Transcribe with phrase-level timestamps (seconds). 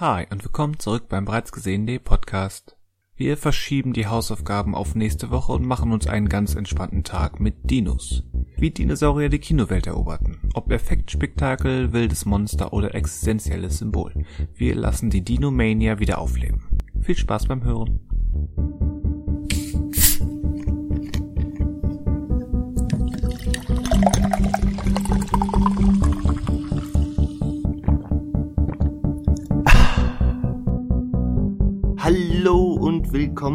[0.00, 2.74] Hi und willkommen zurück beim bereits gesehenen Podcast.
[3.16, 7.70] Wir verschieben die Hausaufgaben auf nächste Woche und machen uns einen ganz entspannten Tag mit
[7.70, 8.22] Dinos.
[8.56, 10.38] Wie Dinosaurier die Kinowelt eroberten.
[10.54, 14.14] Ob Effektspektakel, wildes Monster oder existenzielles Symbol.
[14.54, 16.62] Wir lassen die Dinomania wieder aufleben.
[17.02, 18.00] Viel Spaß beim Hören.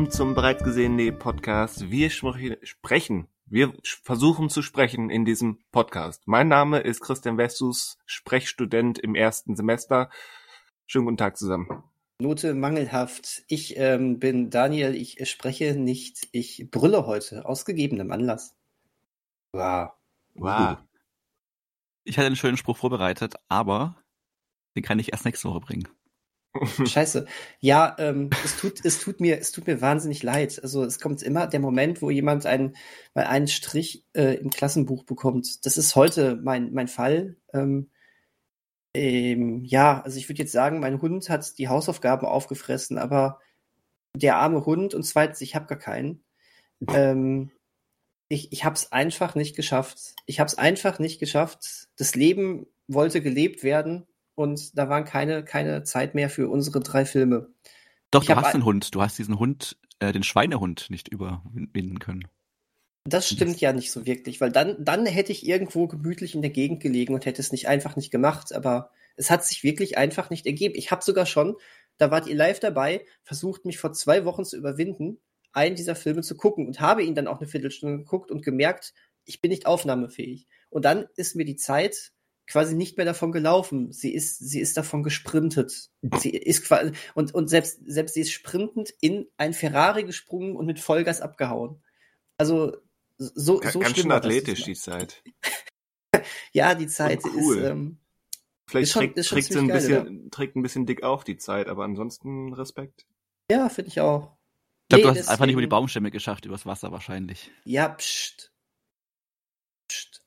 [0.05, 1.89] Willkommen zum bereits gesehenen Podcast.
[1.89, 3.73] Wir sprechen, wir
[4.03, 6.27] versuchen zu sprechen in diesem Podcast.
[6.27, 10.11] Mein Name ist Christian Westus, Sprechstudent im ersten Semester.
[10.85, 11.83] Schönen guten Tag zusammen.
[12.21, 13.45] Note mangelhaft.
[13.47, 18.55] Ich ähm, bin Daniel, ich spreche nicht, ich brülle heute, aus gegebenem Anlass.
[19.53, 19.89] Wow.
[20.35, 20.77] Wow.
[22.03, 23.97] Ich hatte einen schönen Spruch vorbereitet, aber
[24.75, 25.87] den kann ich erst nächste Woche bringen.
[26.85, 27.25] Scheiße.
[27.59, 30.59] Ja, ähm, es tut, es tut mir, es tut mir wahnsinnig leid.
[30.63, 32.75] Also es kommt immer der Moment, wo jemand einen,
[33.13, 35.65] mal einen Strich äh, im Klassenbuch bekommt.
[35.65, 37.37] Das ist heute mein, mein Fall.
[37.53, 37.89] Ähm,
[38.93, 43.39] ähm, ja, also ich würde jetzt sagen, mein Hund hat die Hausaufgaben aufgefressen, aber
[44.15, 46.23] der arme Hund und zweitens, ich habe gar keinen.
[46.89, 47.51] Ähm,
[48.29, 50.15] ich ich habe es einfach nicht geschafft.
[50.25, 51.89] Ich habe es einfach nicht geschafft.
[51.97, 57.05] Das Leben wollte gelebt werden und da waren keine, keine Zeit mehr für unsere drei
[57.05, 57.49] Filme.
[58.11, 58.93] Doch, ich du hast einen Hund.
[58.93, 62.27] Du hast diesen Hund, äh, den Schweinehund nicht überwinden können.
[63.07, 66.49] Das stimmt ja nicht so wirklich, weil dann, dann hätte ich irgendwo gemütlich in der
[66.49, 70.31] Gegend gelegen und hätte es nicht einfach nicht gemacht, aber es hat sich wirklich einfach
[70.31, 70.73] nicht ergeben.
[70.75, 71.55] Ich habe sogar schon,
[71.97, 75.19] da wart ihr live dabei, versucht mich vor zwei Wochen zu überwinden,
[75.51, 78.93] einen dieser Filme zu gucken und habe ihn dann auch eine Viertelstunde geguckt und gemerkt,
[79.23, 80.47] ich bin nicht aufnahmefähig.
[80.69, 82.11] Und dann ist mir die Zeit
[82.47, 83.91] quasi nicht mehr davon gelaufen.
[83.91, 85.89] Sie ist, sie ist davon gesprintet.
[86.19, 90.65] Sie ist quasi, und, und selbst, selbst sie ist sprintend in ein Ferrari gesprungen und
[90.65, 91.81] mit Vollgas abgehauen.
[92.37, 92.77] Also,
[93.17, 95.23] so, Ga so Ganz schön athletisch, die Zeit.
[96.51, 97.57] ja, die Zeit cool.
[97.57, 97.97] ist, ähm,
[98.67, 101.23] Vielleicht ist schon- trägt, ist trägt sie ein geil, bisschen, trägt ein bisschen dick auf
[101.23, 103.05] die Zeit, aber ansonsten Respekt.
[103.49, 104.35] ja, finde ich auch.
[104.83, 107.51] Ich glaube, Nee, du hast es einfach nicht über die Baumstämme geschafft, übers Wasser wahrscheinlich.
[107.63, 108.51] Ja, pst.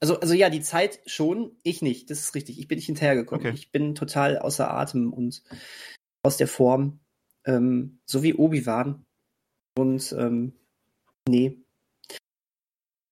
[0.00, 2.10] Also, also ja, die Zeit schon, ich nicht.
[2.10, 2.58] Das ist richtig.
[2.58, 3.46] Ich bin nicht hinterhergekommen.
[3.46, 3.54] Okay.
[3.54, 5.42] Ich bin total außer Atem und
[6.22, 7.00] aus der Form.
[7.44, 9.04] Ähm, so wie Obi-Wan.
[9.76, 10.52] Und ähm,
[11.28, 11.58] nee.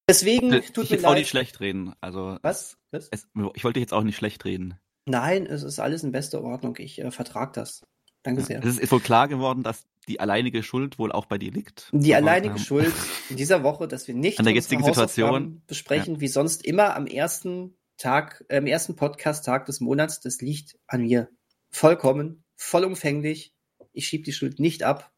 [0.08, 1.18] Deswegen ich tut ich mir jetzt auch leid.
[1.18, 1.94] nicht schlecht reden.
[2.00, 2.78] Also Was?
[2.92, 3.08] Was?
[3.10, 4.78] Es, ich wollte jetzt auch nicht schlecht reden.
[5.06, 6.76] Nein, es ist alles in bester Ordnung.
[6.78, 7.84] Ich äh, vertrag das.
[8.22, 8.64] Danke sehr.
[8.64, 11.88] Es ist wohl klar geworden, dass die alleinige Schuld wohl auch bei dir liegt.
[11.92, 12.94] Die alleinige Schuld
[13.30, 15.62] in dieser Woche, dass wir nicht An der jetzigen Situation.
[15.66, 20.78] besprechen, wie sonst immer am ersten Tag, äh, am ersten Podcast-Tag des Monats, das liegt
[20.86, 21.28] an mir.
[21.70, 23.52] Vollkommen, vollumfänglich.
[23.92, 25.12] Ich schiebe die Schuld nicht ab.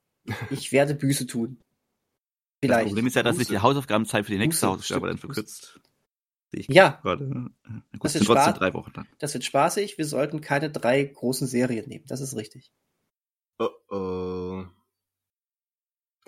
[0.51, 1.59] Ich werde Büße tun.
[2.61, 2.87] Das Vielleicht.
[2.89, 5.81] Problem ist ja, dass sich die Hausaufgabenzeit für die nächste Buße, Hausaufgabe dann verkürzt.
[6.51, 7.27] Sehe ich Ja, gerade.
[7.27, 7.53] Gut,
[8.01, 9.07] Das sind ist trotzdem drei Wochen dann.
[9.19, 9.99] das wird spaßig.
[9.99, 12.05] Wir sollten keine drei großen Serien nehmen.
[12.09, 12.73] Das ist richtig.
[13.59, 14.65] Oh oh.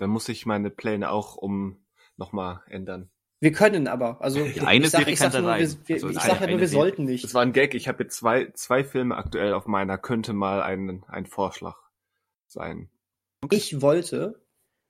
[0.01, 1.77] Dann muss ich meine Pläne auch um
[2.17, 3.11] nochmal ändern.
[3.39, 4.19] Wir können aber.
[4.21, 4.49] Also eine
[4.85, 5.77] ich sag, Serie ich sag kann nur, da wir, rein.
[5.85, 6.81] wir, Also ich eine- sag ja nur, eine wir Serie.
[6.83, 7.23] sollten nicht.
[7.23, 7.75] Das war ein Gag.
[7.75, 9.99] Ich habe jetzt zwei, zwei Filme aktuell auf meiner.
[9.99, 11.77] Könnte mal ein, ein Vorschlag
[12.47, 12.89] sein.
[13.51, 14.41] Ich wollte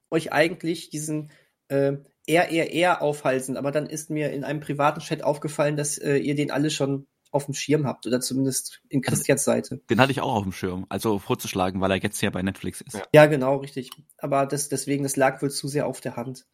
[0.09, 1.31] euch eigentlich diesen
[1.67, 1.97] äh,
[2.29, 6.51] RRR aufhalsen, aber dann ist mir in einem privaten Chat aufgefallen, dass äh, ihr den
[6.51, 9.81] alle schon auf dem Schirm habt oder zumindest in Christians Seite.
[9.89, 12.81] Den hatte ich auch auf dem Schirm, also vorzuschlagen, weil er jetzt ja bei Netflix
[12.81, 12.93] ist.
[12.93, 13.03] Ja.
[13.13, 13.89] Ja, genau, richtig.
[14.17, 16.45] Aber das, deswegen, das lag wohl zu sehr auf der Hand.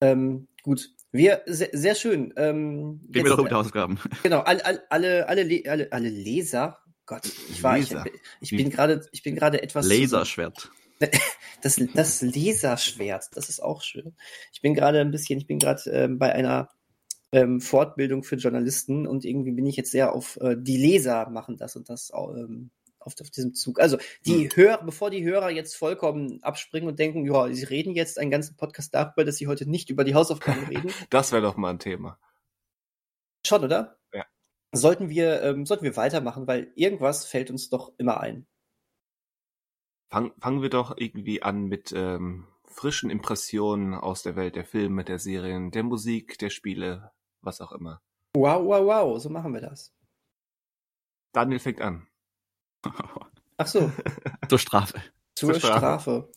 [0.00, 0.90] Ähm, gut.
[1.10, 2.34] Wir, sehr, sehr schön.
[2.36, 3.98] Ähm, Reden wir doch über die Hausaufgaben.
[4.22, 6.78] Genau, alle, alle, alle, alle, Le- alle, alle Leser.
[7.06, 8.04] Gott, ich war, Leser.
[8.40, 9.86] ich, ich bin gerade, ich bin gerade etwas.
[9.86, 10.70] Laserschwert.
[11.60, 14.14] Das, das Laserschwert, das ist auch schön.
[14.52, 16.68] Ich bin gerade ein bisschen, ich bin gerade ähm, bei einer
[17.32, 21.56] ähm, Fortbildung für Journalisten und irgendwie bin ich jetzt sehr auf äh, die Leser machen
[21.56, 22.70] das und das ähm,
[23.08, 23.80] auf, auf diesem Zug.
[23.80, 28.18] Also die Hörer, bevor die Hörer jetzt vollkommen abspringen und denken, ja, sie reden jetzt
[28.18, 30.92] einen ganzen Podcast darüber, dass sie heute nicht über die Hausaufgaben reden.
[31.10, 32.18] Das wäre doch mal ein Thema.
[33.46, 33.98] Schon, oder?
[34.12, 34.24] Ja.
[34.72, 38.46] Sollten wir, ähm, sollten wir weitermachen, weil irgendwas fällt uns doch immer ein.
[40.10, 45.04] Fang, fangen wir doch irgendwie an mit ähm, frischen Impressionen aus der Welt der Filme,
[45.04, 47.10] der Serien, der Musik, der Spiele,
[47.42, 48.00] was auch immer.
[48.34, 49.94] Wow, wow, wow, so machen wir das.
[51.32, 52.06] Daniel fängt an.
[53.56, 53.90] Ach so.
[54.48, 55.02] Zur Strafe.
[55.34, 55.78] Zur Zur Strafe.
[55.78, 56.32] Strafe.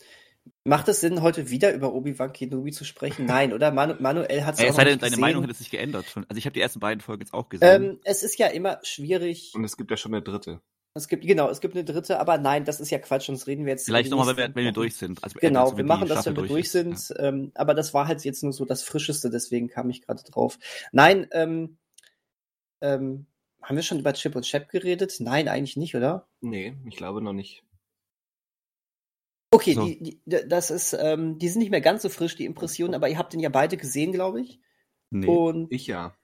[0.64, 3.26] Macht es Sinn, heute wieder über Obi-Wan Kenobi zu sprechen?
[3.26, 3.72] Nein, oder?
[3.72, 5.20] Manu Manuel hat es nicht deine gesehen.
[5.20, 6.06] Meinung hätte sich geändert.
[6.28, 7.84] Also ich habe die ersten beiden Folgen jetzt auch gesehen.
[7.84, 9.54] ähm, Es ist ja immer schwierig.
[9.56, 10.62] Und es gibt ja schon eine dritte.
[10.94, 13.66] Es gibt, genau, es gibt eine dritte, aber nein, das ist ja Quatsch, sonst reden
[13.66, 13.86] wir jetzt.
[13.86, 15.24] Vielleicht nochmal, wenn, wenn wir durch sind.
[15.24, 17.14] Also, Genau, also wir machen das, wenn wir durch ist, sind.
[17.18, 20.60] Ähm, aber das war halt jetzt nur so das Frischeste, deswegen kam ich gerade drauf.
[20.92, 21.78] Nein, ähm,
[22.82, 23.26] ähm,
[23.62, 25.16] haben wir schon über Chip und Chap geredet?
[25.20, 26.28] Nein, eigentlich nicht, oder?
[26.42, 27.64] Nee, ich glaube noch nicht.
[29.54, 29.86] Okay, So.
[29.86, 33.08] die, die, das ist, ähm, die sind nicht mehr ganz so frisch, die Impressionen, aber
[33.10, 34.60] ihr habt den ja beide gesehen, glaube ich.
[35.12, 35.20] Ja.
[35.20, 35.28] Nee.
[35.28, 36.16] Und Ich ja.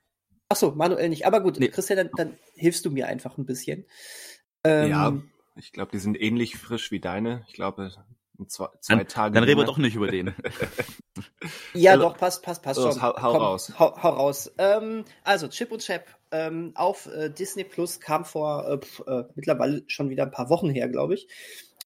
[0.49, 1.25] ach so, Manuel nicht.
[1.25, 1.67] Aber gut, Nee.
[1.69, 3.85] Christian, dann, dann hilfst du mir einfach ein bisschen.
[4.67, 5.13] Ähm, ja,
[5.55, 7.43] ich glaube, die sind ähnlich frisch wie deine.
[7.47, 7.91] Ich glaube,
[8.39, 9.33] in zwei, zwei Dann, Tagen.
[9.35, 10.33] dann reden wir doch nicht über den.
[11.73, 13.01] Ja, Also, doch, passt, passt, passt schon.
[13.01, 13.73] hau- hau raus.
[13.79, 14.51] Hau, hau raus.
[14.59, 19.23] Ähm, also, Chip und Chap ähm, auf äh, Disney Plus kam vor äh, pf, äh,
[19.35, 21.27] mittlerweile schon wieder ein paar Wochen her, glaube ich.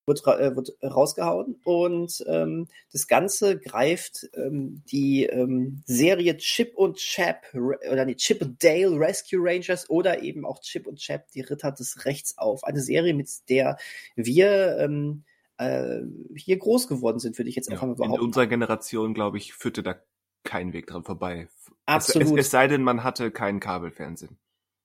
[0.06, 1.60] Wird, äh, wird rausgehauen.
[1.64, 8.42] Und ähm, das Ganze greift ähm, die ähm, Serie Chip und Chap oder nee, Chip
[8.42, 12.64] und Dale Rescue Rangers oder eben auch Chip und Chap, die Ritter des Rechts auf.
[12.64, 13.78] Eine Serie, mit der
[14.16, 15.24] wir ähm,
[15.58, 16.02] äh,
[16.36, 18.26] hier groß geworden sind, würde ich jetzt einfach Ja, mal in behaupten.
[18.26, 19.96] unserer Generation, glaube ich, führte da
[20.44, 21.48] kein Weg dran vorbei.
[21.86, 22.40] Absolut.
[22.40, 24.38] Es, es, es sei denn, man hatte keinen Kabelfernsehen.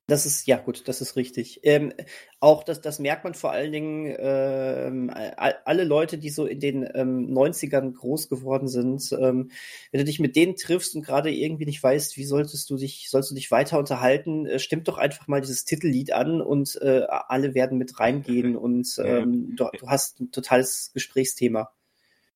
[0.08, 1.61] Das ist, ja gut, das ist richtig.
[1.64, 1.93] Ähm,
[2.38, 6.61] auch das, das merkt man vor allen Dingen, ähm, all- alle Leute, die so in
[6.61, 9.50] den ähm, 90ern groß geworden sind, ähm,
[9.91, 13.11] wenn du dich mit denen triffst und gerade irgendwie nicht weißt, wie solltest du dich,
[13.11, 17.02] sollst du dich weiter unterhalten, äh, stimmt doch einfach mal dieses Titellied an und äh,
[17.09, 21.73] alle werden mit reingehen und ähm, du, du hast ein totales Gesprächsthema.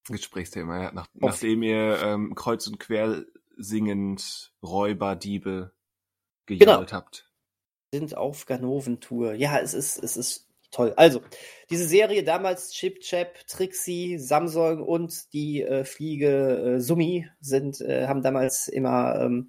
[0.08, 0.92] Gesprächsthema, ja.
[0.92, 3.24] Nach, nachdem ihr ähm, kreuz und quer
[3.56, 5.70] singend Räuber, Diebe
[6.46, 6.92] gejault Genau.
[6.92, 7.29] habt.
[7.92, 9.34] Sind auf Ganoven-Tour.
[9.34, 10.92] Ja, es ist, es ist toll.
[10.96, 11.22] Also,
[11.70, 18.06] diese Serie damals Chip Chap, Trixie, Samsung und die äh, Fliege äh, Summi sind, äh,
[18.06, 19.48] haben damals immer ähm,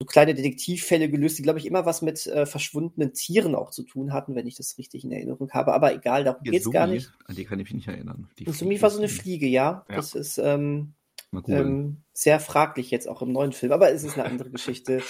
[0.00, 3.82] so kleine Detektivfälle gelöst, die, glaube ich, immer was mit äh, verschwundenen Tieren auch zu
[3.82, 5.74] tun hatten, wenn ich das richtig in Erinnerung habe.
[5.74, 7.12] Aber egal, darum geht's gar nicht.
[7.26, 8.30] An die kann ich mich nicht erinnern.
[8.38, 9.46] Die Und Summi war so eine Fliege.
[9.46, 9.84] Ja.
[9.88, 9.96] Ja.
[9.96, 10.94] Das ist ähm.
[11.48, 15.02] Ähm, sehr fraglich jetzt auch im neuen Film, aber es ist eine andere Geschichte.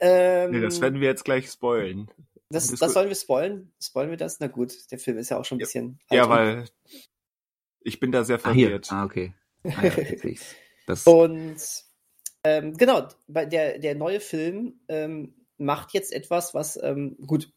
[0.00, 2.10] Ähm, Nee, das werden wir jetzt gleich spoilen.
[2.50, 3.72] Das, Das sollen wir spoilen?
[3.80, 4.38] Spoilen wir das?
[4.40, 5.64] Na gut, der Film ist ja auch schon ein Ja.
[5.66, 5.98] bisschen.
[6.10, 6.30] Ja, alt.
[6.30, 6.64] weil
[7.80, 8.90] ich bin da sehr ah, verwirrt.
[8.92, 9.32] Ah, okay.
[9.64, 9.92] Ah, ja.
[10.86, 11.56] Das, Und
[12.44, 17.50] ähm, genau, der, der neue Film ähm, macht jetzt etwas, was, ähm, gut,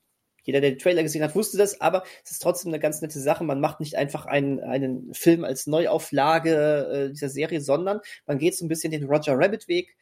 [0.48, 3.20] jeder, der den Trailer gesehen hat, wusste das, aber es ist trotzdem eine ganz nette
[3.20, 3.44] Sache.
[3.44, 8.56] Man macht nicht einfach einen, einen Film als Neuauflage äh, dieser Serie, sondern man geht
[8.56, 9.98] so ein bisschen den Roger Rabbit-Weg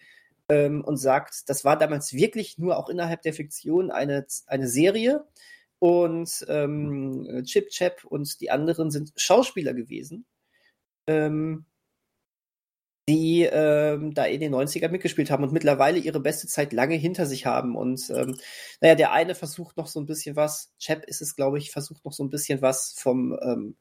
[0.50, 5.26] ähm, und sagt, das war damals wirklich nur auch innerhalb der Fiktion eine, eine Serie.
[5.80, 10.26] Und ähm, Chip Chap und die anderen sind Schauspieler gewesen.
[11.08, 11.66] Ähm,
[13.08, 17.26] die ähm, da in den 90ern mitgespielt haben und mittlerweile ihre beste Zeit lange hinter
[17.26, 17.76] sich haben.
[17.76, 18.36] Und ähm,
[18.82, 22.04] naja, der eine versucht noch so ein bisschen was, Chap ist es, glaube ich, versucht
[22.04, 23.76] noch so ein bisschen was vom, ähm,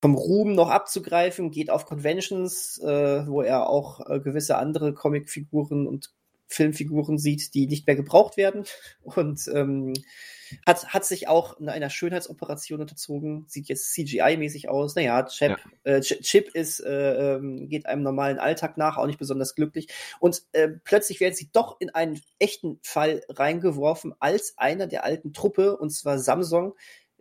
[0.00, 5.86] vom Ruhm noch abzugreifen, geht auf Conventions, äh, wo er auch äh, gewisse andere Comicfiguren
[5.86, 6.10] und
[6.50, 8.64] Filmfiguren sieht, die nicht mehr gebraucht werden.
[9.02, 9.94] Und ähm,
[10.66, 14.96] hat, hat sich auch in einer Schönheitsoperation unterzogen, sieht jetzt CGI-mäßig aus.
[14.96, 15.52] Naja, Chip,
[15.84, 19.86] äh, Ch- Chip ist, äh, ähm, geht einem normalen Alltag nach, auch nicht besonders glücklich.
[20.18, 25.32] Und äh, plötzlich werden sie doch in einen echten Fall reingeworfen als einer der alten
[25.32, 26.74] Truppe, und zwar Samsung,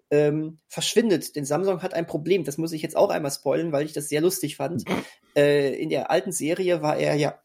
[0.09, 1.35] ähm, verschwindet.
[1.35, 2.43] Denn Samsung hat ein Problem.
[2.43, 4.83] Das muss ich jetzt auch einmal spoilen, weil ich das sehr lustig fand.
[5.35, 7.39] Äh, in der alten Serie war er ja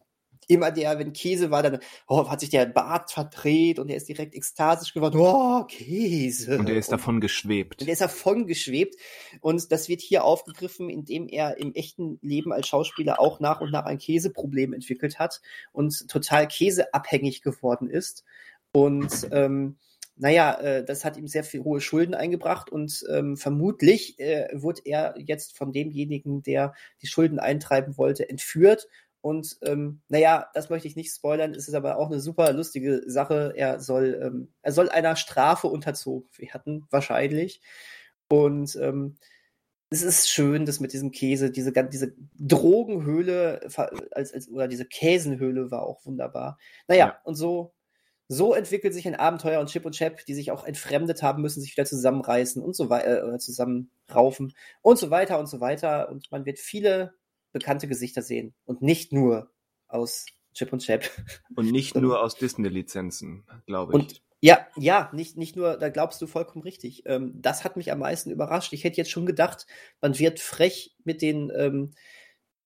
[0.48, 4.08] immer der, wenn Käse war, dann oh, hat sich der Bart verdreht und er ist
[4.08, 5.18] direkt ekstasisch geworden.
[5.18, 6.58] Oh, Käse.
[6.58, 7.80] Und er ist davon geschwebt.
[7.80, 8.96] Und der ist davon geschwebt.
[9.40, 13.72] Und das wird hier aufgegriffen, indem er im echten Leben als Schauspieler auch nach und
[13.72, 15.40] nach ein Käseproblem entwickelt hat
[15.72, 18.24] und total käseabhängig geworden ist.
[18.72, 19.76] Und ähm,
[20.16, 24.86] naja, äh, das hat ihm sehr viel hohe Schulden eingebracht und ähm, vermutlich äh, wird
[24.86, 28.86] er jetzt von demjenigen, der die Schulden eintreiben wollte, entführt.
[29.24, 33.04] Und ähm, naja, das möchte ich nicht spoilern, es ist aber auch eine super lustige
[33.06, 33.54] Sache.
[33.56, 37.62] Er soll, ähm, er soll einer Strafe unterzogen werden, wahrscheinlich.
[38.28, 39.16] Und ähm,
[39.88, 43.62] es ist schön, dass mit diesem Käse, diese, diese Drogenhöhle,
[44.10, 46.58] als, als, oder diese Käsenhöhle war auch wunderbar.
[46.86, 47.18] Naja, Ja.
[47.24, 47.72] und so,
[48.28, 51.62] so entwickelt sich ein Abenteuer und Chip und Chap, die sich auch entfremdet haben, müssen
[51.62, 54.52] sich wieder zusammenreißen und so weiter, äh, oder zusammenraufen
[54.82, 56.10] und so weiter und so weiter.
[56.10, 57.14] Und man wird viele
[57.54, 59.50] bekannte Gesichter sehen und nicht nur
[59.88, 61.08] aus Chip und Chap.
[61.56, 63.94] Und nicht nur aus Disney-Lizenzen, glaube ich.
[63.94, 67.04] Und ja, ja, nicht, nicht nur, da glaubst du vollkommen richtig.
[67.06, 68.74] Ähm, das hat mich am meisten überrascht.
[68.74, 69.66] Ich hätte jetzt schon gedacht,
[70.02, 71.94] man wird frech mit den, ähm,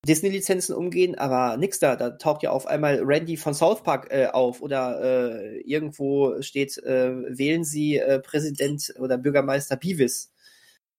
[0.06, 1.96] Disney-Lizenzen umgehen, aber nix da.
[1.96, 6.78] Da taucht ja auf einmal Randy von South Park äh, auf oder äh, irgendwo steht,
[6.78, 10.32] äh, wählen Sie äh, Präsident oder Bürgermeister Beavis.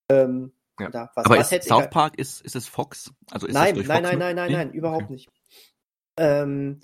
[0.10, 0.88] Ähm, Ja.
[0.88, 3.12] oder was, Aber was ist hätte South egal- Park, ist, ist es Fox?
[3.32, 4.58] Also ist nein, das durch nein, Fox nein, nein, nein, Nee?
[4.58, 5.14] nein, überhaupt Okay.
[5.14, 5.30] nicht.
[6.18, 6.80] Ähm,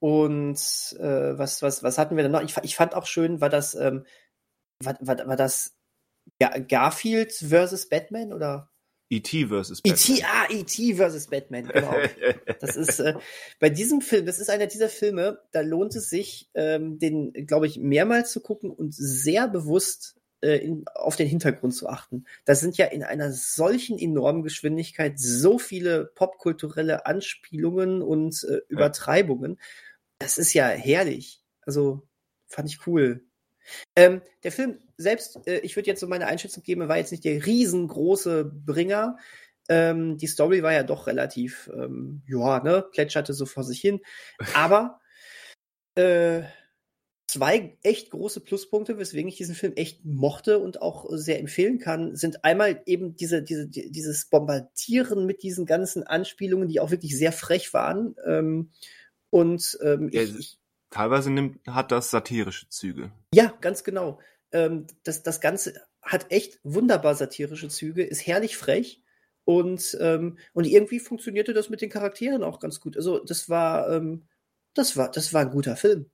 [0.00, 0.56] und
[1.00, 2.42] äh, was, was, was hatten wir denn noch?
[2.42, 4.04] Ich, ich fand auch schön, war das, ähm,
[4.82, 5.74] war, war, war das
[6.38, 8.70] Gar Garfield versus Batman oder
[9.10, 9.46] E.T.
[9.46, 10.22] versus E.T.
[10.24, 10.94] Ah, E.T.
[10.96, 11.94] versus Batman, genau.
[12.60, 13.14] Das ist äh,
[13.58, 17.66] bei diesem Film, das ist einer dieser Filme, da lohnt es sich, ähm, den, glaube
[17.66, 22.24] ich, mehrmals zu gucken und sehr bewusst in, auf den Hintergrund zu achten.
[22.44, 29.58] Da sind ja in einer solchen enormen Geschwindigkeit so viele popkulturelle Anspielungen und äh, Übertreibungen.
[30.18, 31.42] Das ist ja herrlich.
[31.62, 32.06] Also
[32.46, 33.24] fand ich cool.
[33.96, 37.24] Ähm, der Film selbst, äh, ich würde jetzt so meine Einschätzung geben, war jetzt nicht
[37.24, 39.18] der riesengroße Bringer.
[39.68, 44.00] Ähm, die Story war ja doch relativ, ähm, ja, ne, plätscherte so vor sich hin.
[44.54, 45.00] Aber
[45.94, 46.42] äh,
[47.28, 52.16] zwei echt große Pluspunkte, weswegen ich diesen Film echt mochte und auch sehr empfehlen kann,
[52.16, 57.16] sind einmal eben diese, diese, die- dieses Bombardieren mit diesen ganzen Anspielungen, die auch wirklich
[57.16, 58.16] sehr frech waren.
[58.26, 58.70] Ähm,
[59.30, 60.58] und ähm, Ja, ich,
[60.90, 63.12] Teilweise nimmt, hat das satirische Züge.
[63.34, 64.18] ja, ganz genau.
[64.52, 69.02] Ähm, das, das Ganze hat echt wunderbar satirische Züge, ist herrlich frech
[69.44, 72.96] und, ähm, und irgendwie funktionierte das mit den Charakteren auch ganz gut.
[72.96, 74.28] Also das war, ähm,
[74.72, 76.10] das war, das war ein guter Film.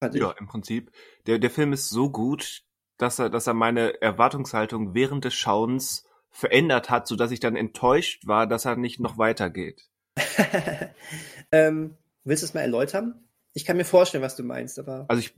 [0.00, 0.20] Fand ich.
[0.20, 0.90] Ja, im Prinzip.
[1.26, 2.62] Der, der Film ist so gut,
[2.98, 8.26] dass er, dass er meine Erwartungshaltung während des Schauens verändert hat, sodass ich dann enttäuscht
[8.26, 9.88] war, dass er nicht noch weitergeht.
[11.52, 13.28] ähm, willst du es mal erläutern?
[13.52, 15.34] Ich kann mir vorstellen, was du meinst, aber Also ich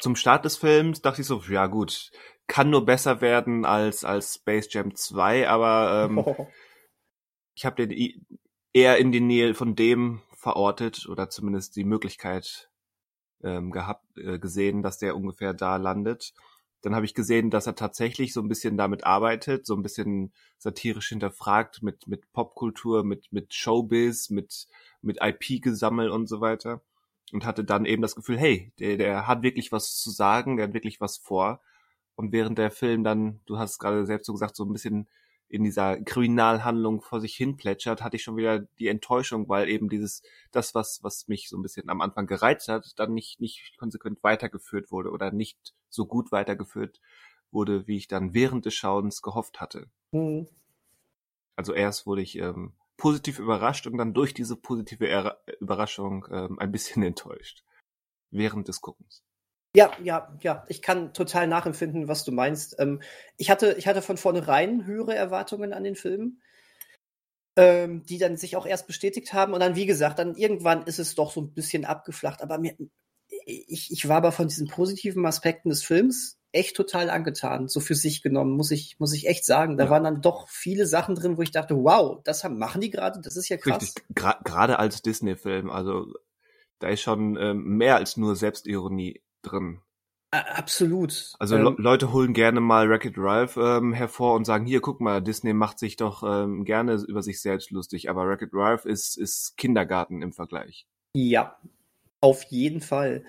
[0.00, 2.10] zum Start des Films dachte ich so, ja gut,
[2.46, 6.24] kann nur besser werden als als Space Jam 2, aber ähm,
[7.54, 8.26] ich habe den
[8.72, 12.70] eher in die Nähe von dem verortet oder zumindest die Möglichkeit
[13.42, 16.34] ähm, gehabt äh, gesehen, dass der ungefähr da landet.
[16.82, 20.32] Dann habe ich gesehen, dass er tatsächlich so ein bisschen damit arbeitet, so ein bisschen
[20.58, 24.68] satirisch hinterfragt mit mit Popkultur, mit mit Showbiz, mit
[25.02, 26.82] mit IP gesammelt und so weiter
[27.32, 30.68] und hatte dann eben das Gefühl, hey, der der hat wirklich was zu sagen, der
[30.68, 31.60] hat wirklich was vor.
[32.14, 35.08] Und während der Film dann, du hast es gerade selbst so gesagt, so ein bisschen
[35.48, 39.88] in dieser Kriminalhandlung vor sich hin plätschert, hatte ich schon wieder die Enttäuschung, weil eben
[39.88, 43.76] dieses, das, was, was mich so ein bisschen am Anfang gereizt hat, dann nicht, nicht
[43.78, 47.00] konsequent weitergeführt wurde oder nicht so gut weitergeführt
[47.50, 49.88] wurde, wie ich dann während des Schauens gehofft hatte.
[50.12, 50.48] Hm.
[51.54, 56.72] Also erst wurde ich ähm, positiv überrascht und dann durch diese positive Überraschung ähm, ein
[56.72, 57.64] bisschen enttäuscht.
[58.30, 59.22] Während des Guckens.
[59.76, 62.76] Ja, ja, ja, ich kann total nachempfinden, was du meinst.
[62.78, 63.02] Ähm,
[63.36, 66.40] ich hatte, ich hatte von vornherein höhere Erwartungen an den Film,
[67.56, 69.52] ähm, die dann sich auch erst bestätigt haben.
[69.52, 72.40] Und dann, wie gesagt, dann irgendwann ist es doch so ein bisschen abgeflacht.
[72.40, 72.74] Aber mir,
[73.44, 77.94] ich, ich war aber von diesen positiven Aspekten des Films echt total angetan, so für
[77.94, 79.76] sich genommen, muss ich, muss ich echt sagen.
[79.76, 79.90] Da Ja.
[79.90, 83.20] waren dann doch viele Sachen drin, wo ich dachte, wow, das haben, machen die gerade,
[83.20, 83.94] das ist ja krass.
[84.14, 86.14] Gerade als Disney-Film, also
[86.78, 89.80] da ist schon ähm, mehr als nur Selbstironie drin.
[90.32, 91.32] Absolut.
[91.38, 95.00] Also Ähm, Le Leute holen gerne mal Wreck-It Ralph ähm, hervor und sagen, hier, guck
[95.00, 99.16] mal, Disney macht sich doch ähm, gerne über sich selbst lustig, aber Wreck-It Ralph ist,
[99.16, 100.86] ist Kindergarten im Vergleich.
[101.14, 101.56] ja,
[102.20, 103.24] auf jeden Fall.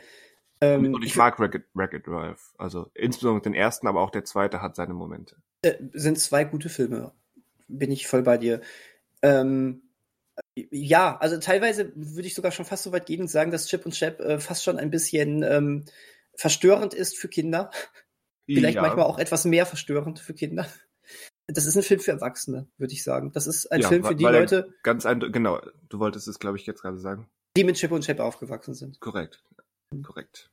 [0.59, 2.53] Ähm, und ich mag Wreck-It Wreck-It Ralph.
[2.57, 5.35] Also insbesondere den ersten, aber auch der zweite hat seine Momente.
[5.61, 7.11] äh, sind zwei gute Filme.
[7.67, 8.61] Bin ich voll bei dir.
[9.21, 9.83] Ähm,
[10.55, 13.85] ja, also teilweise würde ich sogar schon fast so weit gehen und sagen, dass Chip
[13.85, 15.85] und Chap äh, fast schon ein bisschen ähm,
[16.35, 17.71] verstörend ist für Kinder.
[18.45, 18.81] Vielleicht ja.
[18.81, 20.67] manchmal auch etwas mehr verstörend für Kinder.
[21.47, 23.31] Das ist ein Film für Erwachsene, würde ich sagen.
[23.31, 26.57] Das ist ein Ja, Film für die Leute, Ganz ein, genau, du wolltest es, glaube
[26.57, 27.29] ich, jetzt gerade sagen.
[27.55, 28.99] die mit Chip und Chap aufgewachsen sind.
[28.99, 29.43] Korrekt.
[30.03, 30.51] Korrekt.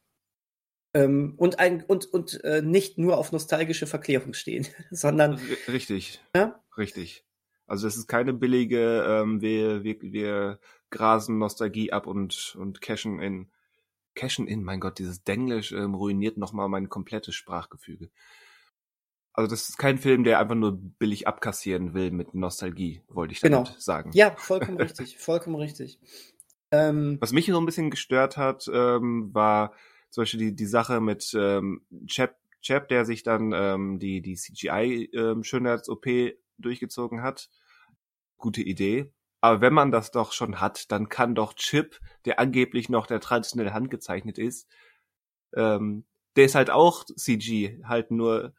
[0.95, 6.21] Ähm, und ein, und, und äh, nicht nur auf nostalgische Verklärung stehen, sondern R richtig.
[6.35, 6.62] Ja?
[6.76, 7.25] Richtig.
[7.66, 10.59] Also es ist keine billige, ähm, wir, wir, wir
[10.90, 13.50] grasen Nostalgie ab und, und cashen in.
[14.14, 18.11] Cashen in, mein Gott, dieses Denglisch ähm, ruiniert nochmal mein komplettes Sprachgefüge.
[19.33, 23.40] Also das ist kein Film, der einfach nur billig abkassieren will mit Nostalgie, wollte ich
[23.40, 23.78] damit Genau.
[23.80, 24.12] sagen.
[24.14, 25.99] ja, vollkommen richtig, vollkommen richtig.
[26.71, 29.73] Ähm, Was mich so ein bisschen gestört hat, ähm, war
[30.11, 34.37] zum Beispiel die, die Sache mit ähm, Chap, Chap, der sich dann ähm, die, die
[34.37, 36.06] CGI-Schönheits-OP
[36.58, 37.50] durchgezogen hat.
[38.37, 39.12] Gute Idee.
[39.40, 43.20] Aber wenn man das doch schon hat, dann kann doch Chip, der angeblich noch der
[43.20, 44.66] traditionell handgezeichnet ist,
[45.54, 46.06] ähm,
[46.37, 48.54] der ist halt auch CG, halt nur,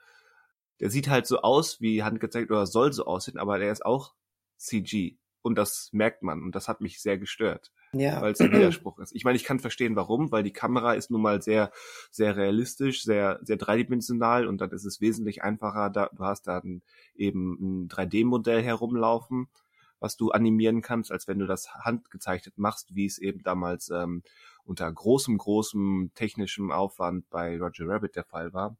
[0.79, 4.13] der sieht halt so aus wie handgezeichnet oder soll so aussehen, aber der ist auch
[4.57, 5.17] CG.
[5.41, 8.21] und das merkt man und das hat mich sehr gestört, Ja.
[8.21, 9.15] weil es ein Widerspruch ist.
[9.15, 11.71] Ich meine, ich kann verstehen, warum, weil die Kamera ist nun mal sehr,
[12.11, 16.59] sehr realistisch, sehr, sehr dreidimensional und dann ist es wesentlich einfacher, da, du hast da
[16.59, 16.81] ein,
[17.15, 19.47] eben ein 3D-Modell herumlaufen,
[19.99, 24.23] was du animieren kannst, als wenn du das handgezeichnet machst, wie es eben damals ähm,
[24.63, 28.77] unter großem, großem technischem Aufwand bei Roger Rabbit der Fall war.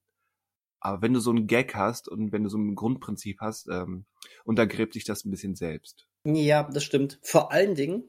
[0.80, 4.06] Aber wenn du so einen Gag hast und wenn du so ein Grundprinzip hast, ähm,
[4.44, 6.08] untergräbt dich das ein bisschen selbst.
[6.26, 7.20] Ja, das stimmt.
[7.24, 8.04] Vor allen Dingen,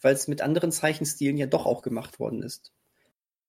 [0.00, 2.72] weil es mit anderen Zeichenstilen ja doch auch gemacht worden ist.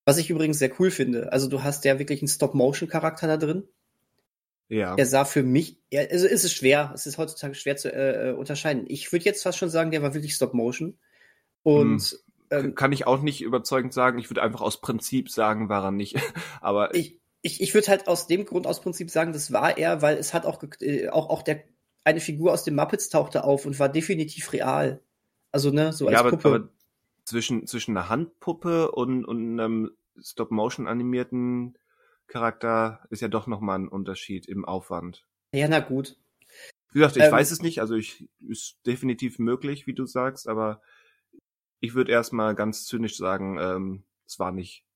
[0.06, 1.32] Was ich übrigens sehr cool finde.
[1.34, 3.64] Also du hast ja wirklich einen Stop-Motion-Charakter da drin.
[4.70, 4.96] Ja.
[4.96, 8.34] Er sah für mich, also ist es schwer, es ist heutzutage schwer zu äh, äh,
[8.34, 8.86] unterscheiden.
[8.88, 10.98] Ich würde jetzt fast schon sagen, der war wirklich Stop-Motion.
[11.64, 12.20] Und
[12.52, 14.20] ähm, Kann ich auch nicht überzeugend sagen.
[14.20, 16.16] Ich würde einfach aus Prinzip sagen, war er nicht.
[16.62, 20.02] Aber ich, ich, ich würde halt aus dem Grund aus Prinzip sagen, das war er,
[20.02, 21.64] weil es hat auch, äh, auch, auch der,
[22.04, 25.02] eine Figur aus den Muppets tauchte auf und war definitiv real.
[25.52, 26.48] Also, ne, so als ja, aber, Puppe.
[26.48, 26.70] aber
[27.26, 31.78] zwischen, zwischen einer Handpuppe und, und einem Stop-Motion animierten
[32.28, 35.26] Charakter ist ja doch nochmal ein Unterschied im Aufwand.
[35.54, 36.18] ja, na gut.
[36.92, 40.48] Wie gesagt, ich Ähm, weiß es nicht, also ich ist definitiv möglich, wie du sagst,
[40.48, 40.82] aber
[41.80, 44.87] ich würde erstmal ganz zynisch sagen, ähm, es war nicht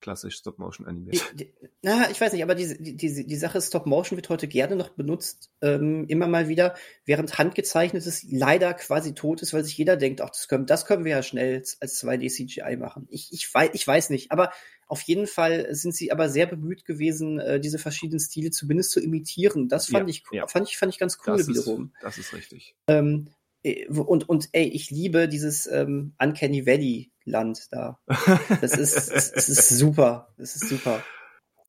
[0.00, 1.22] klassisch Stop-Motion animiert.
[1.34, 4.28] Die, die, na, ich weiß nicht, aber die, die, die, die Sache Stop Motion wird
[4.28, 6.74] heute gerne noch benutzt, ähm, immer mal wieder,
[7.04, 11.04] während handgezeichnetes leider quasi tot ist, weil sich jeder denkt, ach, das können, das können
[11.04, 13.06] wir ja schnell als 2D CGI machen.
[13.10, 14.52] Ich, ich, weiß, ich weiß nicht, aber
[14.86, 19.00] auf jeden Fall sind sie aber sehr bemüht gewesen, äh, diese verschiedenen Stile zumindest zu
[19.00, 19.68] imitieren.
[19.68, 20.46] Das fand Ja, ich, ja.
[20.46, 21.92] fand ich, fand ich ganz cool das, wiederum.
[21.94, 22.74] ist, das ist richtig.
[22.86, 23.30] Ähm, äh,
[23.88, 27.98] und, und ey, ich liebe dieses ähm, Uncanny Valley Land da.
[28.60, 30.32] Das ist, das, ist super.
[30.38, 31.02] Das ist super.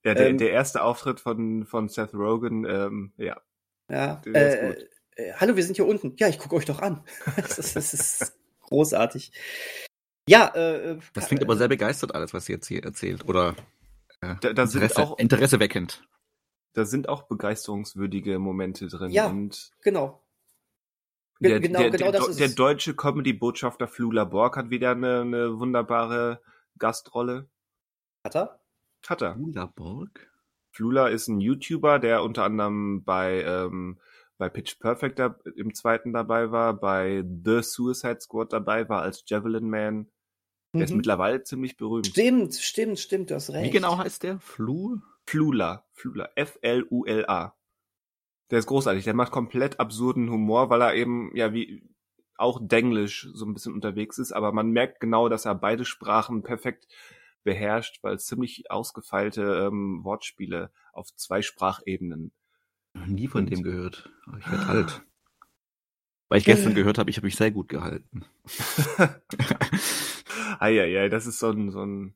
[0.03, 3.41] Ja, der, Ähm, der erste Auftritt von, von Seth Rogen, ähm, ja,
[3.89, 4.75] Ja, äh,
[5.15, 6.13] äh, hallo, wir sind hier unten.
[6.17, 7.03] Ja, ich gucke euch doch an.
[7.35, 9.31] das, ist, das ist großartig.
[10.29, 13.27] Ja, äh, Das klingt aber sehr begeistert, alles, was sie jetzt hier erzählt.
[13.27, 13.55] Oder
[14.21, 16.07] äh, Da- da sind Interesse, auch- Interesse weckend.
[16.73, 19.09] da sind auch begeisterungswürdige Momente drin.
[19.11, 19.27] Ja.
[19.27, 20.21] Und genau.
[21.39, 25.21] Der, genau, der, genau der, das ist der deutsche Comedy-Botschafter Flula Borg hat wieder eine,
[25.21, 26.41] eine wunderbare
[26.77, 27.49] Gastrolle.
[28.23, 28.59] Hat er?
[29.07, 29.37] Hat er.
[29.37, 30.31] Ula Borg?
[30.71, 33.99] Flula ist ein YouTuber, der unter anderem bei, ähm,
[34.37, 39.23] bei Pitch Perfect da, im zweiten dabei war, bei The Suicide Squad dabei war als
[39.27, 40.11] Javelin Man.
[40.73, 40.97] Der ist Mhm.
[40.97, 42.07] mittlerweile ziemlich berühmt.
[42.07, 43.65] Stimmt, stimmt, stimmt, du hast recht.
[43.65, 44.39] Wie genau heißt der?
[44.39, 44.99] Flu?
[45.25, 47.56] Flula, Flula, F-L-U-L-A.
[48.49, 51.83] Der ist großartig, der macht komplett absurden Humor, weil er eben, ja, wie
[52.37, 56.43] auch Denglisch so ein bisschen unterwegs ist, aber man merkt genau, dass er beide Sprachen
[56.43, 56.87] perfekt
[57.43, 62.31] beherrscht, weil es ziemlich ausgefeilte ähm, Wortspiele auf zwei Sprachebenen.
[63.07, 64.09] Nie von Und- dem gehört.
[64.25, 65.01] Aber ich werde alt.
[66.29, 68.25] Weil ich gestern gehört habe, ich habe mich sehr gut gehalten.
[70.59, 72.13] Eieiei, das ist so ein, so ein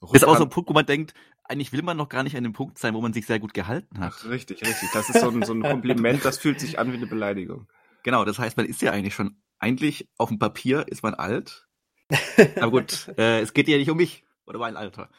[0.00, 1.14] Das ist aber so ein Punkt, wo man denkt,
[1.48, 3.54] eigentlich will man noch gar nicht an dem Punkt sein, wo man sich sehr gut
[3.54, 4.14] gehalten hat.
[4.16, 4.90] Ach, richtig, richtig.
[4.92, 7.68] Das ist so ein, so ein Kompliment, das fühlt sich an wie eine Beleidigung.
[8.02, 11.68] Genau, das heißt, man ist ja eigentlich schon, eigentlich auf dem Papier ist man alt.
[12.56, 15.10] Aber gut, äh, es geht ja nicht um mich oder mein Alter.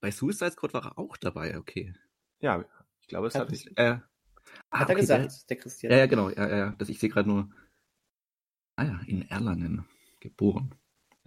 [0.00, 1.94] Bei Suicide Squad war er auch dabei, okay.
[2.40, 2.64] Ja,
[3.00, 3.68] ich glaube, es Hat hat nicht.
[3.76, 3.98] Äh,
[4.70, 5.90] ah, Hat er okay, gesagt, der Christian.
[5.90, 6.74] Der, ja, ja, genau, ja, ja, ja.
[6.78, 7.50] Das, ich sehe gerade nur,
[8.76, 9.84] ah ja, in Erlangen
[10.20, 10.74] geboren.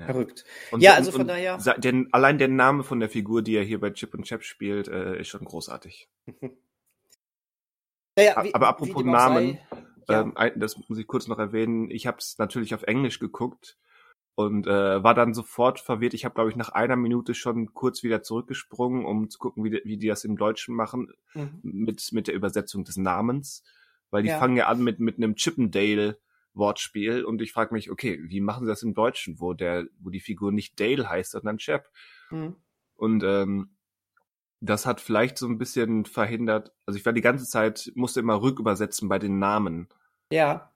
[0.06, 0.46] Verrückt.
[0.72, 3.42] Und, Ja, und- also von und daher- sa- Den, allein der Name von der Figur,
[3.42, 6.10] die er hier bei Chip und Chap spielt, äh, ist schon großartig.
[8.18, 9.58] Naja, wie- aber apropos Namen,
[10.08, 10.22] sei, ja.
[10.22, 11.90] Ähm, das muss ich kurz noch erwähnen.
[11.90, 13.78] Ich habe es natürlich auf Englisch geguckt
[14.36, 16.14] und äh, war dann sofort verwirrt.
[16.14, 19.70] Ich habe, glaube ich, nach einer Minute schon kurz wieder zurückgesprungen, um zu gucken, wie
[19.70, 21.60] die, wie die das im Deutschen machen Mhm.
[21.64, 23.64] mit mit der Übersetzung des Namens,
[24.10, 24.40] weil die Ja.
[24.40, 26.18] fangen ja an mit mit einem Chippendale
[26.54, 30.10] Wortspiel und ich frage mich, okay, wie machen sie das im Deutschen, wo der wo
[30.10, 31.90] die Figur nicht Dale heißt, sondern Chap?
[32.30, 32.56] Mhm.
[32.96, 33.70] Und ähm,
[34.60, 36.72] das hat vielleicht so ein bisschen verhindert.
[36.86, 39.88] Also ich war die ganze Zeit, musste immer rückübersetzen bei den Namen,
[40.32, 40.72] Ja,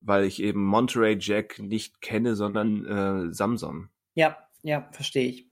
[0.00, 3.88] weil ich eben Monterey Jack nicht kenne, sondern äh, Samson.
[4.14, 5.48] ja, ja, verstehe ich.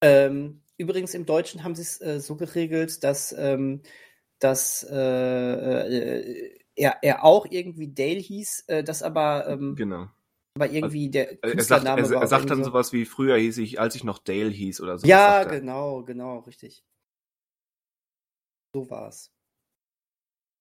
[0.00, 3.82] Ähm, übrigens im Deutschen haben sie es äh, so geregelt, dass, ähm,
[4.40, 10.08] dass äh, äh, er, er auch irgendwie Dale hieß, äh, das aber, ähm, Genau.
[10.56, 12.70] aber irgendwie der Er, er sagt, Künstlername er, er sagt dann so.
[12.70, 15.06] sowas wie früher hieß ich, als ich noch Dale hieß oder so.
[15.06, 16.84] Ja, genau, genau, richtig.
[18.74, 19.30] So war's.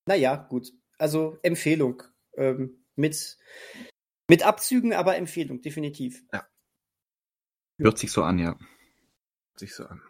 [0.08, 0.74] Naja, gut.
[0.97, 2.04] Also Empfehlung.
[2.36, 3.38] Ähm, mit,
[4.30, 6.24] mit Abzügen, aber Empfehlung, definitiv.
[7.78, 8.58] Hört sich so an, ja.
[9.56, 10.02] Sich so an.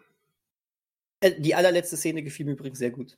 [1.20, 3.16] Äh, die allerletzte Szene gefiel mir übrigens sehr gut.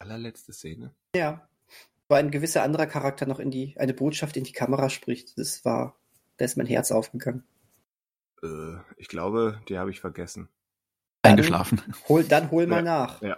[0.00, 0.94] Allerletzte Szene.
[1.14, 1.46] Ja.
[2.08, 5.38] wo ein gewisser anderer Charakter noch in die, eine Botschaft in die Kamera spricht.
[5.38, 5.94] Das war,
[6.38, 7.44] da ist mein Herz aufgegangen.
[8.42, 10.48] Äh, ich glaube, die habe ich vergessen.
[11.22, 11.80] Dann- Eingeschlafen.
[12.08, 12.82] Hol, dann hol mal Ja.
[12.82, 13.22] nach.
[13.22, 13.36] Ja.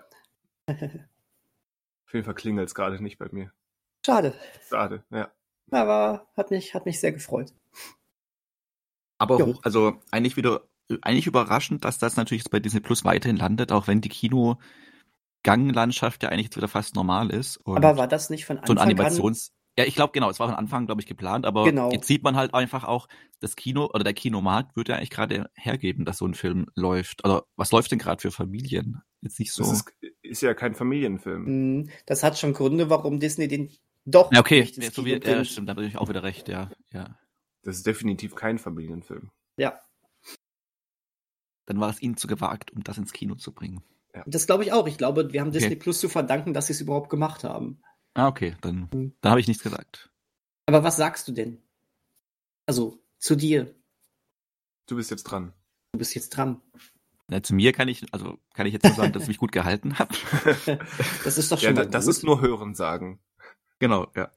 [0.69, 3.53] Auf jeden Fall klingelt es gerade nicht bei mir.
[4.07, 4.35] Schade.
[4.69, 5.31] Schade, ja.
[5.71, 7.53] Aber hat mich, hat mich sehr gefreut.
[9.19, 9.47] Aber Jo.
[9.47, 10.63] hoch, also eigentlich wieder,
[11.03, 14.09] eigentlich überraschend, dass das natürlich jetzt bei Disney Plus weiterhin landet, auch wenn die
[15.43, 17.57] Kinoganglandschaft ja eigentlich jetzt wieder fast normal ist.
[17.59, 19.53] Und Aber war das nicht von so ein Anfang Animations.
[19.79, 21.91] Ja, ich glaube genau, es war von Anfang, glaube ich, geplant, aber Genau.
[21.93, 23.09] jetzt sieht man halt einfach auch,
[23.41, 27.25] das Kino oder der Kinomarkt würde ja eigentlich gerade hergeben, dass so ein Film läuft.
[27.25, 29.03] Oder was läuft denn gerade für Familien?
[29.23, 29.63] Jetzt nicht so.
[29.63, 30.77] Das ist, ist ja kein an?
[30.79, 31.47] Familienfilm.
[31.47, 33.71] Hm, Das hat schon Gründe, warum Disney den
[34.05, 36.23] doch ja, okay, nicht ins so Kino wie, ja, stimmt, da habe ich auch wieder
[36.23, 37.19] recht, ja, ja.
[37.63, 39.31] Das ist definitiv kein Familienfilm.
[39.57, 39.81] Ja,
[41.67, 43.83] Dann war es ihnen zu gewagt, um das ins Kino zu bringen.
[44.27, 44.87] Das glaube ich auch.
[44.87, 45.59] Ich glaube, wir haben Okay.
[45.59, 47.81] Disney Plus zu verdanken, dass sie es überhaupt gemacht haben.
[48.15, 49.15] Ah, okay, dann, Hm.
[49.21, 50.11] dann habe ich nichts gesagt.
[50.67, 51.63] Aber was sagst du denn?
[52.67, 53.75] Also, zu dir.
[54.87, 55.53] Du bist jetzt dran.
[55.93, 56.61] Du bist jetzt dran.
[57.31, 59.53] Ja, zu mir kann ich, also kann ich jetzt nur sagen, dass ich mich gut
[59.53, 60.15] gehalten habe.
[61.25, 62.15] Das ist doch Ja, schon da, mal das gut.
[62.15, 63.21] ist nur Hören sagen.
[63.79, 64.31] Genau, ja.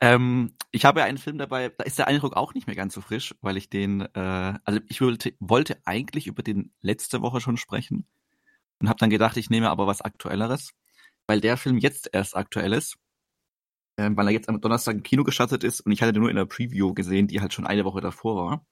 [0.00, 3.00] Ähm, ich habe einen Film dabei, da ist der Eindruck auch nicht mehr ganz so
[3.00, 7.56] frisch, weil ich den, äh, also ich wollte, wollte eigentlich über den letzte Woche schon
[7.56, 8.06] sprechen
[8.80, 10.72] und habe dann gedacht, ich nehme aber was Aktuelleres,
[11.26, 12.96] weil der Film jetzt erst aktuell ist,
[13.98, 16.30] ähm, weil er jetzt am Donnerstag im Kino gestartet ist und ich hatte den nur
[16.30, 18.66] in der Preview gesehen, die halt schon eine Woche davor war.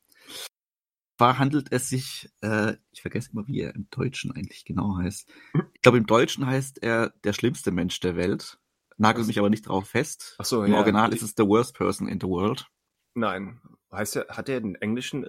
[1.17, 5.31] Zwar handelt es sich, äh, ich vergesse immer, wie er im Deutschen eigentlich genau heißt.
[5.75, 8.59] Ich glaube, im Deutschen heißt er der schlimmste Mensch der Welt.
[8.97, 10.37] Nagelt mich aber nicht drauf fest.
[10.39, 10.79] Ach so, Im ja.
[10.79, 12.67] Original ist es The Worst Person in the World.
[13.15, 13.61] Nein.
[13.93, 15.27] Heißt er, hat er den englischen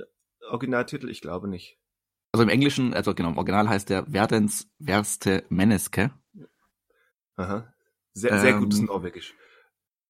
[0.49, 1.09] Originaltitel?
[1.09, 1.77] Ich glaube nicht.
[2.35, 6.11] Also im Englischen, also genau, im Original heißt er Verdens Verste Menneske.
[7.37, 7.73] Aha.
[8.11, 9.33] Sehr, sehr Ähm, gutes Norwegisch.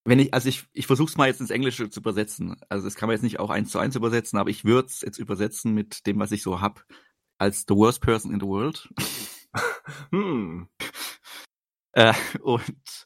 [0.06, 2.60] Wenn ich, also ich, ich versuche es mal jetzt ins Englische zu übersetzen.
[2.68, 5.02] Also das kann man jetzt nicht auch eins zu eins übersetzen, aber ich würde es
[5.02, 6.84] jetzt übersetzen mit dem, was ich so hab,
[7.38, 8.90] als The Worst Person in the World.
[10.12, 10.68] Hm.
[11.92, 13.06] Äh, und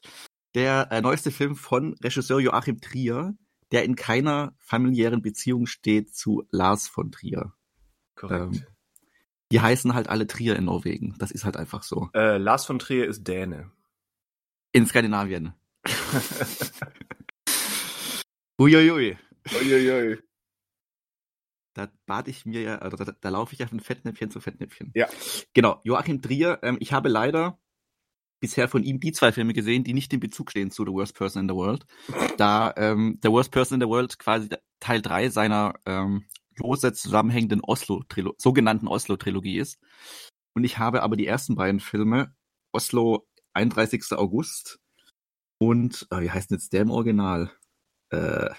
[0.54, 3.34] der äh, neueste Film von Regisseur Joachim Trier,
[3.70, 7.52] der in keiner familiären Beziehung steht zu Lars von Trier.
[8.16, 8.56] Korrekt.
[8.56, 8.66] Ähm,
[9.52, 11.16] Die heißen halt alle Trier in Norwegen.
[11.18, 12.08] Das ist halt einfach so.
[12.14, 13.70] äh, Lars von Trier ist Däne.
[14.72, 15.52] In Skandinavien.
[18.60, 19.16] Uiuiui.
[19.52, 20.18] Uiuiui.
[21.74, 24.92] Da bat ich mir ja, also da, da laufe ich ja von Fettnäpfchen zu Fettnäpfchen.
[24.94, 25.08] Ja.
[25.54, 27.58] Genau, Joachim Trier, ähm, ich habe leider
[28.40, 31.14] bisher von ihm die zwei Filme gesehen, die nicht in Bezug stehen zu The Worst
[31.14, 31.86] Person in the World.
[32.38, 34.48] Da ähm, The Worst Person in the World quasi
[34.80, 36.24] Teil 3 seiner ähm,
[36.60, 38.02] lose zusammenhängenden Oslo
[38.38, 39.78] sogenannten Oslo-Trilogie ist.
[40.54, 42.34] Und ich habe aber die ersten beiden Filme,
[42.72, 44.12] Oslo 31.
[44.12, 44.80] August
[45.58, 47.50] und, äh, wie heißt denn jetzt der im Original?
[48.10, 48.50] Äh,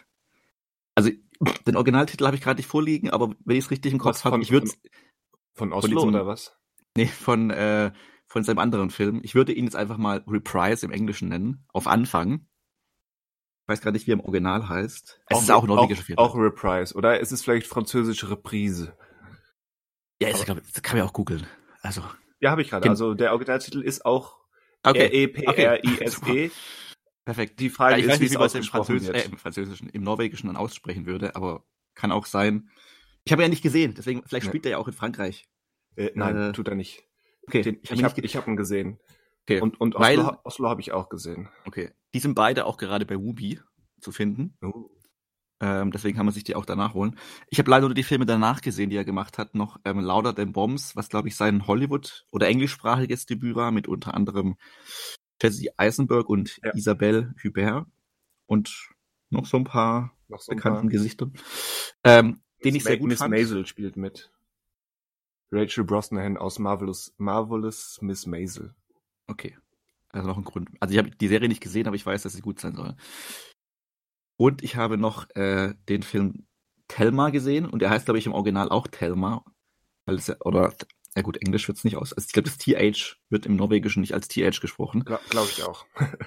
[0.96, 1.10] also
[1.66, 4.34] den Originaltitel habe ich gerade nicht vorliegen, aber wenn ich es richtig im Kopf habe,
[4.36, 4.70] von- ich würde
[5.56, 6.56] Von Oslo diesem- oder was?
[6.96, 7.92] nee, von äh,
[8.28, 9.20] von seinem anderen Film.
[9.24, 12.48] Ich würde ihn jetzt einfach mal Reprise im Englischen nennen, auf Anfang.
[13.72, 15.22] Ich weiß gerade nicht, wie er im Original heißt.
[15.30, 16.18] Es ist auch ein norwegischer Film.
[16.18, 16.94] Auch Reprise.
[16.94, 18.98] Oder ist es vielleicht französische Reprise?
[20.22, 21.48] ja, ist, glaub, das kann man auch googeln.
[21.82, 22.04] Also,
[22.42, 22.90] Ja, habe ich gerade.
[22.90, 24.40] Also der Originaltitel ist auch
[24.84, 25.06] okay.
[25.06, 26.52] R-E-P-R-I-S-E.
[27.26, 27.62] Perfekt.
[27.62, 29.22] Die Frage Ja, ich ist, weiß wie nicht, es wie man es im, Französ äh,
[29.22, 31.64] im Französischen, im Norwegischen dann aussprechen würde, aber
[31.96, 32.70] kann auch sein.
[33.24, 34.52] Ich habe ihn ja nicht gesehen, deswegen, vielleicht Ja.
[34.52, 35.46] spielt er ja auch in Frankreich.
[35.96, 37.04] Äh, nein, Äh, tut er nicht.
[37.48, 39.00] Okay, Den, hab ich habe ich hab ihn gesehen.
[39.44, 39.62] Okay.
[39.62, 41.50] Und, und Weil- Oslo, Oslo habe ich auch gesehen.
[41.66, 41.92] okay.
[42.14, 43.60] Die sind beide auch gerade bei Wubi
[44.02, 44.58] zu finden.
[45.62, 47.18] Ähm, deswegen kann man sich die auch danach holen.
[47.50, 50.34] Ich habe leider nur die Filme danach gesehen, die er gemacht hat, noch ähm, Louder
[50.36, 54.58] Than Bombs, was glaube ich sein Hollywood- oder englischsprachiges Debüt war, mit unter anderem
[55.42, 56.74] Jesse Eisenberg und Ja.
[56.74, 57.86] Isabelle Hubert
[58.48, 58.90] und
[59.30, 60.90] noch so ein paar Noch so ein bekannten paar.
[60.90, 61.34] Gesichtern,
[62.04, 63.32] ähm, den ich sehr gut Miss fand.
[63.32, 64.32] Maisel spielt mit.
[65.52, 68.74] Rachel Brosnahan aus Marvelous, Marvelous Miss Maisel.
[69.32, 69.58] Okay.
[70.10, 70.70] Also noch ein Grund.
[70.80, 72.96] Also ich habe die Serie nicht gesehen, aber ich weiß, dass sie gut sein soll.
[74.38, 76.48] Und ich habe noch äh, den Film
[76.90, 79.46] Thelma gesehen und der heißt, glaube ich, im Original auch Thelma.
[80.06, 80.74] Weil es oder,
[81.16, 82.12] ja gut, Englisch wird's nicht aus.
[82.12, 85.06] Also ich glaube, das TH wird im Norwegischen nicht als TH gesprochen.
[85.06, 85.86] Glaube glaub ich auch.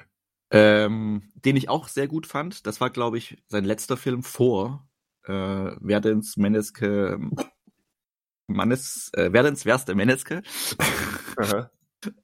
[0.51, 2.65] Ähm, den ich auch sehr gut fand.
[2.67, 4.89] Das war, glaube ich, sein letzter Film vor
[5.25, 7.19] äh, Werdens Menneske
[8.47, 10.43] Mannes, äh, Werdens Werste Menneske.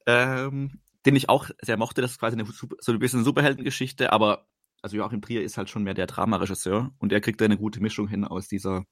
[0.06, 2.02] Ähm, den ich auch sehr mochte.
[2.02, 4.46] Das ist quasi eine, so ein bisschen Superheldengeschichte, aber
[4.82, 7.80] also Joachim Trier ist halt schon mehr der Dramaregisseur und er kriegt da eine gute
[7.80, 8.84] Mischung hin aus dieser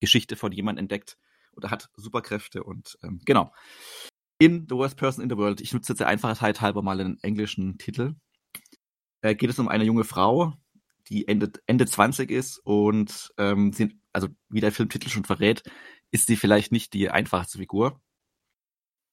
[0.00, 1.16] Geschichte von jemand entdeckt
[1.56, 3.52] oder hat Superkräfte und ähm, genau.
[4.38, 5.60] In The Worst Person in the World.
[5.60, 8.14] Ich nutze jetzt der Einfachheit halber mal einen englischen Titel.
[9.22, 10.54] äh, geht es um eine junge Frau,
[11.08, 15.62] die Ende, Ende 20 ist und ähm, sie, also wie der Filmtitel schon verrät,
[16.10, 18.00] ist sie vielleicht nicht die einfachste Figur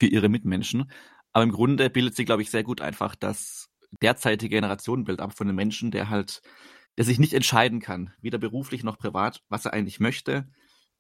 [0.02, 0.90] für ihre Mitmenschen.
[1.32, 3.70] Aber im Grunde bildet sie, glaube ich, sehr gut einfach das
[4.02, 6.42] derzeitige Generationenbild ab von einem Menschen, der halt,
[6.98, 10.50] der sich nicht entscheiden kann, weder beruflich noch privat, was er eigentlich möchte,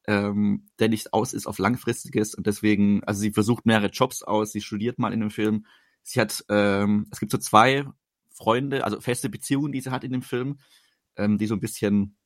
[0.05, 4.51] ähm, der nicht aus ist auf langfristiges und deswegen, also sie versucht mehrere Jobs aus,
[4.51, 5.65] sie studiert mal in dem Film.
[6.03, 7.87] Sie hat, ähm, es gibt so zwei
[8.35, 10.59] Freunde, also feste Beziehungen, die sie hat in dem Film,
[11.15, 12.17] ähm, die so ein bisschen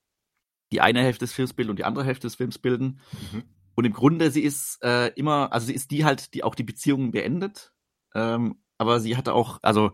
[0.74, 3.00] die eine Hälfte des Films bilden und die andere Hälfte des Films bilden.
[3.32, 3.44] Mhm.
[3.76, 6.64] Und im Grunde, sie ist äh, immer, also sie ist die halt, die auch die
[6.64, 7.74] Beziehungen beendet.
[8.14, 9.92] Ähm, aber sie hatte auch, also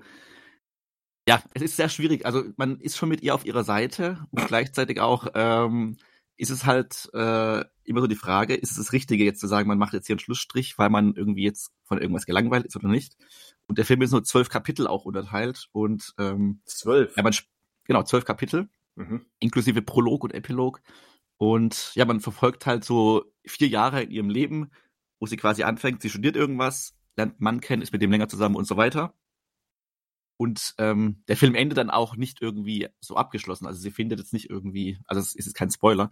[1.27, 2.25] ja, es ist sehr schwierig.
[2.25, 5.97] Also man ist schon mit ihr auf ihrer Seite und gleichzeitig auch ähm,
[6.37, 9.67] ist es halt äh, immer so die Frage, ist es das Richtige jetzt zu sagen,
[9.67, 12.87] man macht jetzt hier einen Schlussstrich, weil man irgendwie jetzt von irgendwas gelangweilt ist oder
[12.87, 13.15] nicht.
[13.67, 17.15] Und der Film ist nur zwölf Kapitel auch unterteilt und ähm, zwölf.
[17.15, 17.35] Ja, man,
[17.85, 19.25] genau, zwölf Kapitel, mhm.
[19.39, 20.81] inklusive Prolog und Epilog.
[21.41, 24.69] Und ja, man verfolgt halt so vier Jahre in ihrem Leben,
[25.19, 28.55] wo sie quasi anfängt, sie studiert irgendwas, lernt Mann kennen, ist mit dem länger zusammen
[28.55, 29.15] und so weiter.
[30.37, 33.65] Und ähm, der Film endet dann auch nicht irgendwie so abgeschlossen.
[33.65, 36.11] Also sie findet jetzt nicht irgendwie, also es ist jetzt kein Spoiler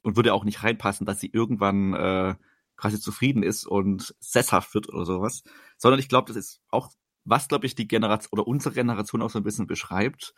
[0.00, 2.34] und würde auch nicht reinpassen, dass sie irgendwann äh,
[2.76, 5.42] quasi zufrieden ist und sesshaft wird oder sowas.
[5.76, 6.88] Sondern ich glaube, das ist auch,
[7.24, 10.32] was, glaube ich, die Generation oder unsere Generation auch so ein bisschen beschreibt,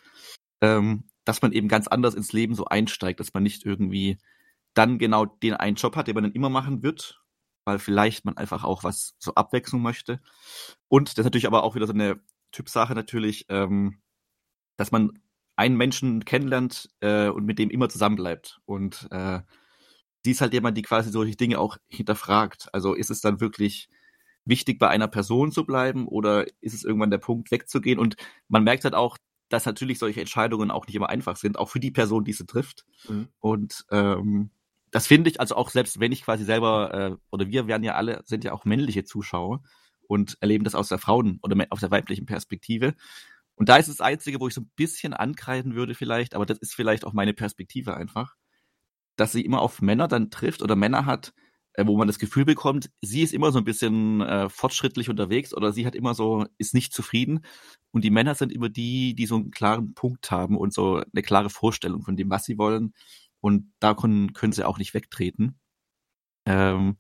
[0.61, 4.19] ähm, dass man eben ganz anders ins Leben so einsteigt, dass man nicht irgendwie
[4.75, 7.23] dann genau den einen Job hat, den man dann immer machen wird,
[7.65, 10.21] weil vielleicht man einfach auch was so Abwechslung möchte.
[10.89, 12.21] Und das ist natürlich aber auch wieder so eine
[12.53, 14.03] Typsache natürlich, ähm,
[14.77, 15.19] dass man
[15.57, 18.61] einen Menschen kennenlernt äh, und mit dem immer zusammenbleibt.
[18.65, 19.41] Und äh,
[20.25, 22.69] sie ist halt jemand, die quasi solche Dinge auch hinterfragt.
[22.73, 23.89] Also ist es dann wirklich
[24.45, 27.99] wichtig, bei einer Person zu bleiben oder ist es irgendwann der Punkt, wegzugehen?
[27.99, 28.17] Und
[28.49, 29.17] man merkt halt auch,
[29.49, 32.47] dass natürlich solche Entscheidungen auch nicht immer einfach sind, auch für die Person, die sie
[32.47, 32.85] trifft.
[33.09, 33.29] Mhm.
[33.41, 34.51] Und ähm,
[34.91, 37.95] das finde ich, also auch selbst wenn ich quasi selber, äh, oder wir werden ja
[37.95, 39.63] alle, sind ja auch männliche Zuschauer
[40.07, 42.95] und erleben das aus der Frauen- oder aus der weiblichen Perspektive.
[43.57, 46.59] Und da ist das Einzige, wo ich so ein bisschen ankreiden würde vielleicht, aber das
[46.59, 48.35] ist vielleicht auch meine Perspektive einfach,
[49.17, 51.33] dass sie immer auf Männer dann trifft oder Männer hat,
[51.83, 55.73] wo man das Gefühl bekommt, sie ist immer so ein bisschen äh, fortschrittlich unterwegs oder
[55.73, 57.45] sie hat immer so, ist nicht zufrieden.
[57.91, 61.23] Und die Männer sind immer die, die so einen klaren Punkt haben und so eine
[61.23, 62.95] klare Vorstellung von dem, was sie wollen.
[63.41, 65.59] Und da können, können sie auch nicht wegtreten.
[66.47, 66.97] Ähm,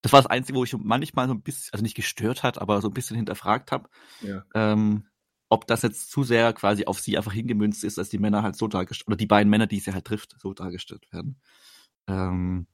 [0.00, 2.80] das war das Einzige, wo ich manchmal so ein bisschen, also nicht gestört hat, aber
[2.82, 3.88] so ein bisschen hinterfragt habe.
[4.20, 4.44] Ja.
[4.54, 5.06] Ähm,
[5.48, 8.56] ob das jetzt zu sehr quasi auf sie einfach hingemünzt ist, dass die Männer halt
[8.56, 11.40] so dargestellt, oder die beiden Männer, die sie halt trifft, so dargestellt werden.
[12.06, 12.66] Ähm,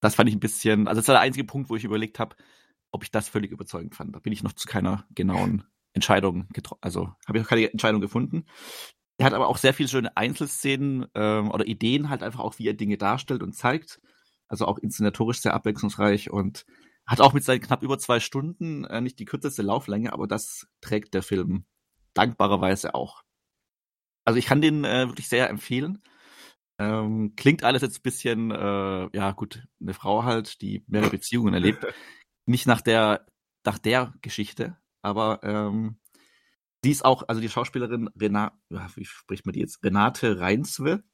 [0.00, 2.36] das fand ich ein bisschen, also das war der einzige Punkt, wo ich überlegt habe,
[2.90, 4.14] ob ich das völlig überzeugend fand.
[4.14, 8.00] Da bin ich noch zu keiner genauen Entscheidung getroffen, also habe ich noch keine Entscheidung
[8.00, 8.46] gefunden.
[9.18, 12.66] Er hat aber auch sehr viele schöne Einzelszenen ähm, oder Ideen halt einfach auch, wie
[12.66, 14.00] er Dinge darstellt und zeigt.
[14.48, 16.64] Also auch inszenatorisch sehr abwechslungsreich und
[17.06, 20.66] hat auch mit seinen knapp über zwei Stunden äh, nicht die kürzeste Lauflänge, aber das
[20.80, 21.64] trägt der Film
[22.14, 23.22] dankbarerweise auch.
[24.24, 26.02] Also ich kann den äh, wirklich sehr empfehlen.
[26.80, 31.52] Ähm, klingt alles jetzt ein bisschen, äh, ja gut, eine Frau halt, die mehrere Beziehungen
[31.52, 31.86] erlebt.
[32.46, 33.26] Nicht nach der,
[33.66, 35.98] nach der Geschichte, aber ähm,
[36.82, 38.56] sie ist auch, also die Schauspielerin Renate,
[38.94, 39.84] wie spricht man die jetzt?
[39.84, 41.04] Renate Reinswe.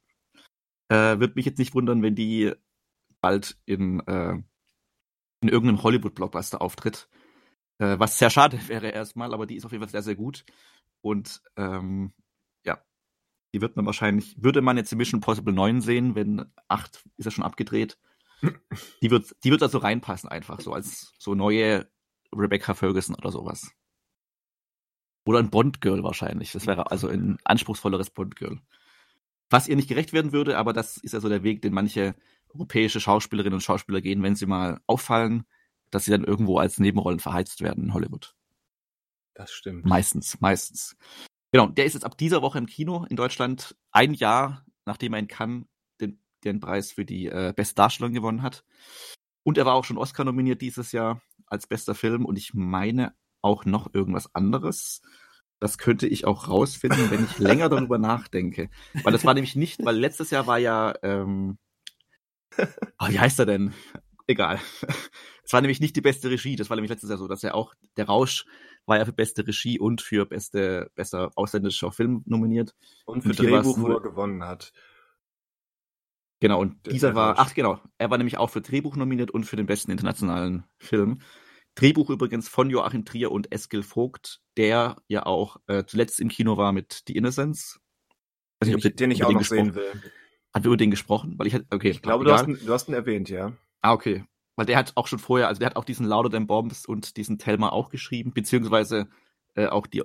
[0.89, 2.53] Äh, wird mich jetzt nicht wundern, wenn die
[3.21, 4.35] bald in, äh,
[5.41, 7.09] in irgendeinem Hollywood-Blockbuster auftritt.
[7.79, 10.45] Äh, was sehr schade wäre erstmal, aber die ist auf jeden Fall sehr, sehr gut.
[11.01, 12.13] Und ähm,
[13.55, 17.25] die wird man wahrscheinlich, würde man jetzt in Mission Possible 9 sehen, wenn 8 ist
[17.25, 17.99] ja schon abgedreht.
[19.03, 21.89] Die wird, die wird also reinpassen einfach, so als so neue
[22.35, 23.73] Rebecca Ferguson oder sowas.
[25.25, 26.53] Oder ein Bond-Girl wahrscheinlich.
[26.53, 28.61] Das wäre also ein anspruchsvolleres Bond-Girl.
[29.49, 32.15] Was ihr nicht gerecht werden würde, aber das ist ja so der Weg, den manche
[32.53, 35.47] europäische Schauspielerinnen und Schauspieler gehen, wenn sie mal auffallen,
[35.91, 38.35] dass sie dann irgendwo als Nebenrollen verheizt werden in Hollywood.
[39.35, 39.85] Das stimmt.
[39.85, 40.97] Meistens, meistens.
[41.53, 45.19] Genau, der ist jetzt ab dieser Woche im Kino in Deutschland, ein Jahr nachdem er
[45.19, 45.67] in Cannes
[46.01, 48.65] den, den Preis für die äh, beste Darstellung gewonnen hat.
[49.43, 53.15] Und er war auch schon Oscar nominiert dieses Jahr als bester Film und ich meine
[53.43, 55.03] auch noch irgendwas anderes.
[55.61, 58.71] Das könnte ich auch rausfinden, wenn ich länger darüber nachdenke.
[59.03, 61.59] Weil das war nämlich nicht, weil letztes Jahr war ja, ähm,
[62.59, 63.75] oh, wie heißt er denn?
[64.27, 64.61] Egal.
[65.45, 66.57] Es war nämlich nicht die beste Regie.
[66.57, 68.45] Das war nämlich letztes Jahr so, dass er auch, der Rausch
[68.87, 72.75] war ja für beste Regie und für beste, bester ausländischer Film nominiert.
[73.05, 74.73] Und für und Drehbuch, wo er gewonnen hat.
[76.41, 79.57] Genau, und dieser war, ach genau, er war nämlich auch für Drehbuch nominiert und für
[79.57, 81.21] den besten internationalen Film.
[81.75, 86.57] Drehbuch übrigens von Joachim Trier und Eskil Vogt, der ja auch äh, zuletzt im Kino
[86.57, 87.81] war mit The Innocence.
[88.63, 89.93] Den ich, den ich auch noch sehen will.
[90.55, 91.39] Hat wir über den gesprochen?
[91.39, 91.91] Weil ich okay.
[91.91, 93.53] Ich glaube, du hast, ihn, du hast ihn erwähnt, ja.
[93.83, 94.25] Ah, okay.
[94.57, 97.17] Weil der hat auch schon vorher, also der hat auch diesen Louder Than Bombs und
[97.17, 99.09] diesen Thelma auch geschrieben, beziehungsweise
[99.55, 100.03] äh, auch die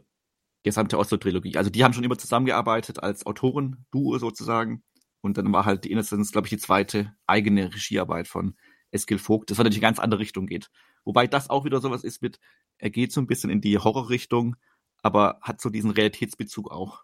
[0.63, 1.57] gesamte Oslo-Trilogie.
[1.57, 4.83] Also die haben schon immer zusammengearbeitet als Autoren-Duo sozusagen.
[5.21, 8.55] Und dann war halt die Innocence, glaube ich, die zweite eigene Regiearbeit von
[8.91, 10.69] Eskil Vogt, das natürlich in eine ganz andere Richtung geht.
[11.05, 12.39] Wobei das auch wieder sowas ist mit,
[12.77, 14.55] er geht so ein bisschen in die Horrorrichtung,
[15.01, 17.03] aber hat so diesen Realitätsbezug auch.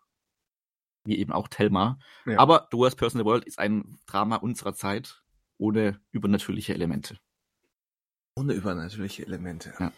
[1.06, 2.00] Wie eben auch Thelma.
[2.26, 2.40] Ja.
[2.40, 5.24] Aber The Worst Person in the World ist ein Drama unserer Zeit
[5.58, 7.18] ohne übernatürliche Elemente.
[8.38, 9.74] Ohne übernatürliche Elemente.
[9.80, 9.92] Ja.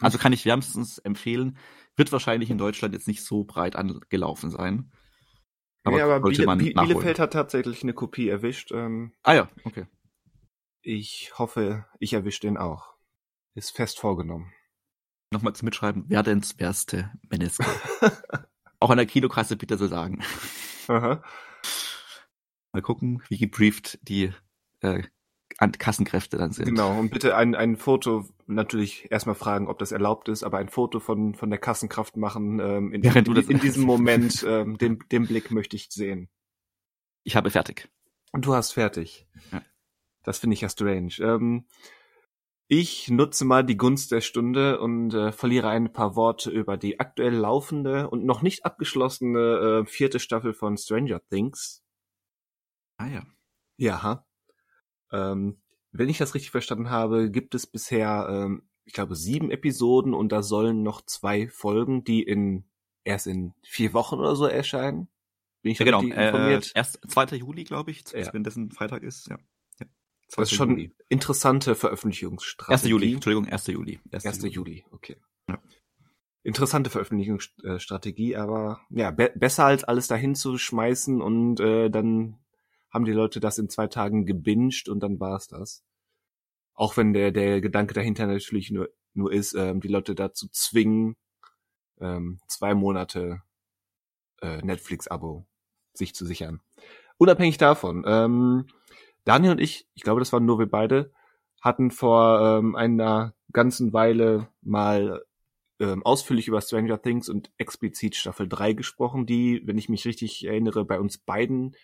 [0.00, 1.56] Also kann ich wärmstens empfehlen.
[1.96, 4.92] Wird wahrscheinlich in Deutschland jetzt nicht so breit angelaufen sein.
[5.84, 8.72] Aber, nee, aber Biele, Bielefeld hat tatsächlich eine Kopie erwischt.
[8.72, 9.86] Ähm, ah ja, okay.
[10.82, 12.94] Ich hoffe, ich erwische den auch.
[13.54, 14.52] Ist fest vorgenommen.
[15.32, 17.64] Nochmal zu mitschreiben, Werdens werste Meneske.
[18.80, 20.22] auch an der Kinokasse bitte so sagen.
[20.88, 21.22] Aha.
[22.72, 24.32] Mal gucken, wie gebrieft die
[24.80, 25.02] äh,
[25.58, 26.66] Kassenkräfte dann sind.
[26.66, 30.68] Genau, und bitte ein, ein Foto, natürlich erstmal fragen, ob das erlaubt ist, aber ein
[30.68, 34.98] Foto von, von der Kassenkraft machen, ähm, in, in, in, in diesem Moment, ähm, den,
[35.10, 36.28] den Blick möchte ich sehen.
[37.24, 37.88] Ich habe fertig.
[38.32, 39.26] Und du hast fertig.
[39.50, 39.62] Ja.
[40.22, 41.14] Das finde ich ja strange.
[41.20, 41.66] Ähm,
[42.68, 46.98] ich nutze mal die Gunst der Stunde und äh, verliere ein paar Worte über die
[46.98, 51.84] aktuell laufende und noch nicht abgeschlossene äh, vierte Staffel von Stranger Things.
[52.98, 53.26] Ah ja.
[53.78, 54.25] Ja.
[55.12, 55.60] Ähm,
[55.92, 60.30] wenn ich das richtig verstanden habe, gibt es bisher, ähm, ich glaube, sieben Episoden und
[60.32, 62.64] da sollen noch zwei Folgen, die in
[63.04, 65.08] erst in vier Wochen oder so erscheinen.
[65.62, 66.00] Bin ich ja, genau.
[66.00, 66.66] informiert?
[66.74, 67.36] Äh, erst 2.
[67.36, 68.32] Juli, glaube ich, ja.
[68.32, 69.38] wenn dessen Freitag ist, ja.
[69.80, 69.86] ja.
[70.28, 70.94] Das ist schon Juli.
[71.08, 72.72] interessante Veröffentlichungsstrategie.
[72.72, 72.88] 1.
[72.88, 73.66] Juli, Entschuldigung, 1.
[73.68, 74.00] Juli.
[74.12, 74.26] 1.
[74.26, 74.54] 1.
[74.54, 75.16] Juli, okay.
[75.48, 75.60] Ja.
[76.42, 82.38] Interessante Veröffentlichungsstrategie, aber ja, be besser als alles dahin zu schmeißen und äh, dann
[82.90, 85.84] haben die Leute das in zwei Tagen gebinged und dann war's das.
[86.74, 91.16] Auch wenn der, der Gedanke dahinter natürlich nur, nur ist, ähm, die Leute dazu zwingen,
[92.00, 93.42] ähm, zwei Monate
[94.42, 95.46] äh, Netflix-Abo
[95.94, 96.60] sich zu sichern.
[97.18, 98.66] Unabhängig davon, ähm,
[99.24, 101.12] Daniel und ich, ich glaube, das waren nur wir beide,
[101.60, 105.24] hatten vor ähm, einer ganzen Weile mal
[105.80, 110.46] ähm, ausführlich über Stranger Things und explizit Staffel 3 gesprochen, die, wenn ich mich richtig
[110.46, 111.74] erinnere, bei uns beiden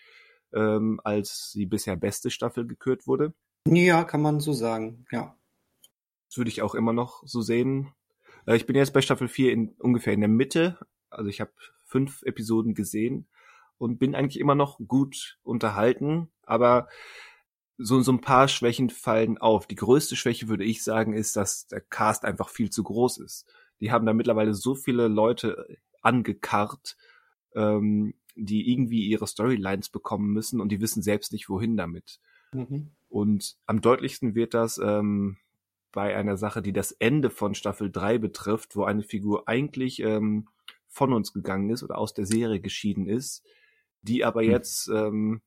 [0.53, 3.33] ähm, als die bisher beste Staffel gekürt wurde.
[3.67, 5.37] Ja, kann man so sagen, ja.
[6.27, 7.93] Das würde ich auch immer noch so sehen.
[8.45, 10.79] Äh, ich bin jetzt bei Staffel 4 in, ungefähr in der Mitte.
[11.09, 11.51] Also ich habe
[11.85, 13.27] fünf Episoden gesehen
[13.77, 16.87] und bin eigentlich immer noch gut unterhalten, aber
[17.77, 19.67] so, so ein paar Schwächen fallen auf.
[19.67, 23.45] Die größte Schwäche, würde ich sagen, ist, dass der Cast einfach viel zu groß ist.
[23.79, 26.97] Die haben da mittlerweile so viele Leute angekarrt,
[27.55, 32.19] ähm, die irgendwie ihre Storylines bekommen müssen und die wissen selbst nicht, wohin damit.
[32.51, 32.91] Mhm.
[33.09, 35.37] Und am deutlichsten wird das ähm,
[35.91, 40.47] bei einer Sache, die das Ende von Staffel 3 betrifft, wo eine Figur eigentlich ähm,
[40.87, 43.45] von uns gegangen ist oder aus der Serie geschieden ist,
[44.01, 44.49] die aber mhm.
[44.49, 45.41] jetzt ähm,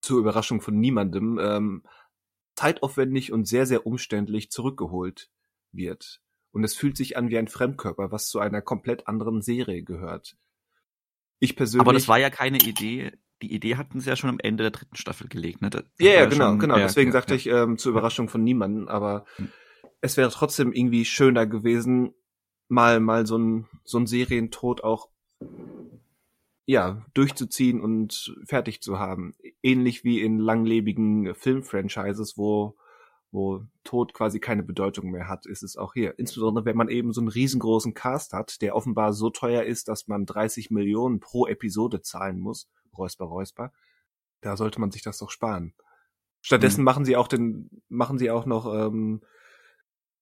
[0.00, 1.82] zur Überraschung von niemandem ähm,
[2.54, 5.30] zeitaufwendig und sehr, sehr umständlich zurückgeholt
[5.72, 6.20] wird.
[6.50, 10.36] Und es fühlt sich an wie ein Fremdkörper, was zu einer komplett anderen Serie gehört.
[11.40, 11.82] Ich persönlich.
[11.82, 13.12] Aber das war ja keine Idee.
[13.42, 15.70] Die Idee hatten sie ja schon am Ende der dritten Staffel gelegt, ne?
[16.00, 16.76] ja, ja, genau, schon, genau.
[16.76, 18.88] Ja, Deswegen ja, sagte ich ähm, zur Überraschung von niemandem.
[18.88, 19.48] Aber hm.
[20.00, 22.14] es wäre trotzdem irgendwie schöner gewesen,
[22.68, 25.08] mal mal so ein so ein Serientod auch
[26.66, 29.34] ja durchzuziehen und fertig zu haben.
[29.62, 32.76] Ähnlich wie in langlebigen Filmfranchises, wo
[33.30, 36.18] wo Tod quasi keine Bedeutung mehr hat, ist es auch hier.
[36.18, 40.08] Insbesondere wenn man eben so einen riesengroßen Cast hat, der offenbar so teuer ist, dass
[40.08, 42.68] man 30 Millionen pro Episode zahlen muss.
[42.96, 43.72] Räusper, räusper.
[44.40, 45.74] Da sollte man sich das doch sparen.
[46.40, 46.84] Stattdessen mhm.
[46.84, 49.20] machen sie auch den, machen sie auch noch ähm,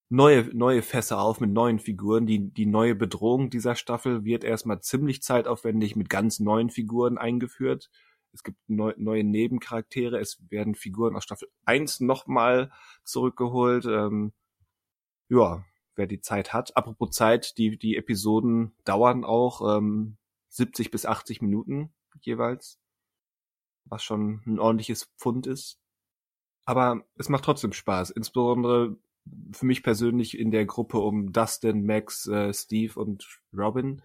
[0.08, 2.26] neue, neue Fässer auf mit neuen Figuren.
[2.26, 7.90] Die, die neue Bedrohung dieser Staffel wird erstmal ziemlich zeitaufwendig mit ganz neuen Figuren eingeführt
[8.37, 12.70] es gibt neu, neue Nebencharaktere, es werden Figuren aus Staffel 1 nochmal
[13.03, 13.87] zurückgeholt.
[13.87, 14.32] Ähm,
[15.28, 15.64] ja,
[15.95, 16.76] wer die Zeit hat.
[16.76, 20.18] Apropos Zeit, die, die Episoden dauern auch ähm,
[20.51, 22.78] 70 bis 80 Minuten jeweils,
[23.87, 25.78] was schon ein ordentliches Pfund ist.
[26.66, 28.97] Aber es macht trotzdem Spaß, insbesondere
[29.53, 34.03] für mich persönlich in der Gruppe um Dustin, Max, äh, Steve und Robin.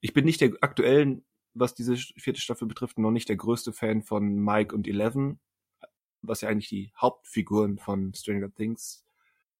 [0.00, 1.24] Ich bin nicht der aktuellen
[1.54, 5.38] was diese vierte Staffel betrifft, noch nicht der größte Fan von Mike und Eleven,
[6.22, 9.04] was ja eigentlich die Hauptfiguren von Stranger Things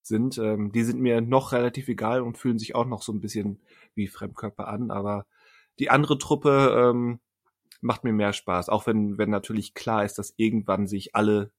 [0.03, 0.39] sind.
[0.39, 3.61] Ähm, die sind mir noch relativ egal und fühlen sich auch noch so ein bisschen
[3.95, 5.27] wie Fremdkörper an, aber
[5.79, 7.21] die andere Truppe ähm,
[7.81, 11.51] macht mir mehr Spaß, auch wenn, wenn natürlich klar ist, dass irgendwann sich alle,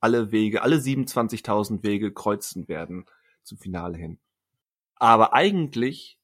[0.00, 3.06] alle Wege, alle 27.000 Wege kreuzen werden
[3.42, 4.18] zum Finale hin.
[4.96, 6.18] Aber eigentlich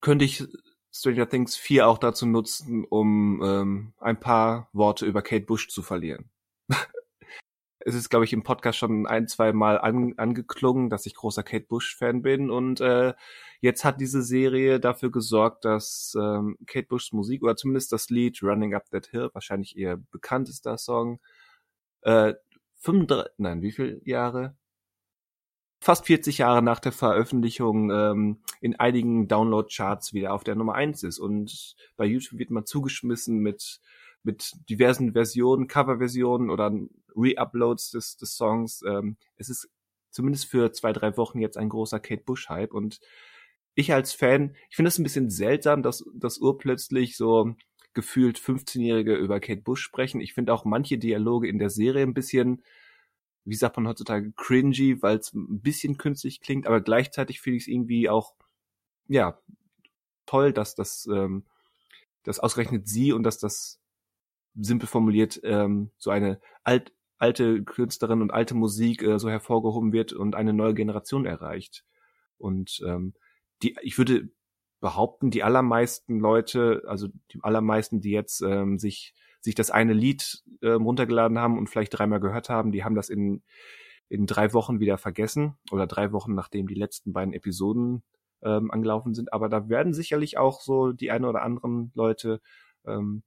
[0.00, 0.44] könnte ich
[0.94, 5.82] Stranger Things 4 auch dazu nutzen, um ähm, ein paar Worte über Kate Bush zu
[5.82, 6.30] verlieren.
[7.80, 11.42] es ist, glaube ich, im Podcast schon ein, zwei Mal an, angeklungen, dass ich großer
[11.42, 12.48] Kate Bush-Fan bin.
[12.48, 13.12] Und äh,
[13.60, 18.40] jetzt hat diese Serie dafür gesorgt, dass ähm, Kate Bushs Musik oder zumindest das Lied
[18.40, 21.18] Running Up That Hill, wahrscheinlich ihr bekanntester Song,
[22.02, 22.34] äh,
[22.76, 24.56] 35, nein, wie viele Jahre?
[25.84, 31.02] Fast 40 Jahre nach der Veröffentlichung ähm, in einigen Download-Charts wieder auf der Nummer eins
[31.02, 31.18] ist.
[31.18, 33.80] Und bei YouTube wird man zugeschmissen mit
[34.22, 36.72] mit diversen Versionen, Coverversionen oder
[37.14, 38.82] Re-Uploads des, des Songs.
[38.88, 39.68] Ähm, es ist
[40.10, 43.00] zumindest für zwei, drei Wochen jetzt ein großer Kate Bush-Hype und
[43.74, 47.54] ich als Fan, ich finde es ein bisschen seltsam, dass, dass urplötzlich so
[47.92, 50.22] gefühlt 15-Jährige über Kate Bush sprechen.
[50.22, 52.62] Ich finde auch manche Dialoge in der Serie ein bisschen,
[53.44, 57.64] wie sagt man heutzutage, cringy, weil es ein bisschen künstlich klingt, aber gleichzeitig finde ich
[57.64, 58.34] es irgendwie auch,
[59.08, 59.38] ja,
[60.26, 61.44] toll, dass das, ähm,
[62.22, 63.80] dass ausgerechnet sie und dass das
[64.54, 70.12] simpel formuliert ähm, so eine alt, alte Künstlerin und alte Musik äh, so hervorgehoben wird
[70.12, 71.84] und eine neue Generation erreicht.
[72.38, 73.14] Und ähm,
[73.62, 74.30] die, ich würde
[74.80, 79.14] behaupten, die allermeisten Leute, also die allermeisten, die jetzt ähm, sich
[79.44, 83.10] sich das eine Lied ähm, runtergeladen haben und vielleicht dreimal gehört haben, die haben das
[83.10, 83.42] in
[84.08, 88.02] in drei Wochen wieder vergessen oder drei Wochen nachdem die letzten beiden Episoden
[88.42, 89.32] ähm, angelaufen sind.
[89.32, 92.40] Aber da werden sicherlich auch so die eine oder anderen Leute
[92.86, 93.22] ähm,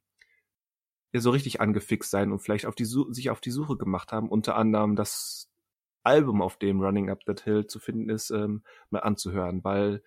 [1.14, 4.30] ja so richtig angefixt sein und vielleicht auf die sich auf die Suche gemacht haben,
[4.30, 5.50] unter anderem das
[6.04, 10.02] Album, auf dem Running Up That Hill zu finden ist, ähm, mal anzuhören, weil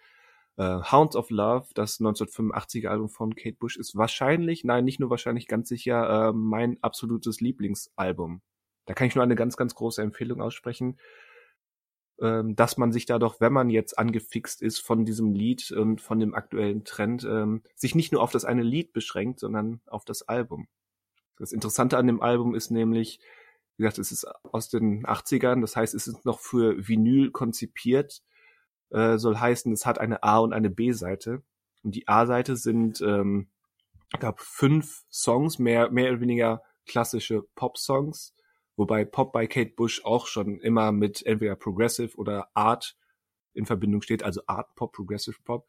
[0.61, 5.08] äh, Hounds of Love, das 1985er Album von Kate Bush, ist wahrscheinlich, nein, nicht nur
[5.08, 8.42] wahrscheinlich, ganz sicher äh, mein absolutes Lieblingsalbum.
[8.84, 10.98] Da kann ich nur eine ganz, ganz große Empfehlung aussprechen,
[12.20, 16.02] ähm, dass man sich da doch, wenn man jetzt angefixt ist von diesem Lied und
[16.02, 20.04] von dem aktuellen Trend, ähm, sich nicht nur auf das eine Lied beschränkt, sondern auf
[20.04, 20.68] das Album.
[21.38, 23.18] Das Interessante an dem Album ist nämlich,
[23.78, 28.20] wie gesagt, es ist aus den 80ern, das heißt, es ist noch für Vinyl konzipiert,
[28.91, 31.43] äh, soll heißen, es hat eine A- und eine B-Seite.
[31.82, 33.49] Und die A-Seite sind, ähm,
[34.18, 38.34] glaube, fünf Songs, mehr, mehr oder weniger klassische Pop-Songs,
[38.76, 42.97] wobei Pop bei Kate Bush auch schon immer mit entweder Progressive oder Art
[43.53, 45.68] in Verbindung steht, also Art Pop, Progressive Pop.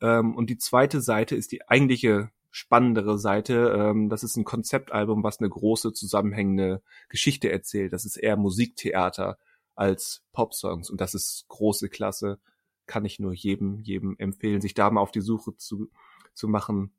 [0.00, 3.74] Ähm, und die zweite Seite ist die eigentliche spannendere Seite.
[3.76, 7.92] Ähm, das ist ein Konzeptalbum, was eine große zusammenhängende Geschichte erzählt.
[7.92, 9.38] Das ist eher Musiktheater
[9.74, 12.40] als Popsongs und das ist große Klasse.
[12.86, 15.90] Kann ich nur jedem, jedem empfehlen, sich da mal auf die Suche zu,
[16.34, 16.94] zu machen,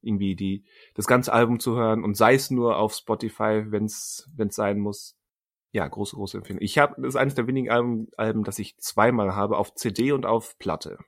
[0.00, 4.30] irgendwie die, das ganze Album zu hören und sei es nur auf Spotify, wenn es
[4.50, 5.16] sein muss.
[5.72, 6.62] Ja, große, große Empfehlung.
[6.62, 10.12] Ich habe, das ist eines der wenigen Alben, Alben, das ich zweimal habe, auf CD
[10.12, 10.98] und auf Platte.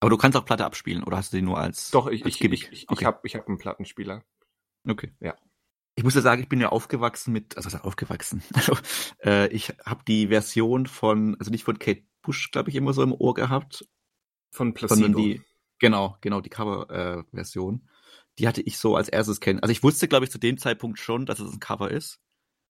[0.00, 2.36] Aber du kannst auch Platte abspielen oder hast du die nur als Doch, ich, als
[2.36, 3.00] ich, ich, ich, okay.
[3.00, 4.22] ich habe ich hab einen Plattenspieler.
[4.86, 5.12] Okay.
[5.18, 5.36] Ja.
[5.98, 8.40] Ich muss ja sagen, ich bin ja aufgewachsen mit, also aufgewachsen?
[8.54, 8.78] Also,
[9.24, 13.02] äh, ich habe die Version von, also nicht von Kate Bush, glaube ich, immer so
[13.02, 13.84] im Ohr gehabt.
[14.52, 15.18] Von Placebo.
[15.18, 15.42] Die,
[15.80, 17.82] genau, genau, die Cover-Version.
[17.84, 17.88] Äh,
[18.38, 19.58] die hatte ich so als erstes kennen.
[19.58, 22.20] Also ich wusste, glaube ich, zu dem Zeitpunkt schon, dass es ein Cover ist.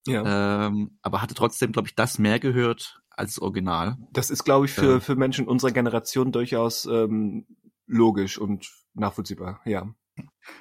[0.07, 0.69] Ja.
[0.69, 3.99] Ähm, aber hatte trotzdem, glaube ich, das mehr gehört als Original.
[4.11, 5.01] Das ist, glaube ich, für, ja.
[5.01, 7.47] für Menschen unserer Generation durchaus ähm,
[7.87, 9.95] logisch und nachvollziehbar, ja.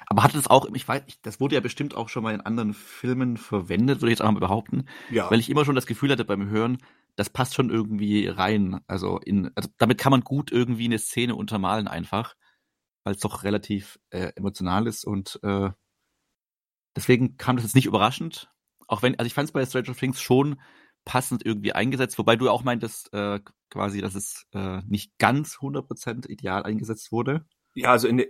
[0.06, 2.74] Aber hatte das auch, ich weiß, das wurde ja bestimmt auch schon mal in anderen
[2.74, 4.86] Filmen verwendet, würde ich jetzt auch mal behaupten.
[5.10, 5.30] Ja.
[5.30, 6.78] Weil ich immer schon das Gefühl hatte beim Hören,
[7.16, 8.80] das passt schon irgendwie rein.
[8.86, 12.34] Also in, also damit kann man gut irgendwie eine Szene untermalen einfach,
[13.04, 15.70] weil es doch relativ äh, emotional ist und äh,
[16.96, 18.50] deswegen kam das jetzt nicht überraschend.
[18.86, 20.60] Auch wenn, also ich fand es bei Stranger Things schon
[21.04, 23.40] passend irgendwie eingesetzt, wobei du auch meintest, äh,
[23.70, 27.46] quasi, dass es äh, nicht ganz 100% ideal eingesetzt wurde.
[27.74, 28.26] Ja, also in der,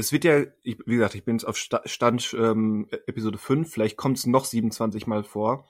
[0.00, 3.96] es wird ja, ich, wie gesagt, ich bin jetzt auf Stand ähm, Episode 5, vielleicht
[3.96, 5.66] kommt es noch 27 Mal vor.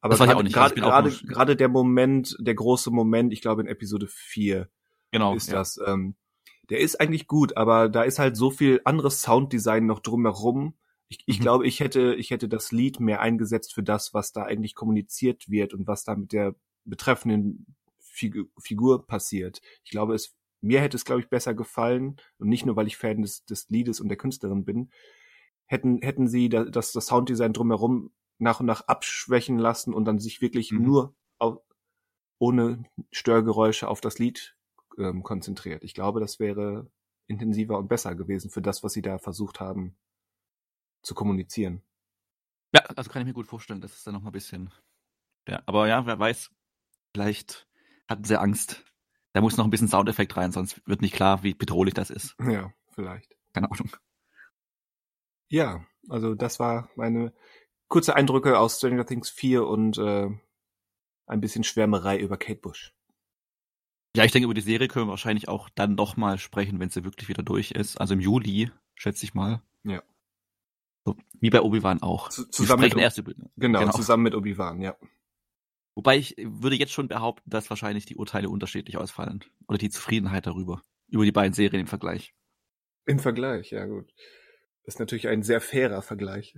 [0.00, 4.68] Aber gerade gerade der Moment, der große Moment, ich glaube in Episode 4
[5.10, 5.54] genau, ist ja.
[5.54, 5.78] das.
[5.86, 6.16] Ähm,
[6.70, 10.74] der ist eigentlich gut, aber da ist halt so viel anderes Sounddesign noch drumherum,
[11.10, 11.42] ich, ich mhm.
[11.42, 15.50] glaube, ich hätte, ich hätte das Lied mehr eingesetzt für das, was da eigentlich kommuniziert
[15.50, 16.54] wird und was da mit der
[16.84, 19.60] betreffenden Figur passiert.
[19.82, 22.96] Ich glaube, es, mir hätte es, glaube ich, besser gefallen, und nicht nur, weil ich
[22.96, 24.90] Fan des, des Liedes und der Künstlerin bin,
[25.66, 30.40] hätten, hätten sie das, das Sounddesign drumherum nach und nach abschwächen lassen und dann sich
[30.40, 30.82] wirklich mhm.
[30.82, 31.60] nur auf,
[32.38, 34.56] ohne Störgeräusche auf das Lied
[34.98, 35.84] ähm, konzentriert.
[35.84, 36.90] Ich glaube, das wäre
[37.26, 39.96] intensiver und besser gewesen für das, was sie da versucht haben
[41.02, 41.82] zu kommunizieren.
[42.74, 44.72] Ja, also kann ich mir gut vorstellen, dass es dann noch mal ein bisschen.
[45.48, 46.50] Ja, aber ja, wer weiß,
[47.12, 47.68] vielleicht
[48.08, 48.84] hatten sie Angst.
[49.32, 52.36] Da muss noch ein bisschen Soundeffekt rein, sonst wird nicht klar, wie bedrohlich das ist.
[52.40, 53.36] Ja, vielleicht.
[53.52, 53.90] Keine Ahnung.
[55.48, 57.32] Ja, also das war meine
[57.88, 60.28] kurze Eindrücke aus Stranger Things 4 und äh,
[61.26, 62.94] ein bisschen Schwärmerei über Kate Bush.
[64.16, 66.90] Ja, ich denke, über die Serie können wir wahrscheinlich auch dann noch mal sprechen, wenn
[66.90, 68.00] sie wirklich wieder durch ist.
[68.00, 69.62] Also im Juli, schätze ich mal.
[69.84, 70.02] Ja.
[71.04, 72.28] So, wie bei Obi-Wan auch.
[72.28, 73.92] Zu, zusammen sprechen mit, erst über, genau, genau.
[73.92, 74.96] zusammen mit Obi-Wan, ja.
[76.00, 79.44] Wobei ich würde jetzt schon behaupten, dass wahrscheinlich die Urteile unterschiedlich ausfallen.
[79.68, 80.80] Oder die Zufriedenheit darüber.
[81.08, 82.32] Über die beiden Serien im Vergleich.
[83.04, 84.10] Im Vergleich, ja gut.
[84.82, 86.54] Das ist natürlich ein sehr fairer Vergleich.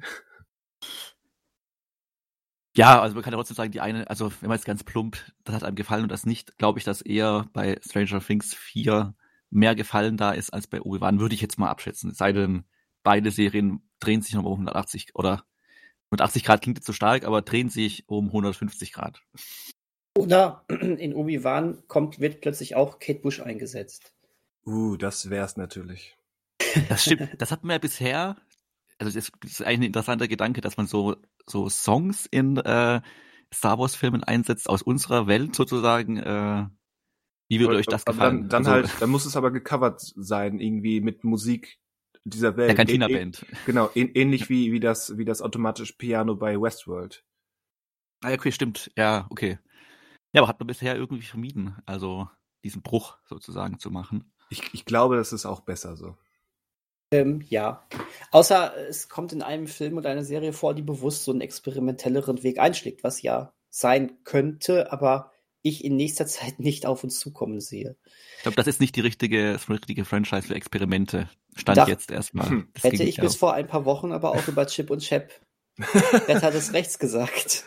[2.77, 5.19] Ja, also man kann ja trotzdem sagen, die eine, also wenn man jetzt ganz plump,
[5.43, 9.13] das hat einem gefallen und das nicht, glaube ich, dass eher bei Stranger Things 4
[9.51, 12.13] mehr Gefallen da ist als bei Obi-Wan, würde ich jetzt mal abschätzen.
[12.13, 12.65] Es sei denn,
[13.03, 15.45] beide Serien drehen sich nochmal um 180 oder
[16.13, 19.23] 180 Grad klingt jetzt zu stark, aber drehen sich um 150 Grad.
[20.17, 24.13] Oder in Obi-Wan kommt, wird plötzlich auch Kate Bush eingesetzt.
[24.67, 26.17] Uh, das wär's natürlich.
[26.89, 27.31] Das stimmt.
[27.39, 28.37] Das hat man ja bisher,
[28.99, 33.01] also das ist eigentlich ein interessanter Gedanke, dass man so, so Songs in äh,
[33.53, 36.19] Star Wars Filmen einsetzt aus unserer Welt sozusagen.
[36.19, 36.67] Äh,
[37.49, 38.49] wie würde euch das gefallen?
[38.49, 41.79] Dann, dann also, halt, dann muss es aber gecovert sein, irgendwie mit Musik
[42.25, 42.71] dieser Welt.
[42.71, 43.45] der Cantina Band.
[43.67, 47.25] Genau, ähn, ähnlich wie, wie das, wie das automatische Piano bei Westworld.
[48.23, 48.91] Ah, ja, okay, stimmt.
[48.97, 49.59] Ja, okay.
[50.33, 52.29] Ja, aber hat man bisher irgendwie vermieden, also
[52.65, 54.33] diesen Bruch sozusagen zu machen.
[54.51, 56.17] Ich, ich glaube, das ist auch besser so.
[57.13, 57.87] Ähm, ja.
[58.31, 62.43] Außer es kommt in einem Film oder einer Serie vor, die bewusst so einen experimentelleren
[62.43, 65.33] Weg einschlägt, was ja sein könnte, aber
[65.63, 67.97] ich in nächster Zeit nicht auf uns zukommen sehe.
[68.37, 71.29] Ich glaube, das ist nicht die richtige, das richtige Franchise für Experimente.
[71.55, 72.49] Stand Dach- jetzt erstmal.
[72.49, 72.69] Hm.
[72.75, 75.31] Das Hätte ich bis vor ein paar Wochen aber auch über Chip und Chap
[75.79, 77.65] Retter des Rechts gesagt.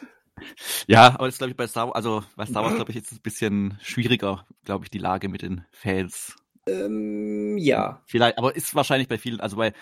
[0.87, 3.13] Ja, aber das glaube ich bei Star Wars, also bei Star Wars glaube ich jetzt
[3.13, 6.35] ein bisschen schwieriger, glaube ich, die Lage mit den Fans.
[6.67, 8.01] Ähm, ja.
[8.05, 9.73] Vielleicht, aber ist wahrscheinlich bei vielen, also bei,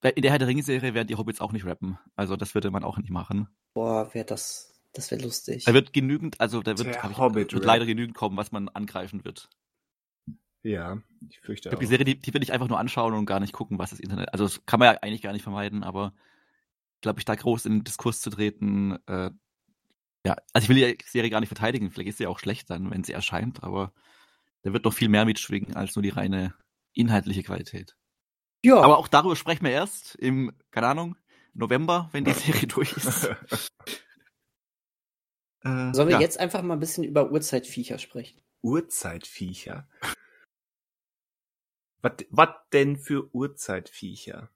[0.00, 1.98] bei in der Herr der Ringe-Serie werden die Hobbits auch nicht rappen.
[2.16, 3.48] Also das würde man auch nicht machen.
[3.74, 5.64] Boah, wäre das, das wäre lustig.
[5.64, 9.24] Da wird genügend, also da wird, ich, Hobbit wird leider genügend kommen, was man angreifen
[9.24, 9.48] wird.
[10.62, 11.90] Ja, ich fürchte Ich glaube, die auch.
[11.90, 14.32] Serie, die, die will ich einfach nur anschauen und gar nicht gucken, was das Internet.
[14.32, 16.14] Also das kann man ja eigentlich gar nicht vermeiden, aber
[17.00, 19.30] glaube ich, da groß in den Diskurs zu treten, äh,
[20.24, 22.90] ja, also ich will die Serie gar nicht verteidigen, vielleicht ist sie auch schlecht dann,
[22.90, 23.92] wenn sie erscheint, aber
[24.62, 26.54] da wird noch viel mehr mitschwingen als nur die reine
[26.92, 27.96] inhaltliche Qualität.
[28.64, 31.16] ja, Aber auch darüber sprechen wir erst im, keine Ahnung,
[31.54, 33.30] November, wenn die Serie durch ist.
[35.64, 36.20] Äh, sollen wir ja.
[36.20, 38.40] jetzt einfach mal ein bisschen über Urzeitviecher sprechen?
[38.62, 39.86] Urzeitviecher.
[42.02, 44.50] Was, denn für Urzeitviecher?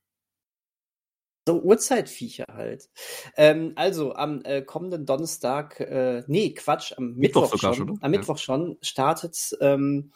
[1.48, 2.90] So Urzeitviecher halt.
[3.36, 7.98] Ähm, also am äh, kommenden Donnerstag, äh, nee, Quatsch, am Mittwoch Mittwoch, sogar schon, schon,
[8.02, 8.18] am Ja.
[8.18, 10.10] Mittwoch schon startet ähm,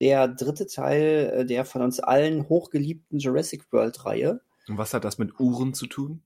[0.00, 4.40] der dritte Teil äh, der von uns allen hochgeliebten Jurassic World Reihe.
[4.66, 6.22] Und was hat das mit Uhren zu tun?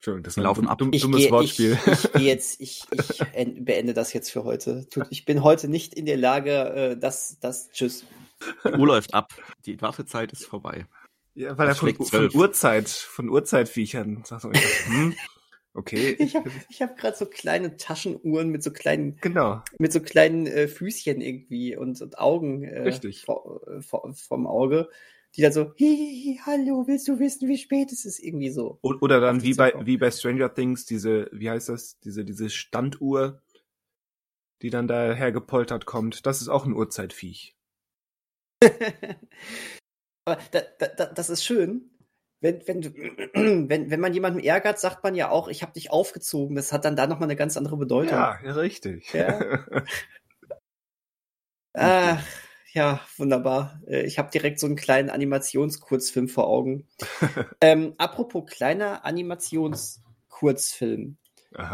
[0.00, 0.78] Entschuldigung, das laufen ein ab.
[0.78, 1.78] dumm, Ich dummes gehe ich, Wortspiel.
[1.86, 4.88] ich geh jetzt, ich, ich en- beende das jetzt für heute.
[4.88, 8.04] Tut, ich bin heute nicht in der Lage, äh, das, das, tschüss.
[8.64, 9.32] Die Uhr läuft ab.
[9.66, 10.86] Die Wartezeit ist vorbei.
[11.34, 12.34] ja, weil er Das von, schlägt von zwölf.
[12.34, 14.44] Uhrzeit, von Uhrzeitviechern sagt.
[14.46, 15.14] Ich dachte, hm,
[15.74, 16.16] okay.
[16.18, 19.62] Ich habe ich hab gerade so kleine Taschenuhren mit so kleinen Genau.
[19.78, 23.20] mit so kleinen äh, Füßchen irgendwie und, und Augen äh, Richtig.
[23.26, 24.88] vor, äh, vor, vom Auge,
[25.36, 28.18] die dann so, hi, hallo, willst du wissen, wie spät es ist?
[28.18, 28.78] Irgendwie so.
[28.82, 33.40] Oder dann wie bei, wie bei Stranger Things, diese, wie heißt das, diese, diese Standuhr,
[34.62, 36.26] die dann daher gepoltert kommt.
[36.26, 37.56] Das ist auch ein Uhrzeitviech.
[40.24, 41.90] Aber da, da, da, das ist schön.
[42.40, 42.82] Wenn, wenn,
[43.68, 46.56] wenn, wenn man jemanden ärgert, sagt man ja auch, ich habe dich aufgezogen.
[46.56, 48.18] Das hat dann da nochmal eine ganz andere Bedeutung.
[48.18, 49.12] Ja, richtig.
[49.12, 49.64] Ja.
[51.72, 52.22] Ach,
[52.72, 53.80] ja, wunderbar.
[53.86, 56.88] Äh, Ich habe direkt so einen kleinen Animationskurzfilm vor Augen.
[57.60, 61.16] ähm, apropos kleiner Animationskurzfilm.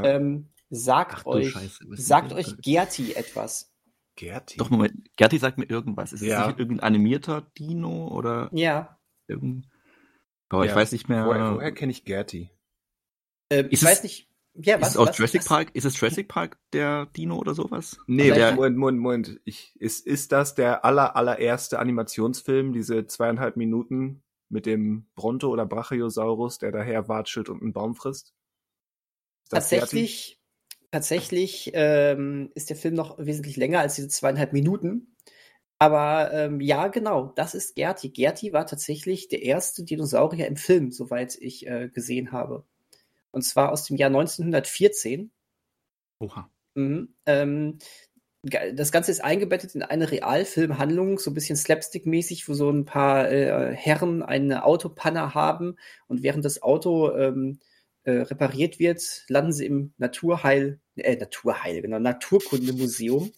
[0.03, 2.57] Ähm, sagt Ach euch, Scheiße, sagt euch das?
[2.63, 3.73] Gerti etwas.
[4.17, 4.57] Gerti.
[4.57, 5.11] Doch, Moment.
[5.17, 6.13] Gerti sagt mir irgendwas.
[6.13, 6.43] Ist Ja.
[6.43, 8.99] es nicht irgendein animierter Dino oder Ja.
[10.49, 10.77] Aber ich Ja.
[10.77, 11.27] weiß nicht mehr.
[11.27, 12.51] Woher, woher kenne ich Gerti?
[13.51, 14.31] Ähm, ich weiß nicht.
[14.59, 14.91] Ja, ist was?
[14.91, 15.49] es aus was, Jurassic was?
[15.49, 15.71] Park?
[15.75, 17.99] Ist es Jurassic Park der Dino oder sowas?
[18.07, 19.41] Nee, Also der, Moment, Moment, Moment.
[19.45, 25.67] Ich, ist, ist das der aller, allererste Animationsfilm, diese zweieinhalb Minuten mit dem Bronto oder
[25.67, 28.35] Brachiosaurus, der daher watschelt und einen Baum frisst?
[29.45, 30.41] Ist Tatsächlich,
[30.91, 35.17] tatsächlich ähm, ist der Film noch wesentlich länger als diese zweieinhalb Minuten.
[35.79, 38.09] Aber ähm, ja, genau, das ist Gerti.
[38.09, 42.65] Gerti war tatsächlich der erste Dinosaurier im Film, soweit ich äh, gesehen habe.
[43.37, 45.31] Und zwar aus dem Jahr 1914.
[46.21, 46.51] Oha.
[46.75, 47.15] Mhm.
[47.27, 47.79] Ähm,
[48.43, 53.31] das Ganze ist eingebettet in eine Realfilmhandlung, so ein bisschen slapstick-mäßig, wo so ein paar
[53.31, 55.77] äh, Herren eine Autopanne haben
[56.07, 57.59] und während das Auto ähm,
[58.05, 63.33] äh, repariert wird, landen sie im Naturheil, äh, Naturheil, genau, Naturkundemuseum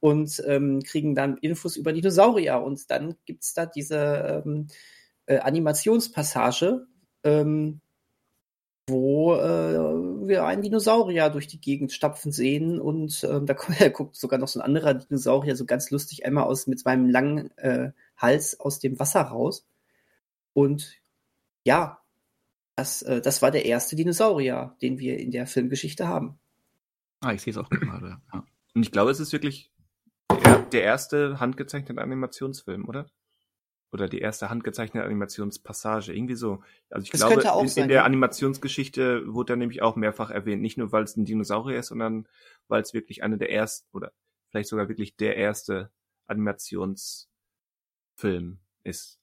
[0.00, 2.62] und ähm, kriegen dann Infos über Dinosaurier.
[2.62, 4.68] Und dann gibt's da diese ähm,
[5.26, 6.86] äh, Animationspassage,
[7.22, 7.82] ähm,
[8.88, 13.54] wo äh, wir einen Dinosaurier durch die Gegend stapfen sehen und ähm, da
[13.88, 17.56] guckt sogar noch so ein anderer Dinosaurier so ganz lustig einmal aus mit seinem langen
[17.58, 19.66] äh, Hals aus dem Wasser raus.
[20.52, 21.00] Und
[21.64, 22.00] ja,
[22.76, 26.38] das, äh, das war der erste Dinosaurier, den wir in der Filmgeschichte haben.
[27.20, 28.18] Ah, ich sehe es auch gerade.
[28.32, 28.44] Ja.
[28.74, 29.70] Und ich glaube, es ist wirklich
[30.44, 33.06] der, der erste handgezeichnete Animationsfilm, oder?
[33.92, 36.62] Oder die erste handgezeichnete Animationspassage, irgendwie so.
[36.88, 38.04] Also ich Das glaube, in, sein, in der ja.
[38.04, 40.62] Animationsgeschichte wurde er nämlich auch mehrfach erwähnt.
[40.62, 42.26] Nicht nur, weil es ein Dinosaurier ist, sondern
[42.68, 44.12] weil es wirklich eine der ersten, oder
[44.48, 45.90] vielleicht sogar wirklich der erste
[46.26, 47.28] Animationsfilm
[48.82, 49.18] ist.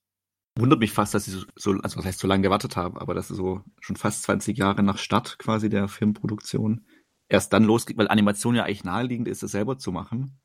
[0.55, 3.15] Wundert mich fast, dass sie so, so, also was heißt so lange gewartet haben, aber
[3.15, 6.85] dass sie so schon fast 20 Jahre nach Start quasi der Filmproduktion
[7.27, 10.39] erst dann losgeht, weil Animation ja eigentlich naheliegend ist, es selber zu machen.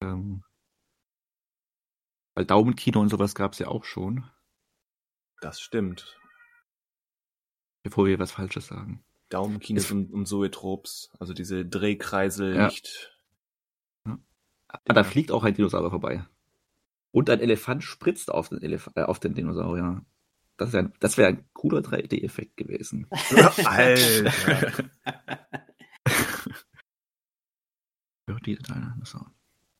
[0.00, 0.44] Ähm,
[2.34, 4.28] weil Daumenkino und sowas gab es ja auch schon,
[5.40, 6.18] Das stimmt.
[7.82, 9.04] bevor wir was Falsches sagen.
[9.30, 12.66] Daumenkines Es- und, und Zoetrops, also diese Drehkreisel Ja.
[12.66, 13.10] nicht.
[14.68, 16.26] Ah, da fliegt auch ein Dinosaurier vorbei.
[17.12, 20.04] Und ein Elefant spritzt auf den, Elef äh, auf den Dinosaurier.
[20.56, 23.06] Das wäre das wär ein cooler 3D-Effekt gewesen.
[23.64, 24.84] Alter.
[28.28, 29.32] Ja, die Dinosaurier.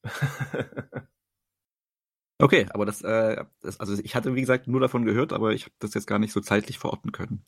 [2.38, 5.64] Okay, aber das, äh, das, also ich hatte wie gesagt nur davon gehört, aber ich
[5.64, 7.44] habe das jetzt gar nicht so zeitlich verorten können.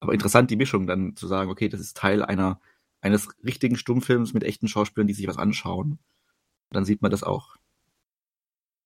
[0.00, 2.60] Aber interessant die Mischung dann zu sagen, okay, das ist Teil einer
[3.00, 5.98] eines richtigen Stummfilms mit echten Schauspielern, die sich was anschauen.
[6.70, 7.56] Dann sieht man das auch.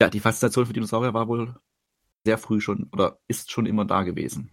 [0.03, 1.55] Ja, die Faszination für Dinosaurier war wohl
[2.24, 4.51] sehr früh schon oder ist schon immer da gewesen.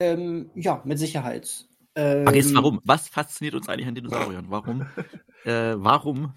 [0.00, 1.66] Ähm, ja, mit Sicherheit.
[1.94, 2.80] Ähm, ist, warum?
[2.84, 4.46] Was fasziniert uns eigentlich an Dinosauriern?
[4.48, 4.86] Warum?
[5.44, 6.32] äh, warum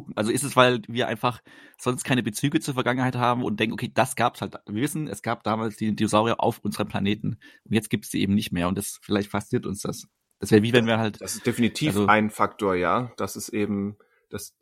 [0.00, 0.16] gucken?
[0.16, 1.40] Also ist es, weil wir einfach
[1.78, 4.54] sonst keine Bezüge zur Vergangenheit haben und denken, okay, das gab's halt.
[4.66, 8.34] Wir wissen, es gab damals die Dinosaurier auf unserem Planeten und jetzt gibt's sie eben
[8.34, 10.06] nicht mehr und das vielleicht fasziniert uns das.
[10.38, 11.20] Das wäre wie wenn wir halt.
[11.20, 13.12] Das ist definitiv Also- ein Faktor, ja.
[13.16, 13.96] Das ist eben
[14.30, 14.54] das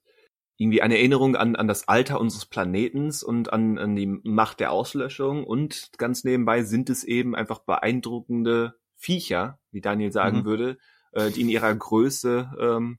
[0.56, 4.72] irgendwie eine Erinnerung an, an das Alter unseres Planetens und an, an die Macht der
[4.72, 10.44] Auslöschung und ganz nebenbei sind es eben einfach beeindruckende Viecher, wie Daniel sagen Mhm.
[10.44, 10.78] würde,
[11.12, 12.98] äh, die in ihrer Größe ähm,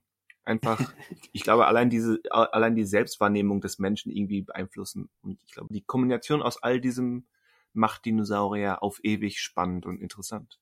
[0.50, 0.92] einfach,
[1.32, 5.08] ich glaube, allein diese, allein die Selbstwahrnehmung des Menschen irgendwie beeinflussen.
[5.22, 7.24] Und ich glaube, die Kombination aus all diesem
[7.72, 10.58] macht Dinosaurier auf ewig spannend und interessant.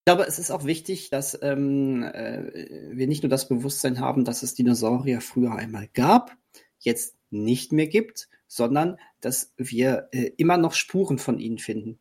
[0.00, 4.24] Ich glaube, es ist auch wichtig, dass ähm, äh, wir nicht nur das Bewusstsein haben,
[4.24, 6.36] dass es Dinosaurier früher einmal gab,
[6.78, 11.98] jetzt nicht mehr gibt, sondern dass wir äh, immer noch Spuren von ihnen finden.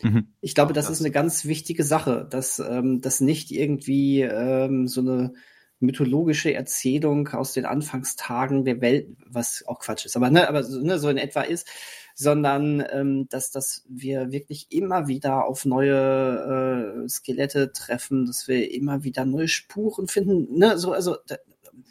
[0.00, 0.28] Mhm.
[0.40, 0.98] Ich glaube, das, das.
[0.98, 5.34] ist eine ganz wichtige Sache, dass ähm, das nicht irgendwie ähm, so eine
[5.82, 10.80] mythologische Erzählung aus den Anfangstagen der Welt, was auch Quatsch ist, aber ne, aber so,
[10.80, 11.68] ne, so in etwa ist,
[12.14, 18.72] sondern ähm, dass, dass wir wirklich immer wieder auf neue äh, Skelette treffen, dass wir
[18.72, 20.58] immer wieder neue Spuren finden.
[20.58, 20.78] Ne?
[20.78, 21.36] So, also da,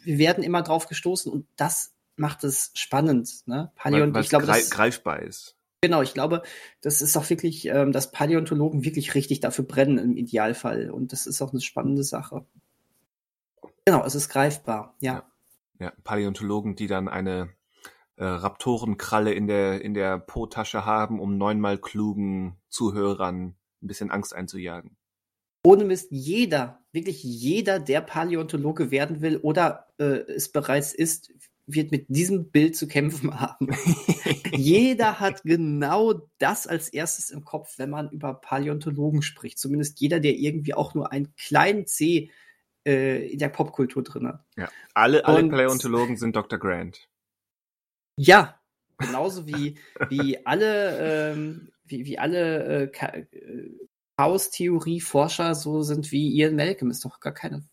[0.04, 3.46] wir werden immer drauf gestoßen und das macht es spannend.
[3.46, 3.72] Ne?
[3.74, 5.56] Paläont, Weil ich glaube, das, greifbar ist.
[5.84, 6.42] Genau, ich glaube,
[6.80, 10.90] das ist auch wirklich, ähm, dass Paläontologen wirklich richtig dafür brennen im Idealfall.
[10.90, 12.46] Und das ist auch eine spannende Sache.
[13.84, 15.24] Genau, es ist greifbar, ja.
[15.78, 17.50] Ja, Paläontologen, die dann eine
[18.16, 24.34] äh, Raptorenkralle in der in der Po-Tasche haben, um neunmal klugen Zuhörern ein bisschen Angst
[24.34, 24.96] einzujagen.
[25.64, 31.32] Ohne Mist, jeder, wirklich jeder, der Paläontologe werden will oder äh, es bereits ist,
[31.66, 33.68] wird mit diesem Bild zu kämpfen haben.
[34.52, 39.58] jeder hat genau das als erstes im Kopf, wenn man über Paläontologen spricht.
[39.58, 42.30] Zumindest jeder, der irgendwie auch nur einen kleinen C
[42.86, 44.44] äh, in der Popkultur drin hat.
[44.56, 46.58] Ja, alle alle Und- Paläontologen sind Dr.
[46.58, 47.08] Grant.
[48.16, 48.60] Ja,
[48.98, 49.78] genauso wie,
[50.10, 53.70] wie alle, ähm, wie, wie alle äh, äh,
[54.18, 57.64] Chaos-Theorie-Forscher so sind wie Ian Malcolm, ist doch gar keine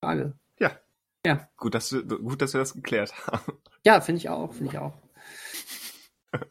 [0.00, 0.34] Frage.
[1.56, 3.52] Gut, dass wir, gut, dass wir das geklärt haben.
[3.84, 4.94] Ja, finde ich auch, finde ich auch.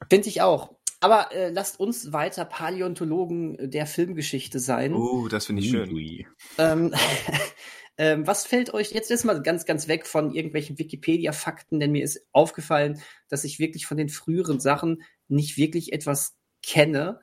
[0.10, 0.76] finde ich auch.
[1.02, 4.94] Aber äh, lasst uns weiter Paläontologen der Filmgeschichte sein.
[4.94, 6.26] Oh, das finde ich schön.
[8.02, 12.04] Ähm, was fällt euch jetzt jetzt mal ganz, ganz weg von irgendwelchen Wikipedia-Fakten, denn mir
[12.04, 13.00] ist aufgefallen,
[13.30, 17.20] dass ich wirklich von den früheren Sachen nicht wirklich etwas kenne.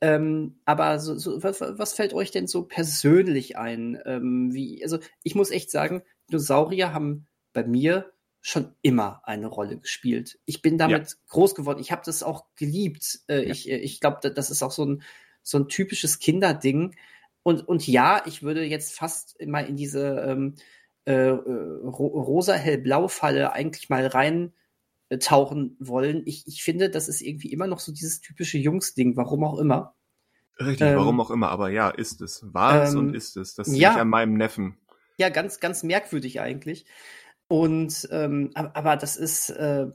[0.00, 4.00] Ähm, aber so, so, was, was, fällt euch denn so persönlich ein?
[4.04, 9.78] Ähm, wie, also ich muss echt sagen, Dinosaurier haben bei mir schon immer eine Rolle
[9.78, 10.38] gespielt.
[10.44, 11.14] Ich bin damit ja.
[11.26, 11.80] groß geworden.
[11.80, 13.18] Ich habe das auch geliebt.
[13.26, 13.50] Äh, ja.
[13.50, 15.02] Ich, äh, ich glaube, das ist auch so ein,
[15.42, 16.94] so ein typisches Kinderding.
[17.42, 20.54] Und, und ja, ich würde jetzt fast mal in diese ähm,
[21.06, 24.52] äh, äh ro rosa-hellblau-Falle eigentlich mal rein
[25.08, 26.22] äh, tauchen wollen.
[26.26, 29.94] Ich, ich finde, das ist irgendwie immer noch so dieses typische Jungs-Ding, warum auch immer.
[30.58, 32.44] Richtig, ähm, warum auch immer, aber ja, ist es.
[32.52, 33.54] War es ähm, und ist es.
[33.54, 34.76] Das sehe ja, ich an meinem Neffen.
[35.16, 36.84] Ja, ganz, ganz merkwürdig eigentlich.
[37.48, 39.86] Und ähm, aber, aber das ist, äh,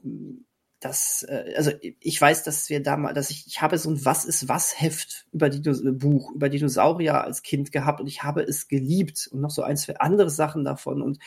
[0.86, 4.24] das, äh, also ich weiß, dass wir damals, dass ich, ich habe so ein Was
[4.24, 8.42] ist was Heft über Dinos äh, Buch, über Dinosaurier als Kind gehabt und ich habe
[8.42, 11.18] es geliebt und noch so ein, zwei andere Sachen davon und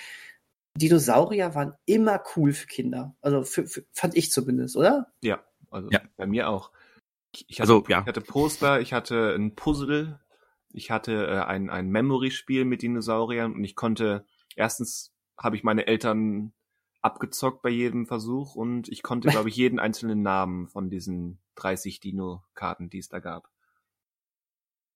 [0.76, 3.16] Dinosaurier waren immer cool für Kinder.
[3.22, 5.12] Also für, für, fand ich zumindest, oder?
[5.22, 6.02] Ja, also ja.
[6.16, 6.72] bei mir auch.
[7.48, 8.02] Ich also, hatte, also, ja.
[8.02, 10.20] ich hatte Poster, ich hatte ein Puzzle,
[10.72, 15.88] ich hatte äh, ein, ein Memory-Spiel mit Dinosauriern und ich konnte, erstens habe ich meine
[15.88, 16.54] Eltern
[17.02, 22.00] abgezockt bei jedem Versuch und ich konnte, glaube ich, jeden einzelnen Namen von diesen 30
[22.00, 23.50] Dino-Karten, die es da gab.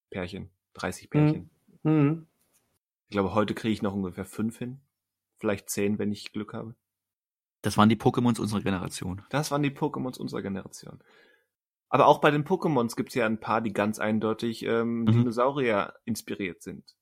[0.10, 0.50] Pärchen.
[0.74, 1.10] 30 mhm.
[1.10, 1.50] Pärchen.
[1.84, 2.28] Mhm.
[3.10, 4.80] Ich glaube, heute kriege ich noch ungefähr fünf hin.
[5.38, 6.76] Vielleicht zehn, wenn ich Glück habe.
[7.62, 9.22] Das waren die Pokémons unserer Generation.
[9.30, 11.00] Das waren die Pokémons unserer Generation.
[11.90, 15.06] Aber auch bei den Pokémons gibt es ja ein paar, die ganz eindeutig ähm, mhm.
[15.06, 16.96] Dinosaurier inspiriert sind.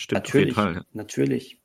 [0.00, 0.86] Stimmt, natürlich, auf jeden Fall.
[0.92, 1.60] Natürlich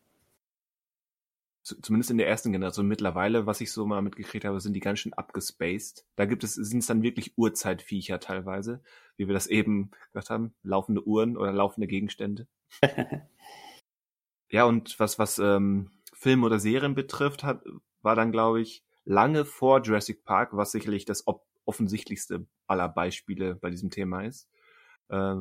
[1.64, 5.00] zumindest in der ersten Generation mittlerweile, was ich so mal mitgekriegt habe, sind die ganz
[5.00, 6.06] schön abgespaced.
[6.16, 8.82] Da gibt es, sind es dann wirklich Uhrzeitviecher teilweise,
[9.16, 12.48] wie wir das eben gesagt haben, laufende Uhren oder laufende Gegenstände.
[14.50, 17.64] ja, und was, was ähm, Film oder Serien betrifft, hat,
[18.02, 21.26] war dann, glaube ich, lange vor Jurassic Park, was sicherlich das
[21.66, 24.50] offensichtlichste aller Beispiele bei diesem Thema ist,
[25.10, 25.36] äh,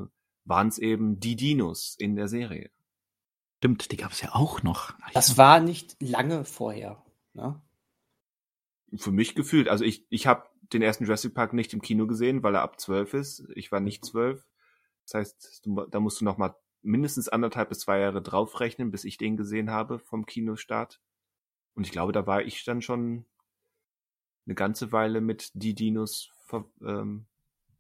[0.45, 2.71] waren es eben die Dinos in der Serie.
[3.63, 4.93] Stimmt, die gab es ja auch noch.
[5.03, 5.37] Ach, das ja.
[5.37, 7.01] war nicht lange vorher.
[7.33, 7.63] Ne?
[8.97, 9.69] Für mich gefühlt.
[9.69, 12.81] Also ich, ich habe den ersten Jurassic Park nicht im Kino gesehen, weil er ab
[12.81, 13.47] zwölf ist.
[13.55, 14.45] Ich war nicht zwölf.
[15.05, 19.05] Das heißt, du, da musst du noch mal mindestens anderthalb bis zwei Jahre draufrechnen, bis
[19.05, 21.01] ich den gesehen habe vom Kinostart.
[21.75, 23.27] Und ich glaube, da war ich dann schon
[24.45, 27.27] eine ganze Weile mit die Dinos ver, ähm,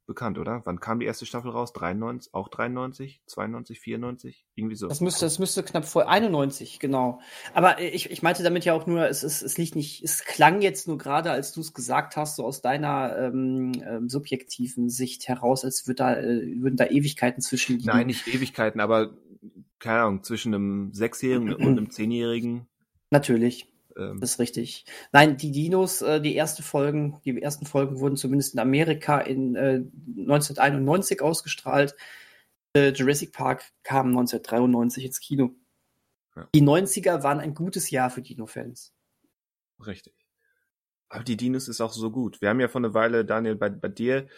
[0.07, 0.62] bekannt, oder?
[0.64, 1.72] Wann kam die erste Staffel raus?
[1.72, 4.46] 93, auch 93, 92, 94?
[4.55, 4.88] Irgendwie so.
[4.88, 7.20] Das müsste, das müsste knapp vor 91, genau.
[7.55, 10.61] Aber ich, ich meinte damit ja auch nur, es, es, es liegt nicht, es klang
[10.61, 15.28] jetzt nur gerade, als du es gesagt hast, so aus deiner ähm, ähm, subjektiven Sicht
[15.28, 17.86] heraus, als würd da, äh, würden da Ewigkeiten zwischen liegen.
[17.86, 19.14] Nein, nicht Ewigkeiten, aber
[19.78, 22.66] keine Ahnung, zwischen einem Sechsjährigen und einem Zehnjährigen.
[23.11, 23.72] Natürlich.
[23.97, 24.22] Ähm.
[24.22, 24.84] Ist richtig.
[25.12, 29.55] Nein, die Dinos, äh, die ersten Folgen, die ersten Folgen wurden zumindest in Amerika in
[29.57, 29.82] äh,
[30.18, 31.97] 1991 ausgestrahlt.
[32.74, 35.51] Äh, Jurassic Park kam 1993 ins Kino.
[36.36, 36.49] Ja.
[36.55, 38.95] Die 90er waren ein gutes Jahr für Dino-Fans.
[39.86, 40.14] Richtig.
[41.09, 42.40] Aber die Dinos ist auch so gut.
[42.40, 44.28] Wir haben ja vor einer Weile, Daniel, bei, bei dir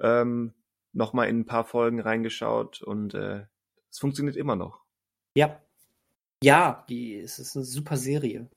[0.00, 0.54] ähm,
[0.92, 3.44] nochmal in ein paar Folgen reingeschaut und äh,
[3.90, 4.80] es funktioniert immer noch.
[5.34, 5.60] Ja.
[6.42, 8.48] Ja, die, es ist eine super Serie.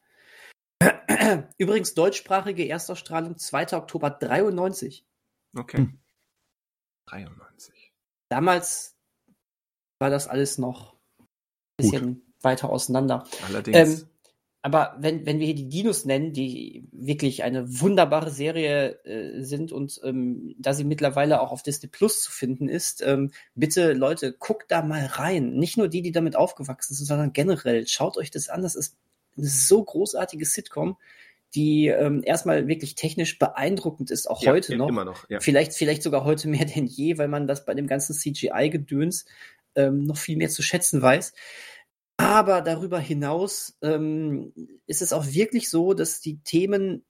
[1.58, 3.74] Übrigens deutschsprachige Erstausstrahlung 2.
[3.74, 5.06] Oktober 93.
[5.56, 5.78] Okay.
[5.78, 6.00] Hm.
[7.08, 7.94] 93.
[8.30, 8.96] Damals
[10.00, 11.28] war das alles noch ein
[11.78, 12.24] bisschen Gut.
[12.42, 13.26] weiter auseinander.
[13.48, 14.02] Allerdings.
[14.02, 14.10] Ähm,
[14.66, 19.72] aber wenn, wenn wir hier die Dinos nennen, die wirklich eine wunderbare Serie äh, sind
[19.72, 24.34] und ähm, da sie mittlerweile auch auf Disney Plus zu finden ist, ähm, bitte Leute,
[24.34, 25.54] guckt da mal rein.
[25.54, 27.86] Nicht nur die, die damit aufgewachsen sind, sondern generell.
[27.86, 28.64] Schaut euch das an.
[28.64, 28.98] Das ist
[29.38, 30.98] eine so großartige Sitcom,
[31.54, 34.90] die ähm, erstmal wirklich technisch beeindruckend ist, auch ja, heute noch.
[34.90, 35.40] Immer noch ja.
[35.40, 39.26] Vielleicht, vielleicht sogar heute mehr denn je, weil man das bei dem ganzen CGI-Gedöns
[39.76, 41.34] ähm, noch viel mehr zu schätzen weiß.
[42.18, 44.54] Aber darüber hinaus ähm,
[44.86, 47.06] ist es auch wirklich so, dass die Themen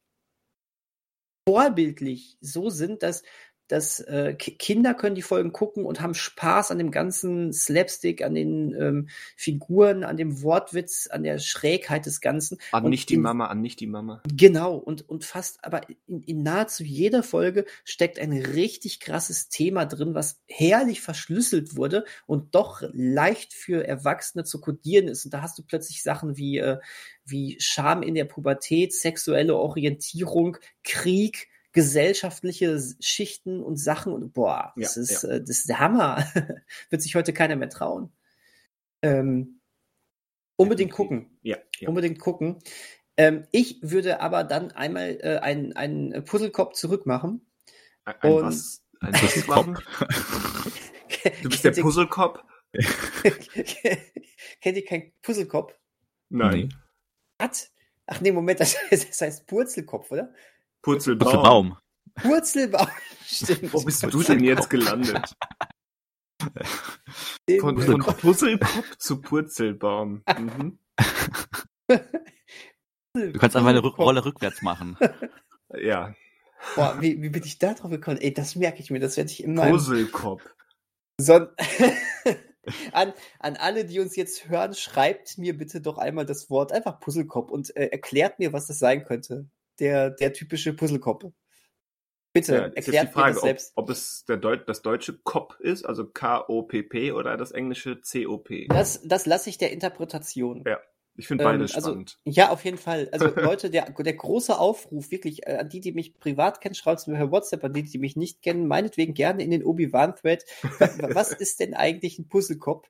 [1.48, 3.22] vorbildlich so sind, dass
[3.68, 8.36] dass äh, Kinder können die Folgen gucken und haben Spaß an dem ganzen Slapstick, an
[8.36, 12.60] den ähm, Figuren, an dem Wortwitz, an der Schrägheit des Ganzen.
[12.72, 14.22] An und nicht die in, Mama, an nicht die Mama.
[14.32, 19.86] Genau, und, und fast, aber in, in nahezu jeder Folge steckt ein richtig krasses Thema
[19.86, 25.26] drin, was herrlich verschlüsselt wurde und doch leicht für Erwachsene zu kodieren ist.
[25.26, 26.78] Und da hast du plötzlich Sachen wie, äh,
[27.26, 34.96] wie Scham in der Pubertät, sexuelle Orientierung, Krieg, gesellschaftliche Schichten und Sachen und boah, das,
[34.96, 35.30] ja, ist, ja.
[35.30, 36.26] Äh, das ist der Hammer.
[36.90, 38.14] Wird sich heute keiner mehr trauen.
[39.02, 39.60] Ähm,
[40.56, 41.38] unbedingt gucken.
[41.42, 41.90] Ja, ja.
[41.90, 42.60] Unbedingt gucken.
[43.18, 47.46] Ähm, ich würde aber dann einmal äh, einen, einen Puzzlekopf zurückmachen.
[48.06, 48.82] Ein, ein und was?
[49.02, 49.68] Ein Puzzlekopf?
[51.44, 52.40] du bist der Puzzlekopf?
[54.62, 55.78] Kennt ihr keinen Puzzlekopf?
[56.30, 56.74] Nein.
[57.38, 57.70] Was?
[58.08, 60.34] Ach nee, Moment, das heißt Purzelkopf, oder?
[60.86, 61.78] Purzelbaum.
[62.16, 62.88] Purzelbaum.
[62.88, 62.88] Purzelbaum.
[63.26, 63.74] Stimmt.
[63.74, 65.36] Wo bist du denn jetzt gelandet?
[67.60, 70.24] Von, von Puzzlekopf zu Purzelbaum.
[70.38, 70.78] Mhm.
[73.14, 74.98] Du kannst einfach eine Rück Rolle rückwärts machen.
[75.74, 76.14] Ja,
[76.76, 78.18] Boah, wie, wie bin ich da drauf gekommen?
[78.18, 79.68] Ey, das merke ich mir, das werde ich immer.
[79.68, 80.44] Puzzlekopf.
[81.20, 81.48] Son
[82.92, 87.00] an, an alle, die uns jetzt hören, schreibt mir bitte doch einmal das Wort einfach
[87.00, 89.48] Puzzlekopf und äh, erklärt mir, was das sein könnte.
[89.80, 91.26] Der, der typische Puzzlekopf.
[92.34, 93.72] Bitte, Ja, erklärt die Frage, mir das selbst.
[93.76, 98.68] Ob, ob es der Deut das deutsche Kop ist, also K-O-P-P, oder das englische C-O-P.
[98.68, 100.64] Das, das lasse ich der Interpretation.
[100.68, 100.80] Ja,
[101.16, 102.20] Ich finde Ähm, beides also, spannend.
[102.26, 103.08] Ja, auf jeden Fall.
[103.14, 107.00] Also Leute, der, der große Aufruf, wirklich, äh, an die, die mich privat kennen, schreibt
[107.00, 110.44] es mir per WhatsApp, an die, die mich nicht kennen, meinetwegen gerne in den Obi-Wan-Thread.
[110.80, 112.90] Wa- Was ist denn eigentlich ein Puzzlekopf?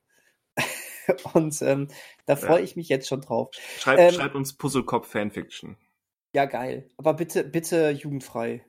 [1.33, 1.87] Und ähm,
[2.25, 3.49] da freue ich mich jetzt schon drauf.
[3.77, 5.77] Schreibt, ähm, schreibt uns Puzzlekopf Fanfiction.
[6.35, 6.89] Ja, geil.
[6.97, 8.65] Aber bitte, bitte jugendfrei.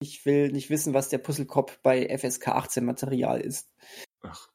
[0.00, 3.70] Ich will nicht wissen, was der Puzzlekopf bei FSK 18 Material ist.
[4.22, 4.48] Ach,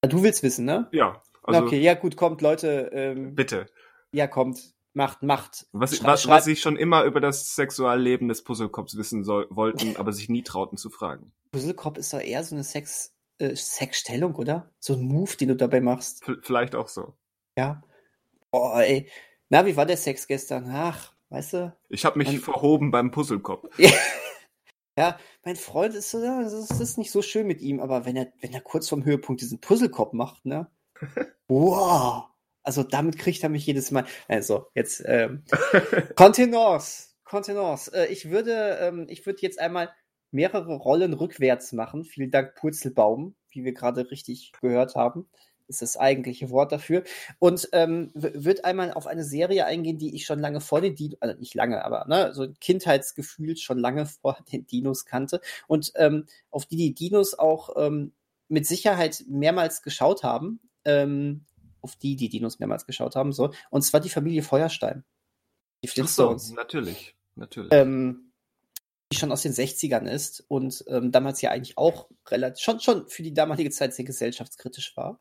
[0.00, 0.88] Du willst wissen, ne?
[0.92, 2.90] ja, also okay, ja gut, kommt, Leute.
[2.92, 3.66] Ähm, bitte.
[4.12, 4.74] ja, kommt.
[4.94, 5.66] Macht, macht.
[5.72, 9.96] Was, Schrei- was, was sie schon immer über das Sexualleben des Puzzlekopfs wissen soll, wollten,
[9.98, 11.34] aber sich nie trauten zu fragen.
[11.52, 14.72] Puzzlekopf ist doch eher so eine Sex, äh, Sexstellung, oder?
[14.78, 16.24] So ein Move, den du dabei machst.
[16.24, 17.14] V vielleicht auch so.
[17.58, 17.82] Ja.
[18.50, 19.10] Boah, ey.
[19.48, 20.68] Na, wie war der Sex gestern?
[20.70, 21.76] Ach, weißt du?
[21.88, 23.68] Ich habe mich Und- verhoben beim Puzzlekopf.
[24.98, 28.16] Ja, mein Freund ist so, ja, das ist, nicht so schön mit ihm, aber wenn
[28.16, 30.70] er, wenn er kurz vorm Höhepunkt diesen Puzzlekopf macht, ne?
[31.48, 32.24] Wow!
[32.62, 34.06] Also damit kriegt er mich jedes Mal.
[34.26, 35.44] Also, jetzt, ähm,
[36.16, 37.10] Contenance.
[37.24, 37.92] Contenance.
[37.92, 39.90] Äh, ich würde, ähm, ich würde jetzt einmal
[40.30, 42.04] mehrere Rollen rückwärts machen.
[42.04, 45.28] Vielen Dank, Purzelbaum, wie wir gerade richtig gehört haben.
[45.68, 47.02] Ist das eigentliche Wort dafür.
[47.38, 51.18] Und ähm, wird einmal auf eine Serie eingehen, die ich schon lange vor den Dinos,
[51.20, 55.40] also nicht lange, aber ne, so ein Kindheitsgefühl schon lange vor den Dinos kannte.
[55.66, 58.12] Und ähm, auf die die Dinos auch ähm,
[58.48, 60.60] mit Sicherheit mehrmals geschaut haben.
[60.84, 61.44] Ähm,
[61.86, 63.32] auf die die Dinos mehrmals geschaut haben.
[63.32, 63.52] So.
[63.70, 65.04] Und zwar die Familie Feuerstein.
[65.82, 67.14] Die Ach so, Flintstones natürlich.
[67.36, 67.72] Natürlich.
[67.72, 68.25] ähm,
[69.12, 73.08] die schon aus den 60ern ist und ähm, damals ja eigentlich auch relativ, schon, schon
[73.08, 75.20] für die damalige Zeit sehr gesellschaftskritisch war.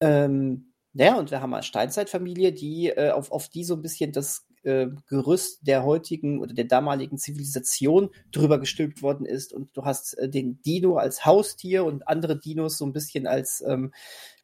[0.00, 4.12] Ähm, naja, und wir haben eine Steinzeitfamilie, die äh, auf, auf die so ein bisschen
[4.12, 9.52] das äh, Gerüst der heutigen oder der damaligen Zivilisation drüber gestülpt worden ist.
[9.52, 13.62] Und du hast äh, den Dino als Haustier und andere Dinos so ein bisschen als,
[13.66, 13.92] ähm,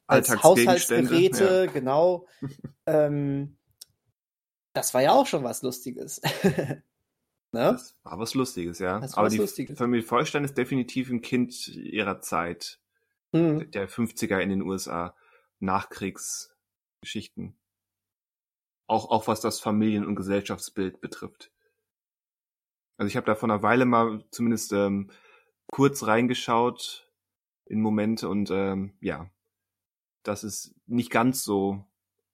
[0.07, 2.27] als Haushaltsgeräte, genau.
[2.87, 3.57] ähm,
[4.75, 6.21] das war ja auch schon was Lustiges.
[7.53, 7.73] ne?
[7.73, 8.99] Das war was Lustiges, ja.
[9.01, 9.79] Das war aber was die Lustiges.
[9.79, 12.81] Familie Vollstein ist definitiv ein Kind ihrer Zeit.
[13.33, 13.71] Hm.
[13.71, 15.15] Der 50er in den USA.
[15.61, 17.57] Nachkriegsgeschichten.
[18.87, 21.53] Auch, auch was das Familien- und Gesellschaftsbild betrifft.
[22.97, 25.11] Also ich habe da vor einer Weile mal zumindest ähm,
[25.69, 27.11] kurz reingeschaut
[27.65, 29.31] in Momente und ähm, ja,
[30.23, 31.85] das ist nicht ganz so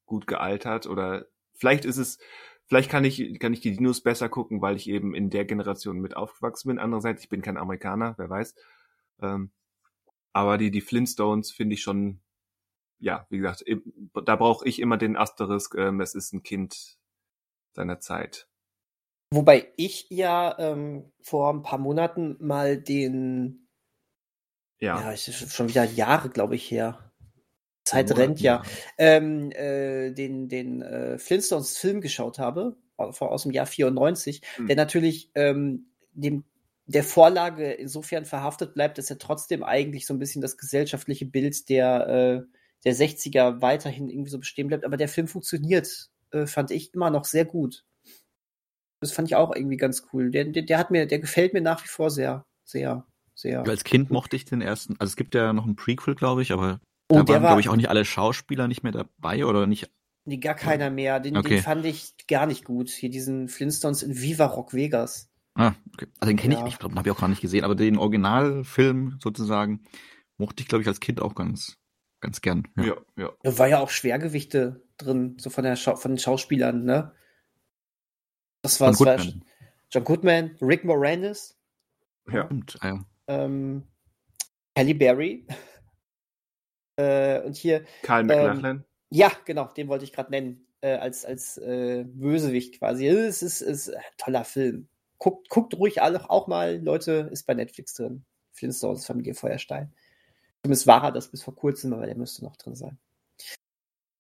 [0.07, 2.19] gut gealtert oder vielleicht ist es,
[2.69, 5.99] vielleicht kann ich, kann ich die Dinos besser gucken, weil ich eben in der Generation
[5.99, 6.79] mit aufgewachsen bin.
[6.79, 8.55] Andererseits, ich bin kein Amerikaner, wer weiß.
[9.21, 9.51] Ähm,
[10.33, 12.21] aber die, die Flintstones finde ich schon,
[13.01, 13.64] ja, wie gesagt,
[14.25, 16.99] da brauche ich immer den Asterisk, ähm, es ist ein Kind
[17.73, 18.49] seiner Zeit.
[19.31, 23.69] Wobei ich ja ähm, vor ein paar Monaten mal den,
[24.81, 27.08] ja, Ja, es ist schon wieder Jahre, glaube ich, her.
[27.89, 28.62] Zeit rennt ja.
[28.97, 34.66] Ähm, äh, den den äh, Flintstones Film geschaut habe, aus aus dem Jahr 94, Hm.
[34.66, 36.45] der natürlich ähm, dem
[36.89, 41.68] der Vorlage insofern verhaftet bleibt, dass er trotzdem eigentlich so ein bisschen das gesellschaftliche Bild
[41.68, 42.53] der, äh,
[42.84, 44.86] der 60er weiterhin irgendwie so bestehen bleibt.
[44.86, 47.84] Aber der Film funktioniert, äh, fand ich immer noch sehr gut.
[49.01, 50.30] Das fand ich auch irgendwie ganz cool.
[50.30, 53.62] Der, der, der hat mir, der gefällt mir nach wie vor sehr, sehr, sehr.
[53.68, 56.53] Als Kind mochte ich den ersten, also es gibt ja noch einen Prequel, glaube ich,
[56.53, 59.67] aber da der waren, war- glaube ich, auch nicht alle Schauspieler nicht mehr dabei oder
[59.67, 59.91] nicht.
[60.25, 61.21] Nee, gar keiner mehr.
[61.21, 61.55] Den, Okay.
[61.57, 62.91] den fand ich gar nicht gut.
[62.91, 65.31] Hier diesen Flintstones in Viva Rock Vegas.
[65.55, 66.07] Ah, okay.
[66.21, 66.67] Also den kenne Ja.
[66.67, 69.85] ich, ich glaube, den habe ich auch gar nicht gesehen, aber den Originalfilm sozusagen
[70.37, 71.79] mochte ich, glaube ich, als Kind auch ganz,
[72.21, 72.69] ganz gern.
[72.77, 73.33] ja, ja.
[73.43, 77.13] Da war ja auch Schwergewichte drin, so von, der Schau von den Schauspielern, ne?
[78.63, 79.45] Das war, Von das war Goodman.
[79.91, 81.57] John Goodman, Rick Moranis,
[82.31, 82.45] ja.
[82.45, 83.05] Stimmt, ah, ja.
[83.29, 83.85] ähm,
[84.77, 85.47] Halle Berry.
[86.99, 88.84] Äh, und hier, Karl Ähm, McLachlan.
[89.11, 93.07] Ja, genau, den wollte ich gerade nennen, äh, als, als äh, Bösewicht quasi.
[93.07, 94.88] Es ist, ist ein toller Film.
[95.18, 98.24] Guckt, guckt ruhig auch, auch mal, Leute, ist bei Netflix drin.
[98.53, 99.94] Flintstones Familie Feuerstein.
[100.62, 102.99] Zumindest war er das bis vor kurzem, aber der müsste noch drin sein.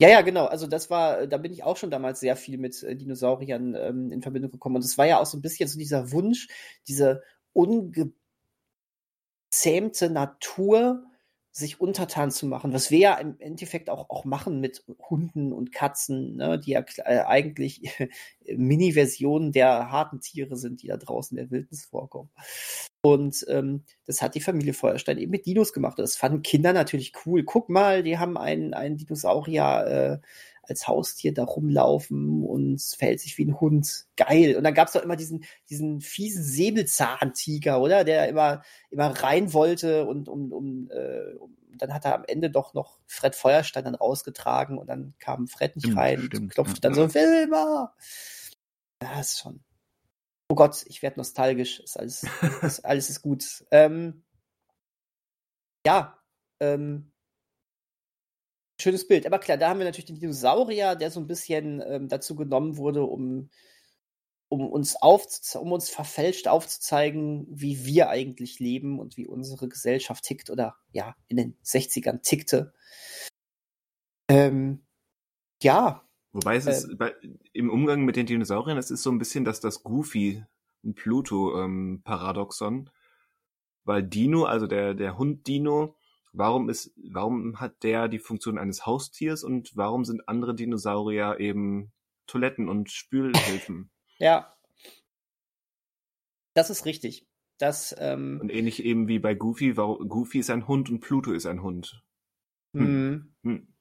[0.00, 0.46] Ja, ja, genau.
[0.46, 4.12] Also das war, da bin ich auch schon damals sehr viel mit äh, Dinosauriern ähm,
[4.12, 4.76] in Verbindung gekommen.
[4.76, 6.46] Und es war ja auch so ein bisschen so dieser Wunsch,
[6.86, 8.14] diese ungezähmte
[10.08, 11.07] Natur
[11.58, 15.72] sich untertan zu machen, was wir ja im Endeffekt auch, auch machen mit Hunden und
[15.72, 17.82] Katzen, ne, die ja äh, eigentlich
[18.46, 22.30] Mini-Versionen der harten Tiere sind, die da draußen in der Wildnis vorkommen.
[23.00, 25.98] Und ähm, das hat die Familie Feuerstein eben mit Dinos gemacht.
[25.98, 27.44] Das fanden Kinder natürlich cool.
[27.44, 30.26] Guck mal, die haben einen, einen Dinosaurier äh,
[30.68, 34.06] als Haustier da rumlaufen und es verhält sich wie ein Hund.
[34.16, 34.56] Geil.
[34.56, 38.04] Und dann gab es doch immer diesen, diesen fiesen Säbelzahntiger, oder?
[38.04, 42.50] Der immer, immer rein wollte und um, um, äh, um, dann hat er am Ende
[42.50, 46.76] doch noch Fred Feuerstein dann rausgetragen und dann kam Fred nicht rein stimmt, und klopfte
[46.76, 46.80] ja.
[46.80, 47.94] dann so, Wilma!
[49.02, 49.62] Ja, ist schon.
[50.50, 51.80] Oh Gott, ich werde nostalgisch.
[51.80, 52.26] Ist alles,
[52.62, 53.64] ist, alles ist gut.
[53.70, 54.24] Ähm,
[55.86, 56.18] ja,
[56.60, 57.12] ähm,
[58.80, 59.26] schönes Bild.
[59.26, 62.76] Aber klar, da haben wir natürlich den Dinosaurier, der so ein bisschen ähm, dazu genommen
[62.76, 63.50] wurde, um,
[64.48, 70.50] um, uns um uns verfälscht aufzuzeigen, wie wir eigentlich leben und wie unsere Gesellschaft tickt
[70.50, 72.72] oder ja, in den 60ern tickte.
[74.28, 74.86] Ähm,
[75.62, 76.04] ja.
[76.32, 77.14] Wobei es ist, ähm, bei,
[77.52, 80.44] im Umgang mit den Dinosauriern, es ist so ein bisschen dass das Goofy
[80.82, 82.74] und Pluto-Paradoxon.
[82.74, 82.90] Ähm,
[83.84, 85.96] weil Dino, also der, der Hund Dino,
[86.32, 91.92] warum ist, warum hat der die Funktion eines Haustiers und warum sind andere Dinosaurier eben
[92.26, 93.90] Toiletten und Spülhilfen?
[94.18, 94.54] ja.
[96.54, 97.26] Das ist richtig.
[97.58, 101.46] Das, ähm, und ähnlich eben wie bei Goofy, Goofy ist ein Hund und Pluto ist
[101.46, 102.02] ein Hund.
[102.74, 102.86] Hm.
[102.86, 103.34] Hm.
[103.42, 103.74] hm.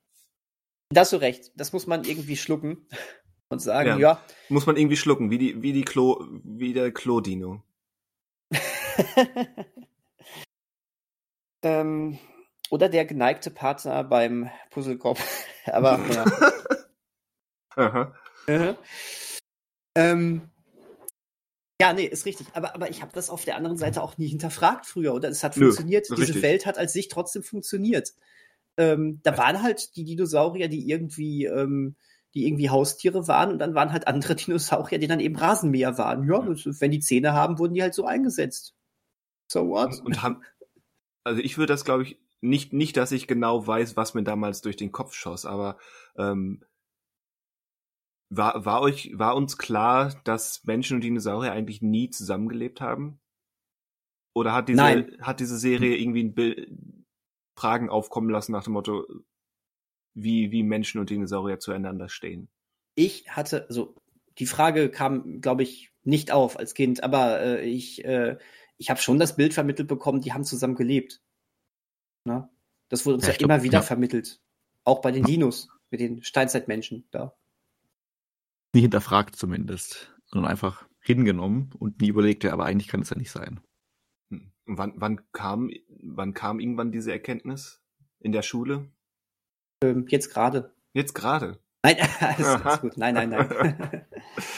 [0.89, 1.51] Da hast du recht.
[1.55, 2.87] Das muss man irgendwie schlucken
[3.49, 3.97] und sagen, ja.
[3.97, 4.21] ja.
[4.49, 7.61] Muss man irgendwie schlucken, wie die, wie die Klo, wie der Klo-Dino.
[11.63, 12.17] ähm,
[12.69, 15.23] oder der geneigte Partner beim Puzzlekopf.
[15.65, 16.25] Aber ja.
[17.75, 18.13] Aha.
[18.47, 18.77] Aha.
[19.95, 20.49] Ähm,
[21.79, 22.47] ja, nee, ist richtig.
[22.53, 25.29] Aber, aber ich habe das auf der anderen Seite auch nie hinterfragt früher, oder?
[25.29, 26.09] Es hat Nö, funktioniert.
[26.09, 26.41] Diese richtig.
[26.41, 28.13] Welt hat als sich trotzdem funktioniert.
[28.77, 31.95] Ähm, da waren halt die Dinosaurier, die irgendwie, ähm,
[32.33, 36.27] die irgendwie Haustiere waren, und dann waren halt andere Dinosaurier, die dann eben Rasenmäher waren.
[36.27, 38.75] Ja, wenn die Zähne haben, wurden die halt so eingesetzt.
[39.51, 39.99] So what?
[39.99, 40.43] Und, und haben,
[41.23, 44.61] also ich würde das, glaube ich, nicht, nicht, dass ich genau weiß, was mir damals
[44.61, 45.77] durch den Kopf schoss, aber
[46.17, 46.63] ähm,
[48.29, 53.19] war, war euch, war uns klar, dass Menschen und Dinosaurier eigentlich nie zusammengelebt haben?
[54.33, 55.17] Oder hat diese, Nein.
[55.21, 56.69] hat diese Serie irgendwie ein Bild,
[57.57, 59.07] Fragen aufkommen lassen nach dem Motto,
[60.13, 62.49] wie, wie Menschen und Dinosaurier zueinander stehen?
[62.95, 63.95] Ich hatte, also
[64.37, 68.37] die Frage kam, glaube ich, nicht auf als Kind, aber äh, ich, äh,
[68.77, 71.21] ich habe schon das Bild vermittelt bekommen, die haben zusammen gelebt.
[72.27, 72.49] Ne?
[72.89, 73.81] Das wurde uns ja, ja glaub, immer wieder ja.
[73.81, 74.39] vermittelt.
[74.83, 77.33] Auch bei den Dinos, mit den Steinzeitmenschen da.
[78.73, 83.31] Nie hinterfragt zumindest, sondern einfach hingenommen und nie überlegte, aber eigentlich kann es ja nicht
[83.31, 83.61] sein.
[84.29, 84.51] Hm.
[84.65, 85.71] Wann, wann, kam,
[86.03, 87.81] wann kam irgendwann diese Erkenntnis?
[88.19, 88.91] In der Schule?
[89.81, 90.73] Ähm, jetzt gerade.
[90.93, 91.59] Jetzt gerade?
[91.83, 92.97] Nein, alles, alles gut.
[92.97, 94.05] Nein, nein, nein.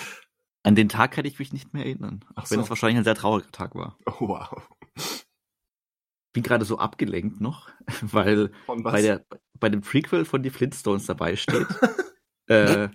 [0.64, 2.56] An den Tag kann ich mich nicht mehr erinnern, auch so.
[2.56, 3.98] wenn es wahrscheinlich ein sehr trauriger Tag war.
[4.06, 4.68] Oh, wow
[6.40, 7.70] bin gerade so abgelenkt noch,
[8.02, 8.52] weil
[8.84, 9.26] bei, der,
[9.60, 11.68] bei dem Prequel von die Flintstones dabei steht,
[12.48, 12.90] äh,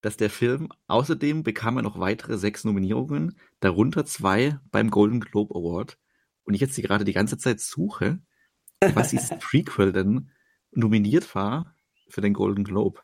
[0.00, 5.54] dass der Film außerdem bekam er noch weitere sechs Nominierungen, darunter zwei beim Golden Globe
[5.54, 5.98] Award.
[6.44, 8.20] Und ich jetzt hier gerade die ganze Zeit suche,
[8.80, 10.30] was dieses Prequel denn
[10.72, 11.74] nominiert war
[12.08, 13.00] für den Golden Globe.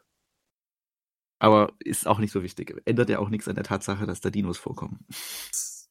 [1.38, 2.74] Aber ist auch nicht so wichtig.
[2.86, 5.04] Ändert ja auch nichts an der Tatsache, dass da Dinos vorkommen.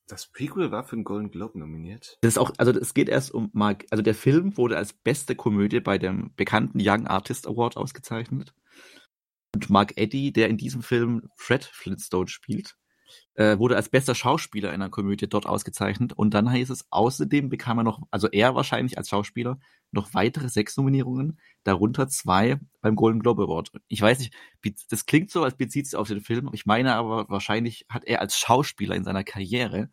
[0.08, 2.18] Das Prequel war für den Golden Globe nominiert.
[2.22, 5.36] Das ist auch, also es geht erst um Mark, also der Film wurde als beste
[5.36, 8.54] Komödie bei dem bekannten Young Artist Award ausgezeichnet.
[9.56, 12.76] Und Mark Eddy, der in diesem Film Fred Flintstone spielt,
[13.36, 16.14] äh, wurde als bester Schauspieler in einer Komödie dort ausgezeichnet.
[16.14, 19.60] Und dann heißt es, außerdem bekam er noch, also er wahrscheinlich als Schauspieler,
[19.92, 23.72] noch weitere sechs Nominierungen, darunter zwei beim Golden Globe Award.
[23.88, 24.34] Ich weiß nicht,
[24.90, 26.50] das klingt so, als bezieht es auf den Film.
[26.54, 29.90] Ich meine aber, wahrscheinlich hat er als Schauspieler in seiner Karriere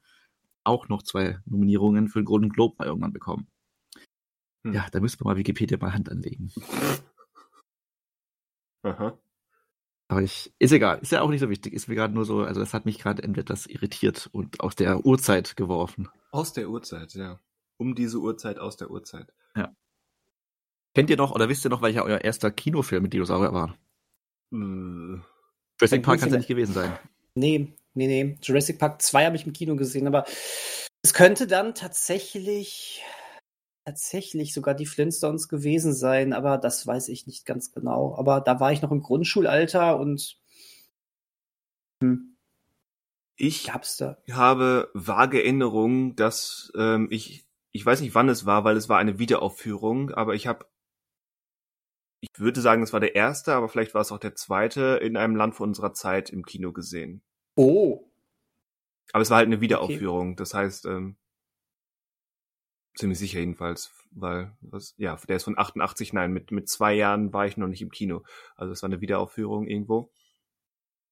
[0.64, 3.48] auch noch zwei Nominierungen für den Golden Globe mal irgendwann bekommen.
[4.64, 4.74] Hm.
[4.74, 6.52] Ja, da müsste man mal Wikipedia mal Hand anlegen.
[8.82, 9.18] Aha.
[10.10, 12.40] Aber ich, ist egal, ist ja auch nicht so wichtig, ist mir gerade nur so,
[12.40, 16.08] also das hat mich gerade etwas irritiert und aus der Uhrzeit geworfen.
[16.32, 17.38] Aus der Uhrzeit, ja.
[17.76, 19.32] Um diese Uhrzeit, aus der Uhrzeit.
[19.54, 19.72] Ja.
[20.96, 23.76] Kennt ihr noch oder wisst ihr noch, welcher euer erster Kinofilm mit Dinosaurier war?
[24.52, 25.20] Äh,
[25.78, 26.98] Jurassic Park kann es ja nicht gewesen sein.
[27.36, 28.36] Nee, nee, nee.
[28.42, 30.24] Jurassic Park 2 habe ich im Kino gesehen, aber
[31.02, 33.00] es könnte dann tatsächlich
[33.90, 38.14] tatsächlich sogar die Flintstones gewesen sein, aber das weiß ich nicht ganz genau.
[38.16, 40.38] Aber da war ich noch im Grundschulalter und
[42.02, 42.36] hm,
[43.36, 44.16] Ich gab's da.
[44.30, 48.98] habe vage Erinnerungen, dass ähm, ich, ich weiß nicht wann es war, weil es war
[48.98, 50.66] eine Wiederaufführung, aber ich habe,
[52.22, 55.16] ich würde sagen, es war der erste, aber vielleicht war es auch der zweite in
[55.16, 57.22] einem Land vor unserer Zeit im Kino gesehen.
[57.56, 58.10] Oh,
[59.12, 61.16] Aber es war halt eine Wiederaufführung, das heißt, ähm,
[62.94, 67.32] ziemlich sicher jedenfalls, weil, was, ja, der ist von 88, nein, mit, mit zwei Jahren
[67.32, 68.22] war ich noch nicht im Kino.
[68.56, 70.12] Also es war eine Wiederaufführung irgendwo.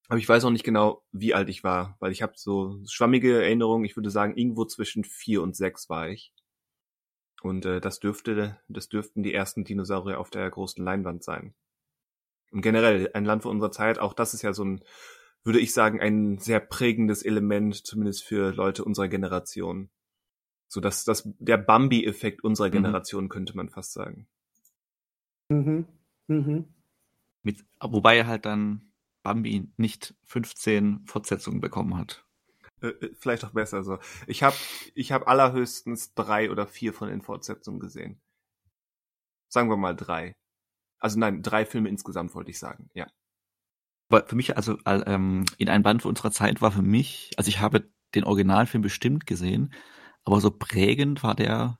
[0.08, 3.42] Aber ich weiß auch nicht genau, wie alt ich war, weil ich habe so schwammige
[3.42, 3.84] Erinnerungen.
[3.84, 6.32] Ich würde sagen, irgendwo zwischen vier und sechs war ich.
[7.42, 11.54] Und äh, das dürfte, das dürften die ersten Dinosaurier auf der großen Leinwand sein.
[12.50, 14.82] Und generell ein Land vor unserer Zeit, auch das ist ja so ein,
[15.44, 19.90] würde ich sagen, ein sehr prägendes Element, zumindest für Leute unserer Generation.
[20.68, 22.72] So dass das der Bambi-Effekt unserer Mhm.
[22.72, 24.28] Generation könnte man fast sagen.
[25.48, 25.86] mhm,
[26.28, 26.66] mhm.
[27.42, 28.92] Mit, wobei er halt dann
[29.22, 32.24] Bambi nicht 15 Fortsetzungen bekommen hat.
[32.80, 33.98] Äh, äh, vielleicht auch besser so.
[34.26, 34.56] Ich habe
[34.94, 38.20] ich hab allerhöchstens drei oder vier von den Fortsetzungen gesehen.
[39.48, 40.34] Sagen wir mal drei.
[40.98, 43.06] Also nein, drei Filme insgesamt wollte ich sagen, ja.
[44.10, 47.30] Aber für mich, also äh, ähm, in ein Band für unserer Zeit war für mich,
[47.36, 49.72] also ich habe den Originalfilm bestimmt gesehen,
[50.24, 51.78] aber so prägend war der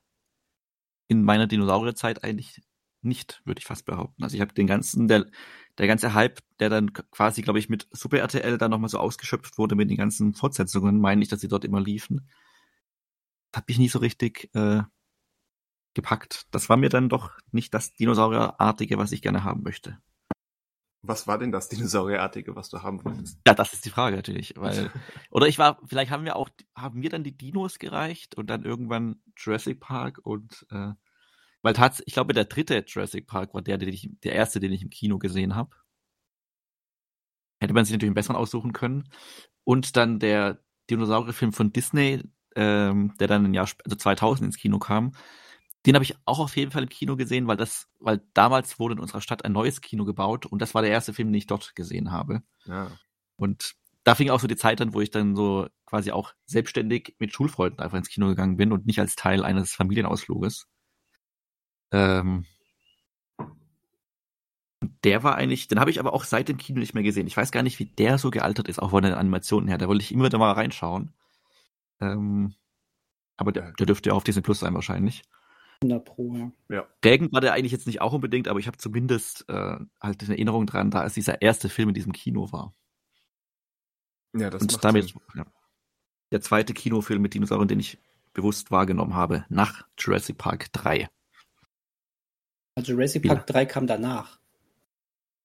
[1.07, 2.61] in meiner Dinosaurierzeit eigentlich
[3.01, 4.23] nicht, würde ich fast behaupten.
[4.23, 5.25] Also ich habe den ganzen, der,
[5.77, 9.57] der ganze Hype, der dann quasi, glaube ich, mit Super RTL dann nochmal so ausgeschöpft
[9.57, 12.29] wurde mit den ganzen Fortsetzungen, meine ich, dass sie dort immer liefen,
[13.55, 14.83] hat mich nie so richtig äh,
[15.93, 16.45] gepackt.
[16.51, 19.97] Das war mir dann doch nicht das Dinosaurierartige, was ich gerne haben möchte.
[21.01, 23.39] Was war denn das Dinosaurierartige, was du haben wolltest?
[23.47, 24.91] Ja, das ist die Frage natürlich, weil
[25.31, 28.65] oder ich war, vielleicht haben wir auch, haben mir dann die Dinos gereicht und dann
[28.65, 30.91] irgendwann Jurassic Park und äh,
[31.61, 34.73] weil tats, ich glaube der dritte Jurassic Park war der, den ich, der erste, den
[34.73, 35.75] ich im Kino gesehen habe.
[37.61, 39.09] Hätte man sich natürlich einen besseren aussuchen können
[39.63, 42.23] und dann der Dinosaurierfilm von Disney,
[42.55, 45.13] ähm, der dann im Jahr, also 2000 ins Kino kam.
[45.85, 48.95] Den habe ich auch auf jeden Fall im Kino gesehen, weil das, weil damals wurde
[48.95, 51.47] in unserer Stadt ein neues Kino gebaut und das war der erste Film, den ich
[51.47, 52.43] dort gesehen habe.
[52.65, 52.91] Ja.
[53.37, 57.15] Und da fing auch so die Zeit an, wo ich dann so quasi auch selbstständig
[57.19, 60.67] mit Schulfreunden einfach ins Kino gegangen bin und nicht als Teil eines Familienausfluges.
[61.91, 62.45] Ähm,
[65.03, 67.27] der war eigentlich, den habe ich aber auch seit dem Kino nicht mehr gesehen.
[67.27, 69.77] Ich weiß gar nicht, wie der so gealtert ist, auch von den Animationen her.
[69.77, 71.13] Da wollte ich immer wieder mal reinschauen.
[72.01, 72.55] Ähm,
[73.37, 75.23] aber der, der dürfte ja auf Disney Plus sein wahrscheinlich.
[75.81, 76.87] 100 Pro, ja.
[77.01, 80.31] Prägend war der eigentlich jetzt nicht auch unbedingt, aber ich habe zumindest äh, halt eine
[80.33, 82.73] Erinnerung dran, da es dieser erste Film in diesem Kino war.
[84.35, 85.21] Ja, das und macht damit Sinn.
[85.35, 85.45] ja,
[86.31, 87.97] der zweite Kinofilm mit Dinosauriern, den ich
[88.33, 91.09] bewusst wahrgenommen habe, nach Jurassic Park 3.
[92.75, 93.35] Also Jurassic Ja.
[93.35, 94.39] Park 3 kam danach.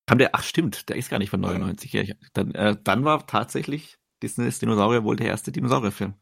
[0.07, 1.93] Kam der, ach stimmt, der ist gar nicht von 99.
[1.93, 6.15] Ja, ich- dann, äh, dann war tatsächlich Disney's Dinosaurier wohl der erste Dinosaurierfilm.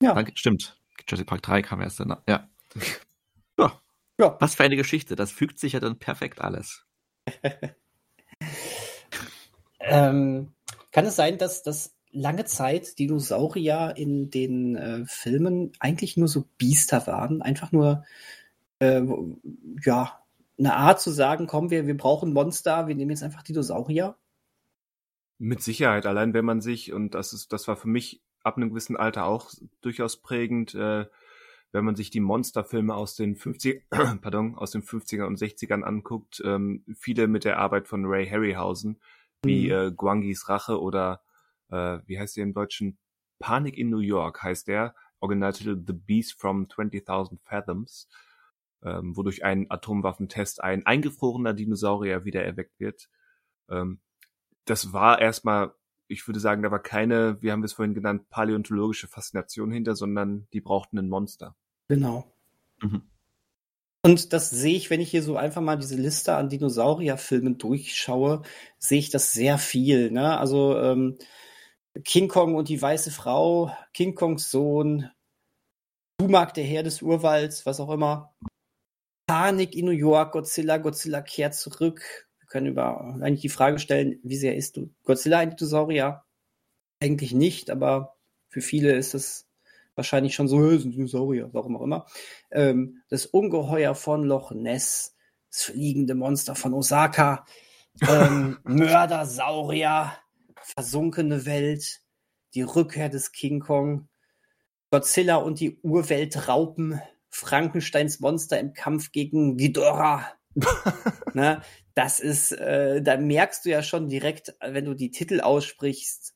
[0.00, 0.14] Ja.
[0.14, 0.80] Danke, stimmt.
[1.06, 2.22] Jurassic Park 3 kam erst danach.
[2.26, 2.48] Ja.
[4.20, 4.36] ja.
[4.40, 5.16] Was für eine Geschichte.
[5.16, 6.86] Das fügt sich ja dann perfekt alles.
[9.80, 10.52] Ähm,
[10.92, 16.44] kann es sein, dass das lange Zeit Dinosaurier in den äh, Filmen eigentlich nur so
[16.58, 17.42] Biester waren?
[17.42, 18.04] Einfach nur,
[18.78, 19.02] äh,
[19.82, 20.20] ja,
[20.58, 24.16] eine Art zu sagen, komm, wir, wir brauchen Monster, wir nehmen jetzt einfach Dinosaurier.
[25.38, 28.68] Mit Sicherheit, allein wenn man sich, und das ist, das war für mich ab einem
[28.68, 31.06] gewissen Alter auch durchaus prägend, äh,
[31.72, 33.88] wenn man sich die Monsterfilme aus den 50
[34.22, 39.00] pardon, aus den 50er und 60ern anguckt, ähm, viele mit der Arbeit von Ray Harryhausen,
[39.44, 39.72] wie Mhm.
[39.72, 41.22] äh, Guangis Rache oder
[41.70, 42.98] äh, wie heißt der im Deutschen?
[43.38, 48.08] Panik in New York heißt der, Originaltitel The Beast from 20.000 Fathoms,
[48.82, 53.08] ähm, wodurch ein Atomwaffentest ein eingefrorener Dinosaurier wieder erweckt wird.
[53.70, 54.00] Ähm,
[54.64, 55.72] das war erstmal,
[56.10, 59.94] ich würde sagen, da war keine, wie haben wir es vorhin genannt, paläontologische Faszination hinter,
[59.94, 61.54] sondern die brauchten ein Monster.
[61.88, 62.32] Genau.
[62.82, 63.02] Mhm.
[64.02, 68.42] Und das sehe ich, wenn ich hier so einfach mal diese Liste an Dinosaurierfilmen durchschaue,
[68.78, 70.10] sehe ich das sehr viel.
[70.10, 70.38] Ne?
[70.38, 71.18] Also ähm,
[72.04, 75.10] King Kong und die weiße Frau, King Kongs Sohn,
[76.20, 78.34] Sumak, der Herr des Urwalds, was auch immer.
[79.26, 82.29] Panik in New York, Godzilla, Godzilla kehrt zurück.
[82.50, 86.24] Können über eigentlich die Frage stellen, wie sehr ist du Godzilla ein Dinosaurier?
[87.00, 88.16] Eigentlich nicht, aber
[88.48, 89.48] für viele ist es
[89.94, 92.06] wahrscheinlich schon so, "Hä, ist ein Dinosaurier, warum auch immer.
[92.50, 95.14] Ähm, das Ungeheuer von Loch Ness,
[95.48, 97.46] das fliegende Monster von Osaka,
[98.08, 100.12] ähm, Mördersaurier,
[100.56, 102.00] versunkene Welt,
[102.54, 104.08] die Rückkehr des King Kong,
[104.90, 110.26] Godzilla und die Urweltraupen, Frankensteins Monster im Kampf gegen Ghidorah.
[111.34, 111.62] ne?
[112.00, 116.32] Das ist, äh, da merkst du ja schon direkt, wenn du die Titel aussprichst,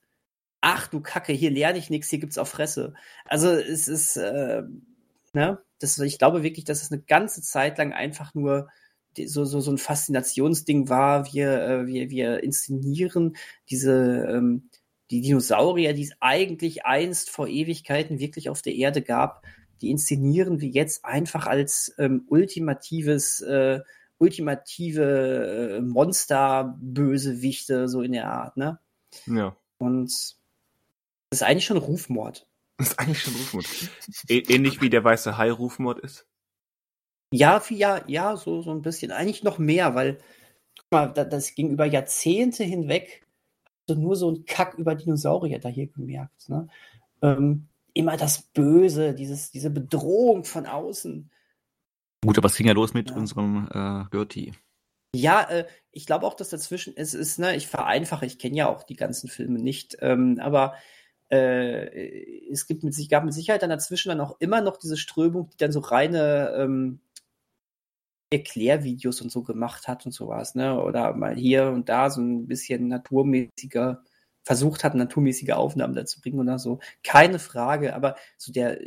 [0.60, 2.92] ach du Kacke, hier lerne ich nichts, hier gibt's auf Fresse.
[3.24, 4.64] Also es ist, äh,
[5.32, 8.68] ne, das, ich glaube wirklich, dass es eine ganze Zeit lang einfach nur
[9.16, 11.32] so, so, so ein Faszinationsding war.
[11.32, 13.34] Wir, äh, wir, wir inszenieren
[13.70, 14.68] diese, ähm,
[15.10, 19.46] die Dinosaurier, die es eigentlich einst vor Ewigkeiten wirklich auf der Erde gab,
[19.80, 23.80] die inszenieren wir jetzt einfach als ähm, ultimatives, äh,
[24.18, 28.78] ultimative äh, Monster-Bösewichte, so in der Art, ne?
[29.26, 29.56] Ja.
[29.78, 30.12] Und
[31.30, 32.46] das ist eigentlich schon Rufmord.
[32.76, 33.66] Das ist eigentlich schon Rufmord.
[34.28, 36.26] Ähnlich wie der weiße Hai Rufmord ist.
[37.30, 39.12] Ja, ja, ja, so, so ein bisschen.
[39.12, 40.18] Eigentlich noch mehr, weil,
[40.76, 43.24] guck mal, das ging über Jahrzehnte hinweg
[43.86, 46.48] so nur so ein Kack über Dinosaurier da hier gemerkt.
[46.48, 46.68] Ne?
[47.22, 51.30] Ähm, immer das Böse, dieses, diese Bedrohung von außen.
[52.24, 53.16] Gut, aber es ging ja los mit ja.
[53.16, 54.52] unserem äh, Gertie.
[55.14, 58.68] Ja, äh, ich glaube auch, dass dazwischen es ist, ne, ich vereinfache, ich kenne ja
[58.68, 60.74] auch die ganzen Filme nicht, ähm, aber
[61.30, 65.50] äh, es gibt mit, gab mit Sicherheit dann dazwischen dann auch immer noch diese Strömung,
[65.50, 67.00] die dann so reine ähm,
[68.30, 70.82] Erklärvideos und so gemacht hat und sowas, ne?
[70.82, 74.02] Oder mal hier und da so ein bisschen naturmäßiger
[74.42, 76.80] versucht hat, naturmäßige Aufnahmen dazu bringen oder so.
[77.02, 78.78] Keine Frage, aber so der,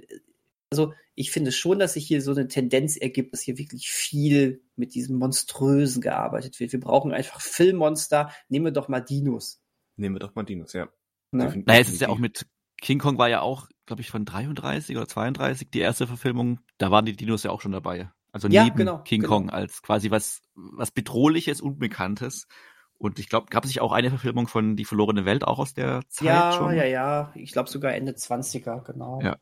[0.71, 4.61] also ich finde schon, dass sich hier so eine Tendenz ergibt, dass hier wirklich viel
[4.75, 6.71] mit diesem Monströsen gearbeitet wird.
[6.71, 8.31] Wir brauchen einfach Filmmonster.
[8.49, 9.61] Nehmen wir doch mal Dinos.
[9.95, 10.89] Nehmen wir doch mal Dinos, ja.
[11.31, 11.63] Ne?
[11.65, 12.45] Naja, es ist ja auch mit
[12.79, 16.59] King Kong war ja auch, glaube ich, von 33 oder 32 die erste Verfilmung.
[16.77, 18.11] Da waren die Dinos ja auch schon dabei.
[18.31, 19.33] Also ja, neben genau, King genau.
[19.33, 22.47] Kong als quasi was, was bedrohliches, unbekanntes.
[22.99, 25.73] Und ich glaube, gab es sich auch eine Verfilmung von Die verlorene Welt auch aus
[25.73, 26.75] der Zeit ja, schon?
[26.75, 27.31] Ja, ja, ja.
[27.35, 29.21] Ich glaube sogar Ende 20er, genau.
[29.21, 29.37] Ja.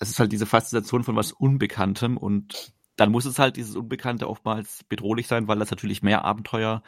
[0.00, 4.28] Es ist halt diese Faszination von was Unbekanntem und dann muss es halt dieses Unbekannte
[4.28, 6.82] oftmals bedrohlich sein, weil das natürlich mehr Abenteuer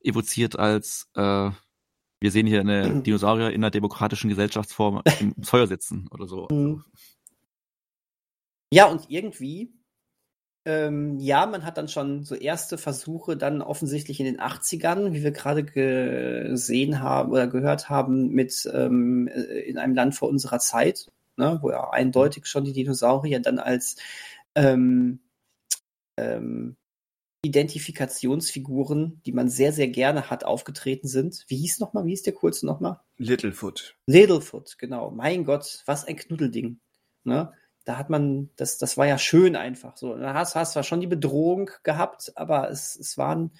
[0.00, 1.50] evoziert als äh,
[2.20, 6.48] wir sehen hier eine Dinosaurier in einer demokratischen Gesellschaftsform im Feuer sitzen oder so.
[6.50, 6.84] Mhm.
[8.72, 9.72] Ja, und irgendwie
[10.66, 15.22] ähm, ja, man hat dann schon so erste Versuche dann offensichtlich in den 80ern, wie
[15.22, 20.58] wir gerade gesehen haben oder gehört haben, mit ähm, äh, in einem Land vor unserer
[20.60, 23.96] Zeit, ne, wo ja eindeutig schon die Dinosaurier dann als
[24.54, 25.20] ähm,
[26.16, 26.76] ähm,
[27.42, 31.44] Identifikationsfiguren, die man sehr, sehr gerne hat, aufgetreten sind.
[31.48, 33.00] Wie hieß nochmal, wie hieß der kurze nochmal?
[33.18, 33.96] Littlefoot.
[34.06, 35.10] Littlefoot, genau.
[35.10, 36.80] Mein Gott, was ein Knuddelding.
[37.24, 37.52] Ne?
[37.84, 39.96] da hat man, das, das war ja schön einfach.
[39.96, 43.52] So, da hast, hast zwar schon die Bedrohung gehabt, aber es, es waren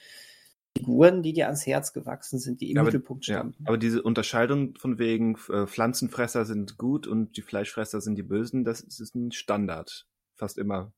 [0.76, 3.54] Figuren, die dir ans Herz gewachsen sind, die im aber, Mittelpunkt standen.
[3.60, 8.22] Ja, aber diese Unterscheidung von wegen äh, Pflanzenfresser sind gut und die Fleischfresser sind die
[8.22, 10.06] Bösen, das ist ein Standard.
[10.34, 10.92] Fast immer.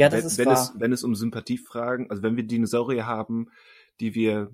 [0.00, 0.54] Ja, das wenn, ist wenn wahr.
[0.54, 3.50] es, wenn es um Sympathiefragen, also wenn wir Dinosaurier haben,
[4.00, 4.50] die wir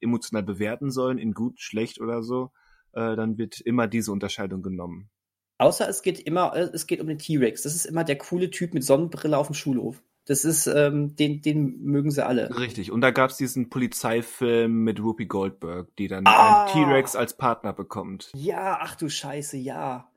[0.00, 2.52] emotional bewerten sollen, in gut, schlecht oder so,
[2.92, 5.10] äh, dann wird immer diese Unterscheidung genommen.
[5.58, 7.62] Außer es geht immer, äh, es geht um den T-Rex.
[7.62, 10.00] Das ist immer der coole Typ mit Sonnenbrille auf dem Schulhof.
[10.28, 12.54] Das ist, ähm, den, den mögen sie alle.
[12.58, 12.92] Richtig.
[12.92, 16.66] Und da gab es diesen Polizeifilm mit Whoopi Goldberg, die dann ah!
[16.66, 18.30] einen T-Rex als Partner bekommt.
[18.34, 20.12] Ja, ach du Scheiße, ja.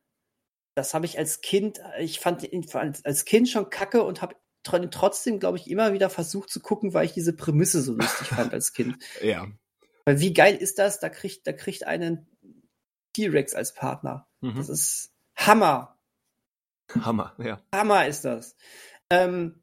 [0.75, 5.39] Das habe ich als Kind, ich fand ihn als Kind schon kacke und habe trotzdem,
[5.39, 8.73] glaube ich, immer wieder versucht zu gucken, weil ich diese Prämisse so lustig fand als
[8.73, 8.97] Kind.
[9.21, 9.47] Ja.
[10.03, 10.99] Weil wie geil ist das?
[10.99, 12.27] Da kriegt, da kriegt einen
[13.13, 14.27] T-Rex als Partner.
[14.41, 14.55] Mhm.
[14.55, 15.97] Das ist, Hammer.
[16.99, 17.61] Hammer, ja.
[17.73, 18.57] Hammer ist das.
[19.09, 19.61] Ähm,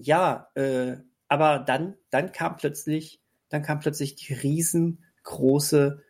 [0.00, 0.96] ja, äh,
[1.28, 6.02] aber dann, dann kam plötzlich, dann kam plötzlich die riesengroße,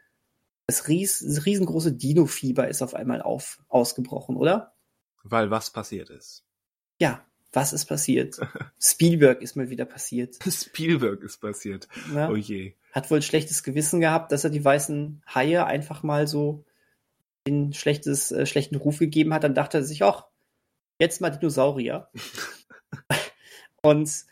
[0.67, 4.75] das, ries, das riesengroße Dino-Fieber ist auf einmal auf, ausgebrochen, oder?
[5.23, 6.45] Weil was passiert ist.
[6.99, 8.39] Ja, was ist passiert?
[8.81, 10.37] Spielberg ist mal wieder passiert.
[10.47, 11.89] Spielberg ist passiert.
[12.13, 12.29] Ja?
[12.29, 12.75] Oh je.
[12.93, 16.65] Hat wohl schlechtes Gewissen gehabt, dass er die weißen Haie einfach mal so
[17.47, 20.27] den schlechtes, äh, schlechten Ruf gegeben hat, dann dachte er sich, ach,
[20.99, 22.09] jetzt mal Dinosaurier.
[23.85, 24.25] und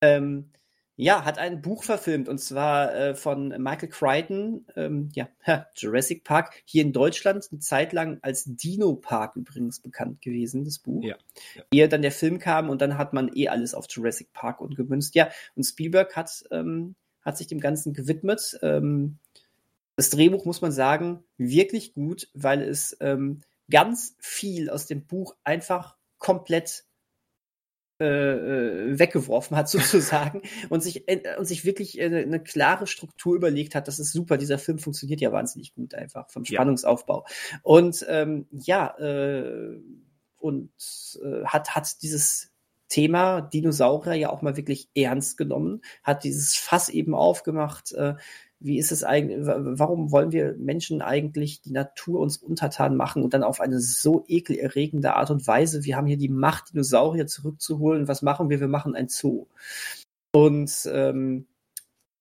[0.00, 0.50] ähm,
[0.96, 5.28] ja, hat ein Buch verfilmt und zwar äh, von Michael Crichton, ähm, ja,
[5.74, 10.78] Jurassic Park, hier in Deutschland eine Zeit lang als Dino Park übrigens bekannt gewesen, das
[10.78, 11.02] Buch.
[11.02, 11.16] Ja,
[11.56, 11.62] ja.
[11.72, 14.76] Ehe dann der Film kam und dann hat man eh alles auf Jurassic Park und
[14.76, 15.16] gemünzt.
[15.16, 18.56] Ja, und Spielberg hat, ähm, hat sich dem Ganzen gewidmet.
[18.62, 19.18] Ähm,
[19.96, 25.34] das Drehbuch, muss man sagen, wirklich gut, weil es ähm, ganz viel aus dem Buch
[25.42, 26.84] einfach komplett
[28.04, 33.34] äh, äh weggeworfen hat sozusagen und sich äh, und sich wirklich äh, eine klare Struktur
[33.34, 33.88] überlegt hat.
[33.88, 34.36] Das ist super.
[34.36, 37.24] Dieser Film funktioniert ja wahnsinnig gut einfach vom Spannungsaufbau.
[37.26, 37.58] Ja.
[37.62, 39.80] Und ähm, ja äh,
[40.38, 40.70] und
[41.22, 42.50] äh, hat hat dieses
[42.88, 47.92] Thema Dinosaurier ja auch mal wirklich ernst genommen, hat dieses Fass eben aufgemacht.
[47.92, 48.14] Äh,
[48.64, 53.34] wie ist es eigentlich, warum wollen wir Menschen eigentlich die Natur uns untertan machen und
[53.34, 55.84] dann auf eine so ekelerregende Art und Weise?
[55.84, 58.08] Wir haben hier die Macht, Dinosaurier zurückzuholen.
[58.08, 58.60] Was machen wir?
[58.60, 59.48] Wir machen ein Zoo.
[60.32, 61.46] Und ähm,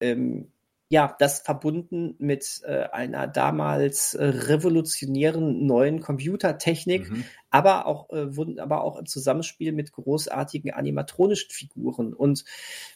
[0.02, 0.52] ähm,
[0.94, 7.24] ja, das verbunden mit äh, einer damals äh, revolutionären neuen Computertechnik, mhm.
[7.50, 8.30] aber auch äh,
[8.60, 12.14] aber auch im Zusammenspiel mit großartigen animatronischen Figuren.
[12.14, 12.46] Und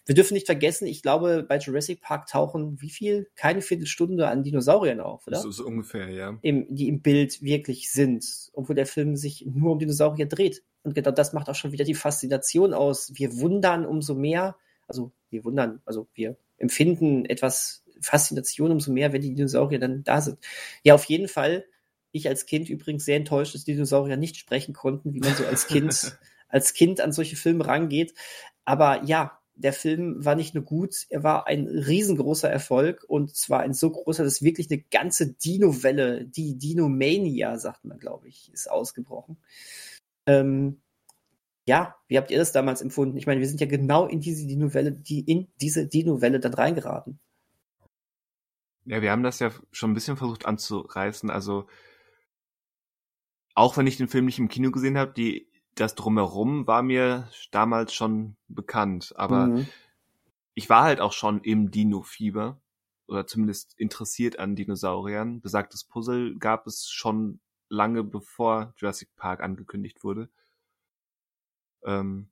[0.05, 3.31] wir dürfen nicht vergessen, ich glaube, bei Jurassic Park tauchen wie viel?
[3.35, 5.39] Keine Viertelstunde an Dinosauriern auf, oder?
[5.39, 6.37] So, so ungefähr, ja.
[6.43, 10.61] Im, die im Bild wirklich sind, obwohl der Film sich nur um Dinosaurier dreht.
[10.83, 13.11] Und genau das macht auch schon wieder die Faszination aus.
[13.15, 14.55] Wir wundern umso mehr,
[14.87, 20.21] also wir wundern, also wir empfinden etwas Faszination umso mehr, wenn die Dinosaurier dann da
[20.21, 20.39] sind.
[20.83, 21.65] Ja, auf jeden Fall.
[22.11, 25.67] Ich als Kind übrigens sehr enttäuscht, dass Dinosaurier nicht sprechen konnten, wie man so als
[25.67, 26.17] Kind,
[26.49, 28.13] als Kind an solche Filme rangeht.
[28.65, 33.61] Aber ja, der Film war nicht nur gut, er war ein riesengroßer Erfolg und zwar
[33.61, 38.69] ein so großer, dass wirklich eine ganze Dino-Welle, die Dinomania, sagt man, glaube ich, ist
[38.69, 39.37] ausgebrochen.
[40.27, 40.81] Ähm,
[41.67, 43.17] ja, wie habt ihr das damals empfunden?
[43.17, 47.19] Ich meine, wir sind ja genau in diese Dino-Welle, die in diese Dino-Welle dann reingeraten.
[48.87, 51.29] Ja, wir haben das ja schon ein bisschen versucht anzureißen.
[51.29, 51.67] Also
[53.53, 57.29] auch wenn ich den Film nicht im Kino gesehen habe, die das drumherum war mir
[57.51, 59.13] damals schon bekannt.
[59.17, 59.67] Aber mhm.
[60.53, 62.61] ich war halt auch schon im Dino-Fieber
[63.07, 65.41] oder zumindest interessiert an Dinosauriern.
[65.41, 70.29] Besagtes Puzzle gab es schon lange bevor Jurassic Park angekündigt wurde.
[71.83, 72.29] Ähm,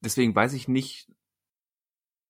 [0.00, 1.08] deswegen weiß ich nicht,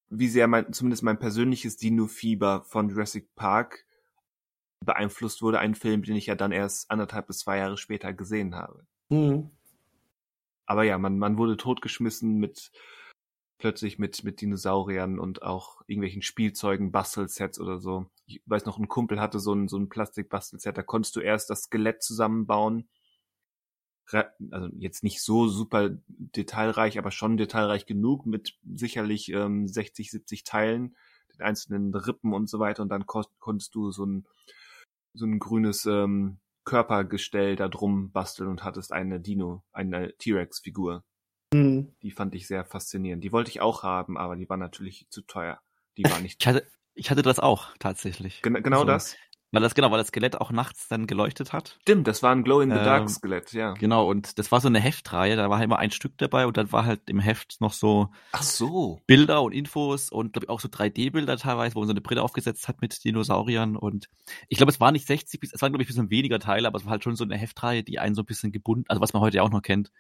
[0.09, 3.87] wie sehr mein, zumindest mein persönliches Dino-Fieber von Jurassic Park
[4.85, 8.55] beeinflusst wurde, ein Film, den ich ja dann erst anderthalb bis zwei Jahre später gesehen
[8.55, 8.87] habe.
[9.09, 9.51] Mhm.
[10.67, 12.71] Aber ja, man, man wurde totgeschmissen mit
[13.59, 18.07] plötzlich mit, mit Dinosauriern und auch irgendwelchen Spielzeugen, Bastelsets oder so.
[18.27, 21.49] Ich weiß noch, ein Kumpel hatte so ein, so ein Plastik-Bastelset, da konntest du erst
[21.49, 22.89] das Skelett zusammenbauen
[24.13, 30.45] also jetzt nicht so super detailreich, aber schon detailreich genug mit sicherlich ähm, 60, 70
[30.45, 30.97] Teilen,
[31.35, 34.27] den einzelnen Rippen und so weiter und dann kon konntest du so ein
[35.15, 41.05] so ein grünes ähm, Körpergestell da drum basteln und hattest eine Dino, eine T-Rex-Figur.
[41.55, 41.95] Mhm.
[42.03, 43.25] Die fand ich sehr faszinierend.
[43.25, 45.61] Die wollte ich auch haben, aber die war natürlich zu teuer.
[45.97, 46.43] Die war nicht.
[46.43, 48.43] ich hatte, ich hatte das auch tatsächlich.
[48.43, 49.17] Gen genau also, das.
[49.53, 51.79] Weil das, genau, weil das Skelett auch nachts dann geleuchtet hat.
[51.83, 53.73] Stimmt, das war ein Glow-in-the-Dark-Skelett, ähm, ja.
[53.75, 56.73] Genau, und das war so eine Heftreihe, da war immer ein Stück dabei und dann
[56.73, 59.01] war halt im Heft noch so, Ach so.
[59.07, 62.23] Bilder und Infos und glaube ich auch so 3D-Bilder teilweise, wo man so eine Brille
[62.23, 64.09] aufgesetzt hat mit Dinosauriern und
[64.49, 66.79] ich glaube, es war nicht 60, es waren glaube ich ein bisschen weniger Teile, aber
[66.79, 69.13] es war halt schon so eine Heftreihe, die einen so ein bisschen gebunden, also was
[69.13, 69.93] man heute ja auch noch kennt.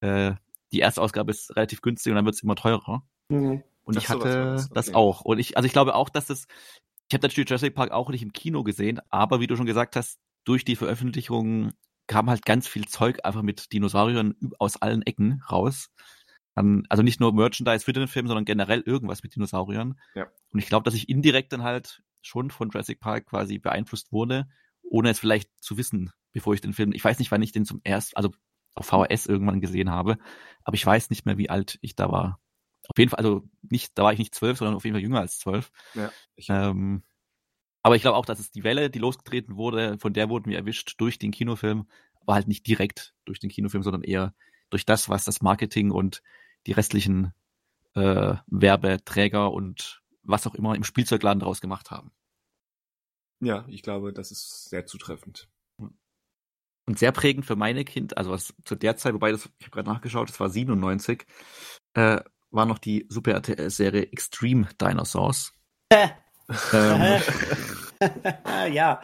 [0.00, 0.32] Äh,
[0.72, 3.02] die erste Ausgabe ist relativ günstig und dann wird es immer teurer.
[3.28, 3.62] Mhm.
[3.84, 4.68] Und das ich hatte okay.
[4.74, 5.22] das auch.
[5.22, 6.46] Und ich, also ich glaube auch, dass das
[7.08, 9.96] ich habe natürlich Jurassic Park auch nicht im Kino gesehen, aber wie du schon gesagt
[9.96, 11.72] hast, durch die Veröffentlichung
[12.06, 15.90] kam halt ganz viel Zeug einfach mit Dinosauriern aus allen Ecken raus.
[16.54, 19.98] Also nicht nur Merchandise für den Film, sondern generell irgendwas mit Dinosauriern.
[20.14, 20.26] Ja.
[20.52, 24.48] Und ich glaube, dass ich indirekt dann halt schon von Jurassic Park quasi beeinflusst wurde,
[24.82, 27.64] ohne es vielleicht zu wissen, bevor ich den Film, ich weiß nicht, wann ich den
[27.64, 28.30] zum ersten, also
[28.74, 30.18] auf VHS irgendwann gesehen habe,
[30.64, 32.40] aber ich weiß nicht mehr, wie alt ich da war
[32.88, 35.20] auf jeden Fall, also nicht, da war ich nicht zwölf, sondern auf jeden Fall jünger
[35.20, 35.70] als zwölf.
[35.94, 37.04] Ja, ich ähm,
[37.82, 40.58] aber ich glaube auch, dass es die Welle, die losgetreten wurde, von der wurden wir
[40.58, 41.86] erwischt durch den Kinofilm,
[42.20, 44.34] aber halt nicht direkt durch den Kinofilm, sondern eher
[44.70, 46.22] durch das, was das Marketing und
[46.66, 47.32] die restlichen
[47.94, 52.12] äh, Werbeträger und was auch immer im Spielzeugladen daraus gemacht haben.
[53.40, 55.48] Ja, ich glaube, das ist sehr zutreffend.
[55.78, 59.70] Und sehr prägend für meine Kind, also was zu der Zeit, wobei das, ich habe
[59.70, 61.26] gerade nachgeschaut, das war 97,
[61.94, 65.52] äh, war noch die Super RTL-Serie Extreme Dinosaurs.
[65.90, 66.02] ähm,
[68.72, 69.02] ja,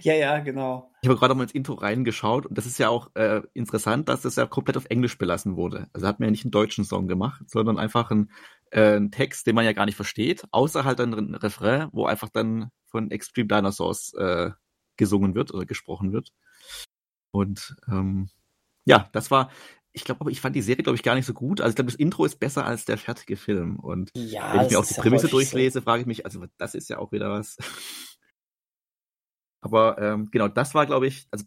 [0.00, 0.90] ja, ja, genau.
[1.02, 4.22] Ich habe gerade mal ins Intro reingeschaut und das ist ja auch äh, interessant, dass
[4.22, 5.88] das ja komplett auf Englisch belassen wurde.
[5.92, 8.30] Also hat man ja nicht einen deutschen Song gemacht, sondern einfach einen,
[8.70, 12.28] äh, einen Text, den man ja gar nicht versteht, außer halt ein Refrain, wo einfach
[12.28, 14.50] dann von Extreme Dinosaurs äh,
[14.96, 16.32] gesungen wird oder gesprochen wird.
[17.32, 18.30] Und ähm,
[18.84, 19.50] ja, das war,
[19.94, 21.60] ich glaube aber, ich fand die Serie, glaube ich, gar nicht so gut.
[21.60, 23.78] Also ich glaube, das Intro ist besser als der fertige Film.
[23.78, 25.84] Und ja, wenn ich mir auch die Prämisse durchlese, so.
[25.84, 27.56] frage ich mich, also das ist ja auch wieder was.
[29.60, 31.44] aber ähm, genau, das war, glaube ich, also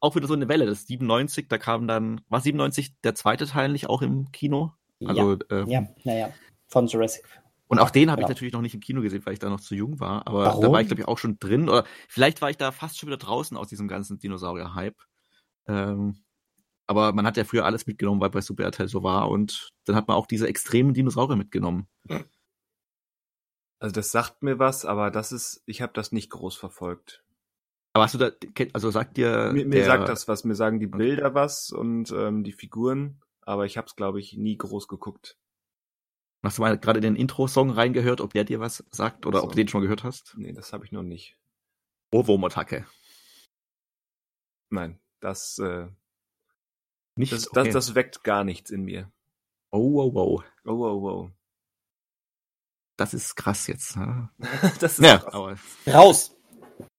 [0.00, 0.66] auch wieder so eine Welle.
[0.66, 4.72] Das 97, da kam dann, war 97 der zweite Teil nicht auch im Kino?
[5.04, 6.32] Also, ähm, Ja, naja,
[6.66, 7.24] von Jurassic.
[7.68, 8.34] Und auch den habe ich Genau.
[8.34, 10.26] natürlich noch nicht im Kino gesehen, weil ich da noch zu jung war.
[10.26, 10.62] Aber Warum?
[10.62, 11.68] da war ich, glaube ich, auch schon drin.
[11.68, 14.96] Oder vielleicht war ich da fast schon wieder draußen aus diesem ganzen Dinosaurier-Hype.
[15.66, 16.23] Ähm,
[16.86, 19.28] aber man hat ja früher alles mitgenommen, weil bei Super RTL so war.
[19.30, 21.88] Und dann hat man auch diese extremen Dinosaurier mitgenommen.
[23.80, 27.22] Also das sagt mir was, aber das ist, ich habe das nicht groß verfolgt.
[27.92, 28.30] Aber hast du da,
[28.72, 29.50] also sagt dir.
[29.52, 33.20] Mir, mir der- sagt das was, mir sagen die Bilder was und ähm, die Figuren,
[33.42, 35.38] aber ich habe es, glaube ich, nie groß geguckt.
[36.42, 39.44] Hast du mal gerade den Intro-Song reingehört, ob der dir was sagt oder So.
[39.44, 40.34] ob du den schon mal gehört hast?
[40.36, 41.38] Nee, das habe ich noch nicht.
[42.12, 42.86] Ohrwurm-Attacke.
[44.70, 45.86] Nein, das, äh,
[47.16, 47.32] Nicht?
[47.32, 47.64] das, okay.
[47.64, 49.10] das, das weckt gar nichts in mir.
[49.70, 50.44] oh, wow, wow.
[50.64, 51.30] Oh, wow, wow.
[52.96, 53.96] Das ist krass jetzt.
[53.96, 54.30] ne?
[54.80, 55.34] das ist Ja, krass.
[55.34, 56.36] aber Raus!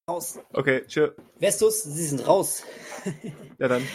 [0.10, 0.40] Raus!
[0.54, 1.12] Okay, tschö.
[1.40, 2.64] Vestus, Sie sind raus.
[3.60, 3.88] Ja dann.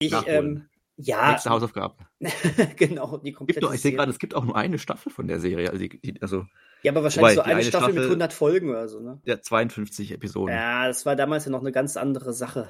[0.00, 0.46] Ich, Nachholen.
[0.56, 1.94] ähm, ja, nächste Hausaufgabe.
[2.76, 5.28] genau, die Gibt komplette doch, ich sehe gerade, es gibt auch nur eine Staffel von
[5.28, 5.68] der Serie.
[5.70, 6.44] Also, die, die, also
[6.82, 9.20] Ja, aber wahrscheinlich Wobei, so eine, eine Staffel, mit Staffel- 100 Folgen oder so, ne?
[9.26, 10.52] der 52 Episoden.
[10.54, 12.68] Ja, das war damals ja noch eine ganz andere Sache.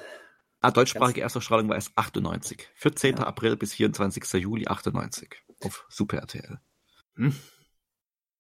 [0.60, 2.68] Ah, deutschsprachige Erstausstrahlung war erst 98.
[2.74, 3.16] 14.
[3.16, 3.22] Ja.
[3.24, 4.24] April bis 24.
[4.42, 6.58] Juli 98 auf Super RTL.
[7.16, 7.34] Hm.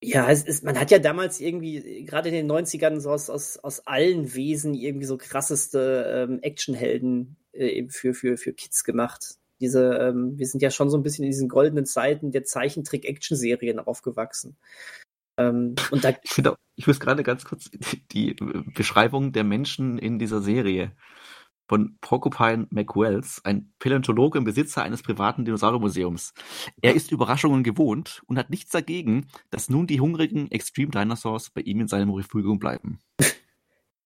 [0.00, 3.56] Ja, es ist, man hat ja damals irgendwie, gerade in den 90ern, so aus, aus,
[3.58, 9.34] aus allen Wesen irgendwie so krasseste ähm, Actionhelden äh, eben für, für, für Kids gemacht.
[9.60, 13.80] Diese, ähm, wir sind ja schon so ein bisschen in diesen goldenen Zeiten der Zeichentrick-Action-Serien
[13.80, 14.56] aufgewachsen.
[15.36, 18.36] Ähm, und da, Ich finde, auch- ich muss gerade ganz kurz die, die
[18.74, 20.92] Beschreibung der Menschen in dieser Serie
[21.68, 26.32] von Porcupine McWells, ein Paläontologe und Besitzer eines privaten Dinosauriermuseums.
[26.80, 31.60] Er ist Überraschungen gewohnt und hat nichts dagegen, dass nun die hungrigen Extreme Dinosaurs bei
[31.60, 32.98] ihm in seinem Refugium bleiben.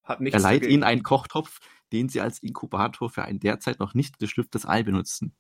[0.05, 0.74] Hat nichts Er leiht dagegen.
[0.74, 1.60] ihnen einen Kochtopf,
[1.93, 5.32] den sie als Inkubator für ein derzeit noch nicht geschlüpftes Ei benutzen.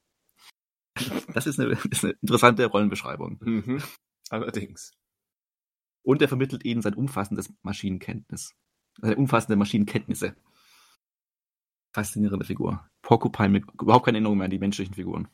[1.34, 3.38] Das ist eine, ist eine interessante Rollenbeschreibung.
[3.42, 3.82] Mhm.
[4.30, 4.92] Allerdings.
[6.02, 8.54] Und er vermittelt ihnen sein umfassendes Maschinenkenntnis.
[9.00, 10.36] Seine umfassende Maschinenkenntnisse.
[11.92, 12.88] Faszinierende Figur.
[13.02, 15.28] Porcupine mit überhaupt keine Erinnerung mehr an die menschlichen Figuren.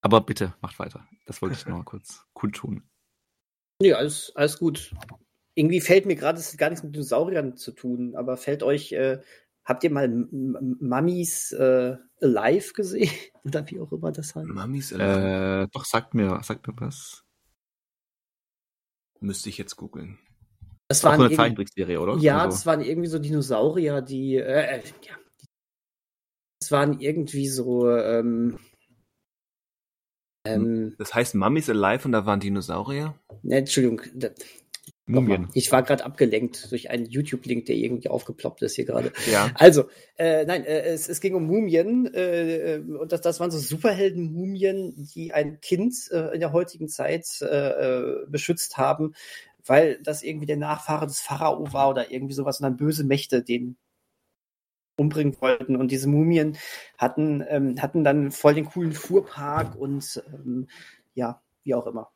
[0.00, 1.06] Aber bitte, macht weiter.
[1.26, 2.82] Das wollte ich noch mal kurz kundtun.
[3.80, 4.94] nee, alles, alles gut.
[5.54, 8.92] Irgendwie fällt mir gerade, es hat gar nichts mit Dinosauriern zu tun, aber fällt euch,
[8.92, 9.20] äh,
[9.64, 13.10] habt ihr mal Mummies äh, Alive gesehen?
[13.44, 14.48] Oder wie auch immer das heißt?
[14.48, 15.62] Mamis Alive.
[15.64, 17.24] Äh, doch, sagt mir, sagt mir was.
[19.20, 20.18] Müsste ich jetzt googeln.
[21.02, 22.16] Das so eine Zeichentrickserie, oder?
[22.18, 25.14] Ja, Also, das waren irgendwie so Dinosaurier, die, äh, äh, ja.
[26.60, 28.58] Das waren irgendwie so, ähm,
[30.46, 33.14] ähm, Das heißt Mummies Alive und da waren Dinosaurier?
[33.42, 34.02] ne, Entschuldigung,
[35.06, 35.48] Mumien.
[35.52, 39.12] ich war gerade abgelenkt durch einen YouTube-Link, der irgendwie aufgeploppt ist hier gerade.
[39.30, 39.50] Ja.
[39.56, 39.84] Also,
[40.16, 45.08] äh, nein, äh, es, es ging um Mumien äh, und das, das waren so Superhelden-Mumien,
[45.14, 49.14] die ein Kind äh, in der heutigen Zeit äh, beschützt haben,
[49.66, 53.42] weil das irgendwie der Nachfahre des Pharao war oder irgendwie sowas und dann böse Mächte
[53.42, 53.76] den
[54.96, 56.56] umbringen wollten und diese Mumien
[56.98, 60.68] hatten ähm, hatten dann voll den coolen Fuhrpark und ähm,
[61.14, 62.12] ja wie auch immer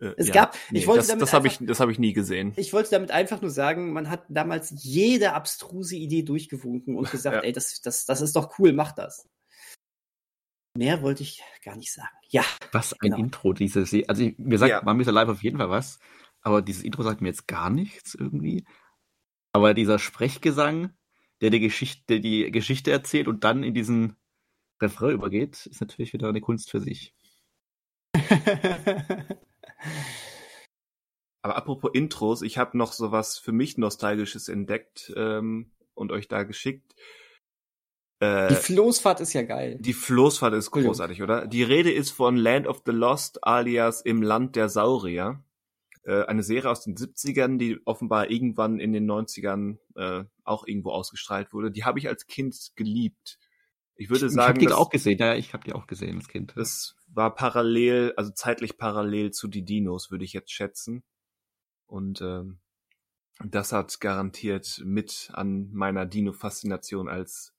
[0.00, 0.34] Äh, Es ja.
[0.34, 2.52] gab- ich wollte das, damit das habe einfach- ich, das habe ich nie gesehen.
[2.56, 7.36] ich wollte damit einfach nur sagen, man hat damals jede abstruse Idee durchgewunken und gesagt,
[7.36, 7.42] Ja.
[7.42, 9.26] ey, das, das, das ist doch cool, mach das.
[10.76, 12.08] Mehr wollte ich gar nicht sagen.
[12.28, 13.16] Ja, Was ein Genau.
[13.18, 14.08] Intro, diese Serie.
[14.08, 14.82] Also, ich- mir sagt Ja.
[14.84, 15.98] Mummies Alive auf jeden Fall was,
[16.46, 18.64] aber dieses Intro sagt mir jetzt gar nichts irgendwie.
[19.52, 20.92] Aber dieser Sprechgesang,
[21.40, 24.14] der die Geschichte, die Geschichte erzählt und dann in diesen
[24.80, 27.16] Refrain übergeht, ist natürlich wieder eine Kunst für sich.
[31.42, 36.44] Aber apropos Intros, ich habe noch sowas für mich Nostalgisches entdeckt ähm, und euch da
[36.44, 36.94] geschickt.
[38.20, 39.78] Äh, die Floßfahrt ist ja geil.
[39.80, 41.48] Die Floßfahrt ist großartig, oder?
[41.48, 45.42] Die Rede ist von Land of the Lost alias Im Land der Saurier.
[46.06, 50.90] Äh, eine Serie aus den 70ern, die offenbar irgendwann in den 90ern äh, auch irgendwo
[50.90, 51.72] ausgestrahlt wurde.
[51.72, 53.40] Die habe ich als Kind geliebt.
[53.96, 56.28] Ich würde ich sagen, habe die auch gesehen, ja, ich habe die auch gesehen als
[56.28, 56.52] Kind.
[56.56, 61.02] das war parallel, also zeitlich parallel zu die Dinos, würde ich jetzt schätzen.
[61.86, 62.60] Und ähm,
[63.44, 67.52] das hat garantiert mit an meiner Dino-Faszination als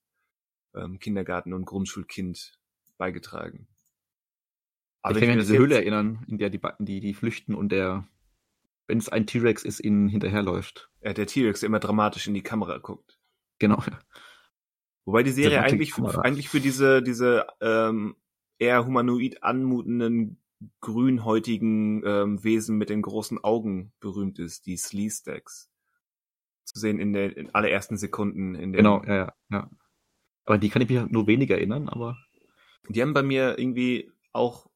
[0.74, 2.58] ähm, Kindergarten- und Grundschulkind
[2.96, 3.68] beigetragen.
[5.16, 7.70] ich wenn kann mich an diese Höhle erinnern, in der die, die, die flüchten und
[7.70, 8.08] der,
[8.88, 10.90] wenn es ein T-Rex ist, ihnen hinterherläuft.
[11.02, 13.18] Ja, der T-Rex, der immer dramatisch in die Kamera guckt.
[13.58, 13.82] Genau.
[15.04, 18.16] Wobei die Serie Der eigentlich, eigentlich für diese, diese ähm,
[18.58, 20.42] eher humanoid anmutenden,
[20.80, 25.70] grünhäutigen ähm, Wesen mit den großen Augen berühmt ist, die Sleestacks.
[26.64, 29.70] Zu sehen in den in allerersten Sekunden in den Genau, ja, ja, ja.
[30.44, 32.18] Aber die kann ich mich nur wenig erinnern, aber
[32.88, 34.67] Die haben bei mir irgendwie auch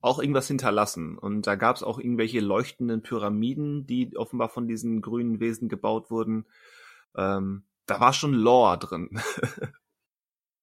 [0.00, 1.18] auch irgendwas hinterlassen.
[1.18, 6.10] Und da gab es auch irgendwelche leuchtenden Pyramiden, die offenbar von diesen grünen Wesen gebaut
[6.10, 6.46] wurden.
[7.16, 9.20] Ähm, da war schon Lore drin.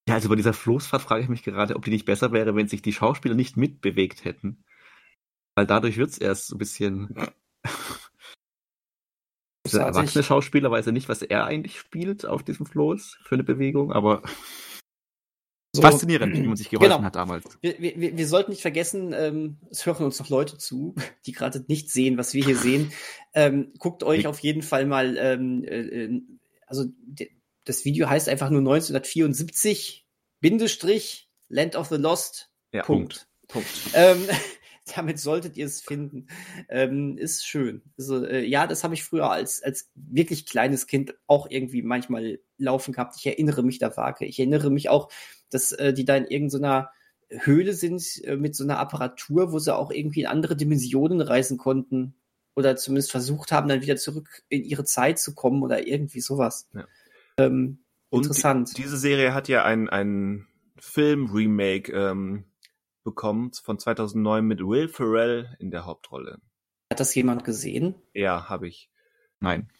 [0.07, 2.67] Ja, also bei dieser Floßfahrt frage ich mich gerade, ob die nicht besser wäre, wenn
[2.67, 4.63] sich die Schauspieler nicht mitbewegt hätten.
[5.55, 7.15] Weil dadurch wird's erst so ein bisschen.
[9.65, 13.45] Dieser erwachsene Schauspieler weiß ja nicht, was er eigentlich spielt auf diesem Floß für eine
[13.45, 14.23] Bewegung, aber
[15.75, 17.03] So, faszinierend, wie man sich geholfen Genau.
[17.03, 17.45] hat damals.
[17.61, 20.93] Wir, wir, wir sollten nicht vergessen, ähm, es hören uns noch Leute zu,
[21.25, 22.91] die gerade nicht sehen, was wir hier sehen.
[23.33, 26.21] Ähm, guckt euch auf jeden Fall mal, ähm, äh,
[26.67, 26.85] also
[27.65, 30.05] das Video heißt einfach nur 1974,
[30.41, 33.27] Bindestrich, Land of the Lost, Ja, Punkt.
[33.47, 33.67] Punkt.
[33.93, 34.27] Ähm,
[34.95, 36.27] damit solltet ihr es finden.
[36.69, 37.81] Ähm, ist schön.
[37.97, 42.39] Also, äh, ja, das habe ich früher als, als wirklich kleines Kind auch irgendwie manchmal
[42.57, 43.15] laufen gehabt.
[43.17, 44.25] Ich erinnere mich da vage.
[44.25, 45.09] Ich erinnere mich auch,
[45.53, 46.91] dass äh, die da in irgendeiner
[47.29, 51.57] Höhle sind äh, mit so einer Apparatur, wo sie auch irgendwie in andere Dimensionen reisen
[51.57, 52.15] konnten.
[52.55, 56.69] Oder zumindest versucht haben, dann wieder zurück in ihre Zeit zu kommen oder irgendwie sowas.
[56.73, 56.87] Ja.
[57.37, 58.77] Ähm, Und Interessant.
[58.77, 60.47] Die, diese Serie hat ja ein, ein
[60.79, 62.45] Film-Remake ähm,
[63.03, 66.39] bekommen von 2009 mit Will Ferrell in der Hauptrolle.
[66.91, 67.95] hat das jemand gesehen?
[68.13, 68.91] Ja, habe ich.
[69.39, 69.71] Nein.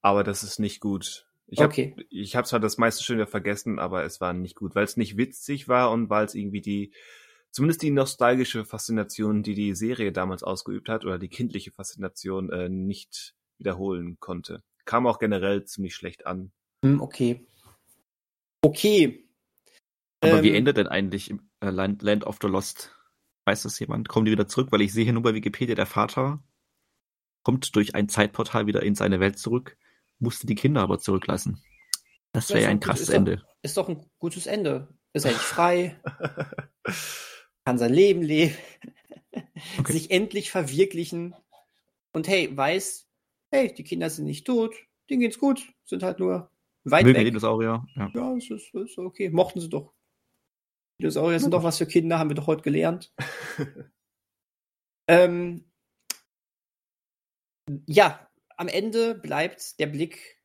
[0.00, 1.26] Aber das ist nicht gut.
[1.50, 1.96] Ich habe Okay.
[2.10, 4.96] ich hab zwar das meiste schon wieder vergessen, aber es war nicht gut, weil es
[4.96, 6.92] nicht witzig war und weil es irgendwie die,
[7.50, 12.68] zumindest die nostalgische Faszination, die die Serie damals ausgeübt hat, oder die kindliche Faszination, äh,
[12.68, 14.62] nicht wiederholen konnte.
[14.84, 16.52] Kam auch generell ziemlich schlecht an.
[16.84, 17.46] Hm, okay.
[18.62, 19.28] Okay.
[20.22, 22.94] Aber wie Ähm, endet denn eigentlich äh, Land, Land of the Lost?
[23.46, 24.08] Weiß das jemand?
[24.08, 24.70] Kommen die wieder zurück?
[24.70, 26.42] Weil ich sehe hier nur bei Wikipedia, der Vater
[27.42, 29.78] kommt durch ein Zeitportal wieder in seine Welt zurück,
[30.20, 31.62] musste die Kinder aber zurücklassen.
[32.32, 33.42] Das wäre ja ein doch krasses ist doch- Ende.
[33.62, 34.88] Ist doch ein gutes Ende.
[35.12, 36.00] Ist endlich frei,
[37.64, 38.54] kann sein Leben leben,
[39.78, 39.92] Okay.
[39.92, 41.34] sich endlich verwirklichen
[42.12, 43.08] und hey, weiß,
[43.52, 44.74] hey, die Kinder sind nicht tot,
[45.08, 46.50] denen geht's gut, sind halt nur
[46.84, 47.26] weit Mögen die weg.
[47.26, 47.84] Dinosaurier.
[47.96, 48.10] Ja.
[48.14, 49.30] Ja, es ist, ist okay.
[49.30, 49.92] Mochten sie doch.
[51.00, 53.12] Dinosaurier sind doch was für Kinder, haben wir doch heute gelernt.
[55.08, 55.70] ähm,
[57.86, 58.29] ja,
[58.60, 60.38] am Ende bleibt der Blick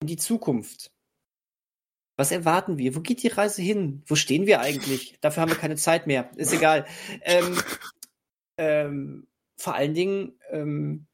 [0.00, 0.90] in die Zukunft.
[2.16, 2.96] Was erwarten wir?
[2.96, 4.02] Wo geht die Reise hin?
[4.06, 5.16] Wo stehen wir eigentlich?
[5.20, 6.32] Dafür haben wir keine Zeit mehr.
[6.34, 6.84] Ist egal.
[7.22, 7.56] Ähm,
[8.56, 11.06] ähm, vor allen Dingen, ähm,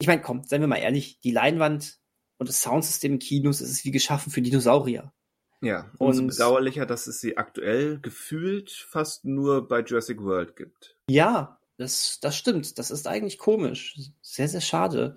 [0.00, 1.98] ich meine, komm, seien wir mal ehrlich, die Leinwand
[2.38, 5.12] und das Soundsystem im Kinos ist es wie geschaffen für Dinosaurier.
[5.60, 10.96] Ja, umso Und- bedauerlicher, dass es sie aktuell gefühlt fast nur bei Jurassic World gibt.
[11.10, 12.78] Ja, das, das stimmt.
[12.78, 13.94] Das ist eigentlich komisch.
[14.22, 15.16] Sehr, sehr schade.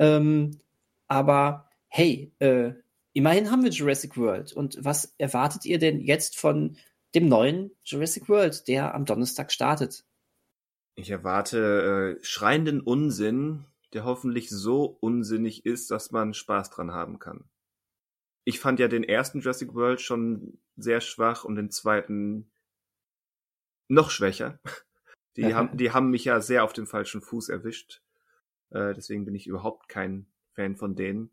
[0.00, 0.60] Ähm,
[1.08, 2.72] aber hey, äh,
[3.12, 4.52] immerhin haben wir Jurassic World.
[4.52, 6.76] Und was erwartet ihr denn jetzt von
[7.14, 10.04] dem neuen Jurassic World, der am Donnerstag startet?
[10.94, 17.18] Ich erwarte äh, schreienden Unsinn, der hoffentlich so unsinnig ist, dass man Spaß dran haben
[17.18, 17.44] kann.
[18.44, 22.50] Ich fand ja den ersten Jurassic World schon sehr schwach und den zweiten
[23.88, 24.60] noch schwächer.
[25.36, 28.02] Die haben, die haben mich ja sehr auf dem falschen Fuß erwischt.
[28.70, 31.30] Äh, deswegen bin ich überhaupt kein Fan von denen.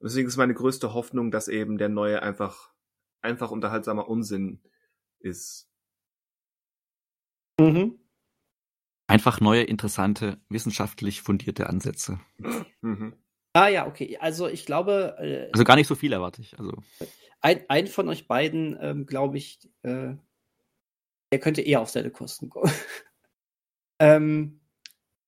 [0.00, 2.72] Deswegen ist meine größte Hoffnung, dass eben der neue einfach,
[3.22, 4.60] einfach unterhaltsamer Unsinn
[5.20, 5.70] ist.
[7.58, 7.98] Mhm.
[9.06, 12.20] Einfach neue, interessante, wissenschaftlich fundierte Ansätze.
[12.80, 13.14] Mhm.
[13.54, 14.18] Ah ja, okay.
[14.18, 16.58] Also ich glaube, äh, Also gar nicht so viel erwarte ich.
[16.58, 16.72] Also
[17.40, 20.14] ein, ein von euch beiden, ähm, glaube ich, äh,
[21.30, 22.72] der könnte eher auf seine Kosten kommen.
[24.00, 24.60] ähm,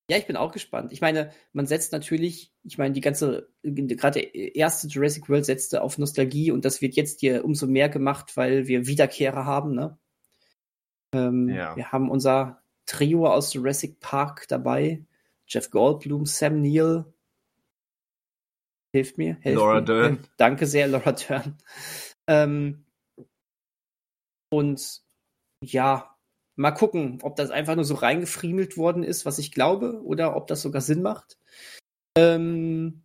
[0.09, 0.93] ja, ich bin auch gespannt.
[0.93, 5.81] Ich meine, man setzt natürlich, ich meine, die ganze, gerade der erste Jurassic World setzte
[5.81, 9.97] auf Nostalgie und das wird jetzt hier umso mehr gemacht, weil wir Wiederkehrer haben, ne?
[11.13, 11.75] Ähm, Ja.
[11.75, 15.05] Wir haben unser Trio aus Jurassic Park dabei.
[15.45, 17.05] Jeff Goldblum, Sam Neill.
[18.93, 19.37] Hilft mir.
[19.41, 19.85] Helft Laura mir.
[19.85, 20.27] Dern.
[20.37, 21.57] Danke sehr, Laura Dern.
[22.27, 22.85] Ähm,
[24.49, 25.01] und
[25.61, 26.16] ja,
[26.57, 30.47] mal gucken, ob das einfach nur so reingefriemelt worden ist, was ich glaube, oder ob
[30.47, 31.37] das sogar Sinn macht.
[32.17, 33.03] Ähm,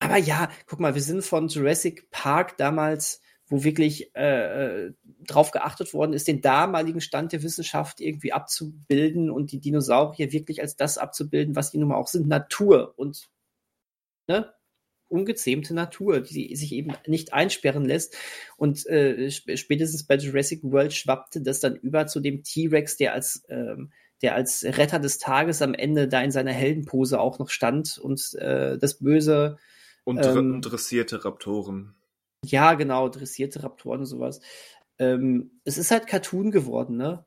[0.00, 4.94] aber ja, guck mal, wir sind von Jurassic Park damals, wo wirklich äh, äh,
[5.26, 10.62] drauf geachtet worden ist, den damaligen Stand der Wissenschaft irgendwie abzubilden und die Dinosaurier wirklich
[10.62, 13.28] als das abzubilden, was die nun mal auch sind, Natur und
[14.26, 14.54] ne,
[15.10, 18.16] ungezähmte Natur, die sich eben nicht einsperren lässt.
[18.56, 23.12] Und äh, sp- spätestens bei Jurassic World schwappte das dann über zu dem T-Rex, der
[23.14, 23.92] als ähm,
[24.22, 28.34] der als Retter des Tages am Ende da in seiner Heldenpose auch noch stand und
[28.34, 29.58] äh, das Böse,
[30.04, 31.94] Und, Ähm, dressierte Raptoren.
[32.44, 34.40] ja genau, dressierte Raptoren und sowas.
[34.98, 37.24] Ähm, es ist halt Cartoon geworden, ne?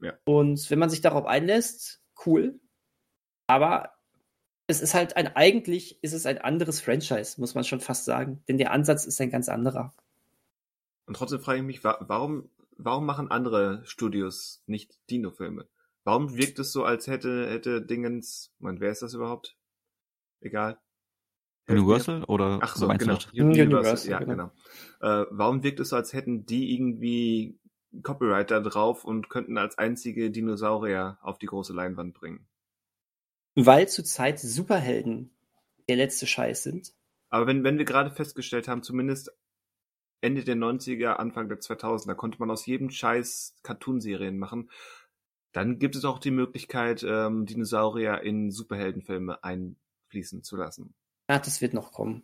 [0.00, 0.14] Ja.
[0.24, 2.58] Und wenn man sich darauf einlässt, cool.
[3.46, 3.92] Aber
[4.66, 8.42] es ist halt ein, eigentlich ist es ein anderes Franchise, muss man schon fast sagen.
[8.48, 9.92] Denn der Ansatz ist ein ganz anderer.
[11.06, 15.66] Und trotzdem frage ich mich, wa warum, warum machen andere Studios nicht Dino-Filme?
[16.04, 19.56] Warum wirkt es so, als hätte, hätte Dingens, man, wer ist das überhaupt?
[20.40, 20.78] Egal.
[21.68, 23.14] Universal oder Ach so, genau.
[23.14, 23.26] das?
[23.32, 24.50] Universal, Universal, ja, genau.
[25.00, 25.22] genau.
[25.22, 27.58] Äh, warum wirkt es so, als hätten die irgendwie
[28.02, 32.48] Copyright da drauf und könnten als einzige Dinosaurier auf die große Leinwand bringen?
[33.54, 35.30] Weil zurzeit Superhelden
[35.88, 36.92] der letzte Scheiß sind.
[37.28, 39.32] Aber wenn, wenn wir gerade festgestellt haben, zumindest
[40.20, 44.70] Ende der 90er, Anfang der 2000er, konnte man aus jedem Scheiß Cartoonserien machen,
[45.52, 50.94] dann gibt es auch die Möglichkeit, ähm, Dinosaurier in Superheldenfilme einfließen zu lassen.
[51.26, 52.22] Ah, das wird noch kommen.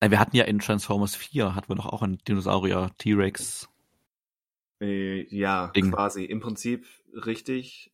[0.00, 3.68] Nein, Wir hatten ja in Transformers 4 hatten wir doch auch einen Dinosaurier T-Rex.
[4.80, 5.90] Äh, ja, Ding.
[5.90, 6.24] quasi.
[6.24, 7.92] Im Prinzip richtig,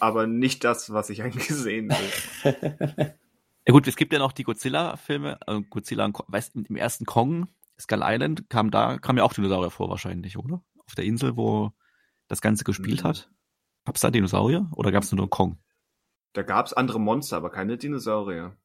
[0.00, 3.14] aber nicht das, was ich eigentlich sehen will.
[3.66, 7.46] Ja gut, es gibt ja noch die Godzilla-Filme, äh, Godzilla, und weißt, im ersten Kong,
[7.78, 10.62] Skull Island, kam da, kam ja auch Dinosaurier vor wahrscheinlich, oder?
[10.86, 11.70] Auf der Insel, wo
[12.26, 13.08] das Ganze gespielt Mhm.
[13.08, 13.30] hat.
[13.84, 15.58] Gab's da Dinosaurier oder gab's nur Kong?
[16.32, 18.56] Da gab's andere Monster, aber keine Dinosaurier.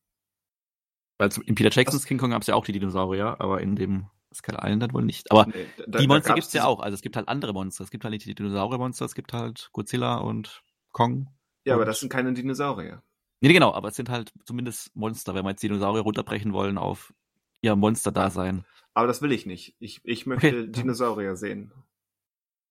[1.17, 4.57] Weil in Peter Jacksons King Kong gab's ja auch die Dinosaurier, aber in dem Skull
[4.61, 5.29] Island wohl nicht.
[5.29, 6.79] Aber Nee, da- die Monster gab's gibt's ja auch.
[6.79, 7.83] Also es gibt halt andere Monster.
[7.83, 10.63] Es gibt halt nicht die Dinosaurier-Monster, es gibt halt Godzilla und
[10.95, 11.27] Kong.
[11.65, 13.03] Ja, aber das sind keine Dinosaurier.
[13.41, 17.13] Nee, genau, aber es sind halt zumindest Monster, wenn wir jetzt Dinosaurier runterbrechen wollen auf
[17.61, 18.63] ihr Monster-Dasein.
[18.93, 19.75] Aber das will ich nicht.
[19.79, 20.71] Ich, ich möchte Okay.
[20.71, 21.73] Dinosaurier sehen.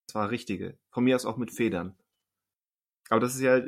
[0.06, 0.78] Zwar richtige.
[0.90, 1.96] Von mir aus auch mit Federn.
[3.10, 3.60] Aber das ist ja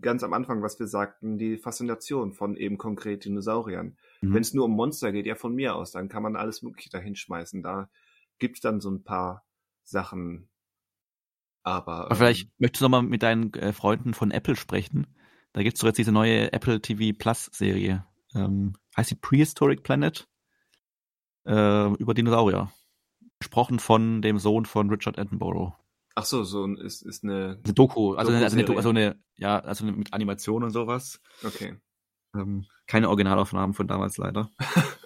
[0.00, 3.96] ganz am Anfang, was wir sagten, die Faszination von eben konkret Dinosauriern.
[4.22, 4.34] Mhm.
[4.34, 6.90] Wenn es nur um Monster geht, ja von mir aus, dann kann man alles Mögliche
[6.90, 7.62] dahin schmeißen.
[7.62, 7.88] Da
[8.40, 9.44] gibt's dann so ein paar
[9.84, 10.48] Sachen.
[11.64, 15.06] Aber, Aber vielleicht möchtest du noch mal mit deinen äh, Freunden von Apple sprechen.
[15.52, 18.04] Da gibt's doch jetzt diese neue Apple TV Plus Serie.
[18.34, 20.28] Ähm, heißt die Prehistoric Planet?
[21.46, 22.70] Äh, über Dinosaurier.
[23.38, 25.72] Gesprochen von dem Sohn von Richard Attenborough.
[26.16, 29.18] ach so, so ein- ist, ist eine, Eine Doku, also, eine, also, eine, also eine,
[29.36, 31.20] ja, also eine, mit Animation und sowas.
[31.44, 31.76] okay.
[32.36, 34.50] Ähm, keine Originalaufnahmen von damals leider.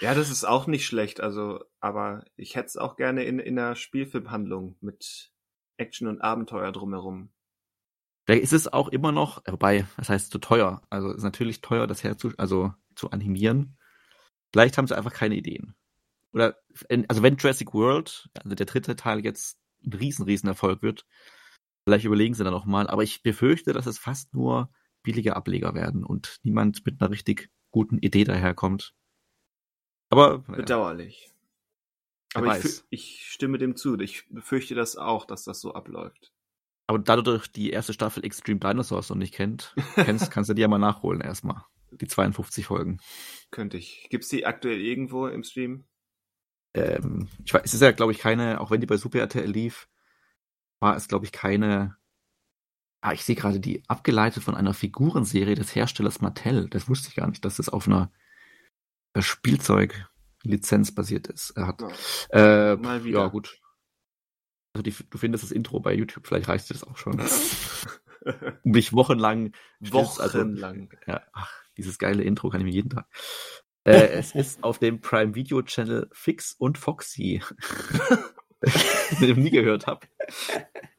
[0.00, 3.58] Ja, das ist auch nicht schlecht, also, aber ich hätte es auch gerne in, in
[3.58, 5.30] einer Spielfilmhandlung mit
[5.80, 7.30] Action und Abenteuer drumherum.
[8.26, 10.82] Vielleicht ist es auch immer noch, wobei, das heißt zu teuer.
[10.90, 13.76] Also ist natürlich teuer, das herzu, also zu animieren.
[14.52, 15.74] Vielleicht haben sie einfach keine Ideen.
[16.32, 16.56] Oder,
[17.08, 21.06] also wenn Jurassic World, also der dritte Teil jetzt ein riesen, riesen Erfolg wird,
[21.84, 22.86] vielleicht überlegen sie dann noch mal.
[22.88, 24.70] Aber ich befürchte, dass es fast nur
[25.02, 28.94] billige Ableger werden und niemand mit einer richtig guten Idee daherkommt.
[30.10, 31.32] Aber Bedauerlich.
[32.34, 33.98] Wer Aber ich, ich stimme dem zu.
[33.98, 36.32] Ich befürchte das auch, dass das so abläuft.
[36.86, 40.54] aber da du doch die erste Staffel Extreme Dinosaurs noch nicht kennt, kennst, kannst du
[40.54, 41.64] die ja mal nachholen erstmal.
[41.90, 42.98] Die 52 Folgen.
[43.50, 44.06] Könnte ich.
[44.10, 45.84] Gibt's die aktuell irgendwo im Stream?
[46.74, 49.50] ähm, ich weiß, es ist ja, glaube ich, keine, auch wenn die bei Super RTL
[49.50, 49.88] lief,
[50.80, 51.96] war es, glaube ich, keine.
[53.02, 56.68] Ah, ich sehe gerade die abgeleitet von einer Figurenserie des Herstellers Mattel.
[56.68, 58.12] Das wusste ich gar nicht, dass das auf einer
[59.18, 60.04] Spielzeuglizenz
[60.94, 61.50] basiert ist.
[61.50, 61.80] Er hat,
[62.32, 62.72] Ja.
[62.72, 63.20] äh, Mal wieder.
[63.20, 63.60] Ja, gut.
[64.74, 67.20] Also die, du findest das Intro bei YouTube, vielleicht reicht dir das auch schon.
[68.64, 69.52] um dich wochenlang
[69.82, 70.90] stillst, also- Wochenlang.
[71.06, 73.06] ja, ach, dieses geile Intro kann ich mir jeden Tag.
[73.84, 77.42] Äh, es ist auf dem Prime Video Channel Fix und Foxy.
[79.18, 80.06] Wenn ich nie gehört habe.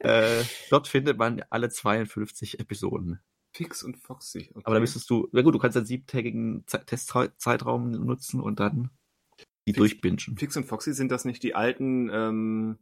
[0.00, 3.20] Äh, dort findet man alle 52 Episoden.
[3.54, 4.50] Fix und Foxy.
[4.50, 4.62] Okay.
[4.64, 8.90] Aber da müsstest du, na gut, du kannst einen siebentägigen Ze- Testzeitraum nutzen und dann
[9.66, 10.18] die Fix- durchbingen.
[10.36, 12.78] Fix und Foxy, sind das nicht die alten ähm,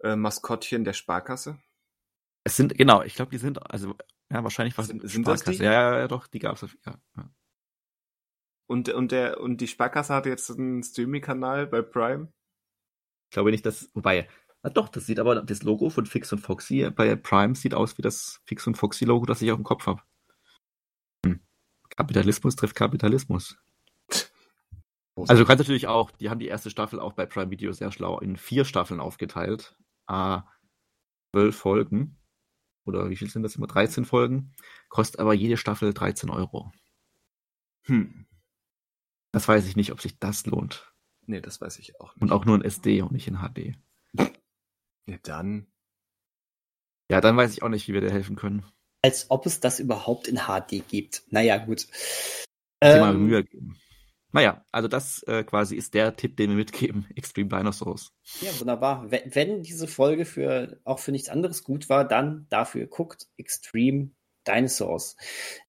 [0.00, 1.58] äh, Maskottchen der Sparkasse?
[2.44, 3.94] Es sind, genau, ich glaube, die sind, also,
[4.30, 5.54] ja, wahrscheinlich was Sind- sind das die?
[5.56, 6.62] Ja, ja, ja, doch, die gab's.
[6.64, 7.30] auf- Ja, ja.
[8.66, 12.32] Und, und, der, und die Sparkasse hat jetzt einen Streaming-Kanal bei Prime?
[13.30, 14.28] Ich glaube nicht, dass, wobei,
[14.62, 17.98] na doch, das sieht aber, das Logo von Fix und Foxy bei Prime sieht aus
[17.98, 20.02] wie das Fix und Foxy Logo, das ich auf dem Kopf habe.
[21.26, 21.40] Hm.
[21.96, 23.58] Kapitalismus trifft Kapitalismus.
[25.16, 27.92] Also du kannst natürlich auch, die haben die erste Staffel auch bei Prime Video sehr
[27.92, 29.76] schlau in vier Staffeln aufgeteilt.
[30.06, 30.42] A,
[31.32, 32.16] zwölf Folgen.
[32.84, 33.66] Oder wie viel sind das immer?
[33.66, 34.52] 13 Folgen.
[34.88, 36.72] Kostet aber jede Staffel 13 Euro.
[37.84, 38.26] Hm.
[39.32, 40.92] Das weiß ich nicht, ob sich das lohnt.
[41.26, 42.22] Nee, das weiß ich auch nicht.
[42.22, 43.76] Und auch nur in SD und nicht in HD.
[45.06, 45.66] Ja, dann.
[47.10, 48.64] Ja, dann weiß ich auch nicht, wie wir dir helfen können.
[49.02, 51.24] Als ob es das überhaupt in HD gibt.
[51.28, 51.86] Naja, gut.
[52.82, 53.76] Dir mal Ähm, Mühe geben.
[54.34, 57.06] Naja, also das äh, quasi ist der Tipp, den wir mitgeben.
[57.14, 58.12] Extreme Dinosaurs.
[58.40, 59.08] Ja, wunderbar.
[59.08, 64.10] Wenn, wenn diese Folge für auch für nichts anderes gut war, dann dafür guckt Extreme
[64.44, 65.16] Dinosaurs.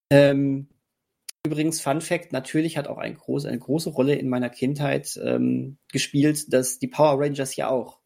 [0.10, 0.68] Ähm,
[1.46, 5.78] übrigens, Fun Fact: Natürlich hat auch ein groß, eine große Rolle in meiner Kindheit ähm,
[5.92, 8.00] gespielt, dass die Power Rangers ja auch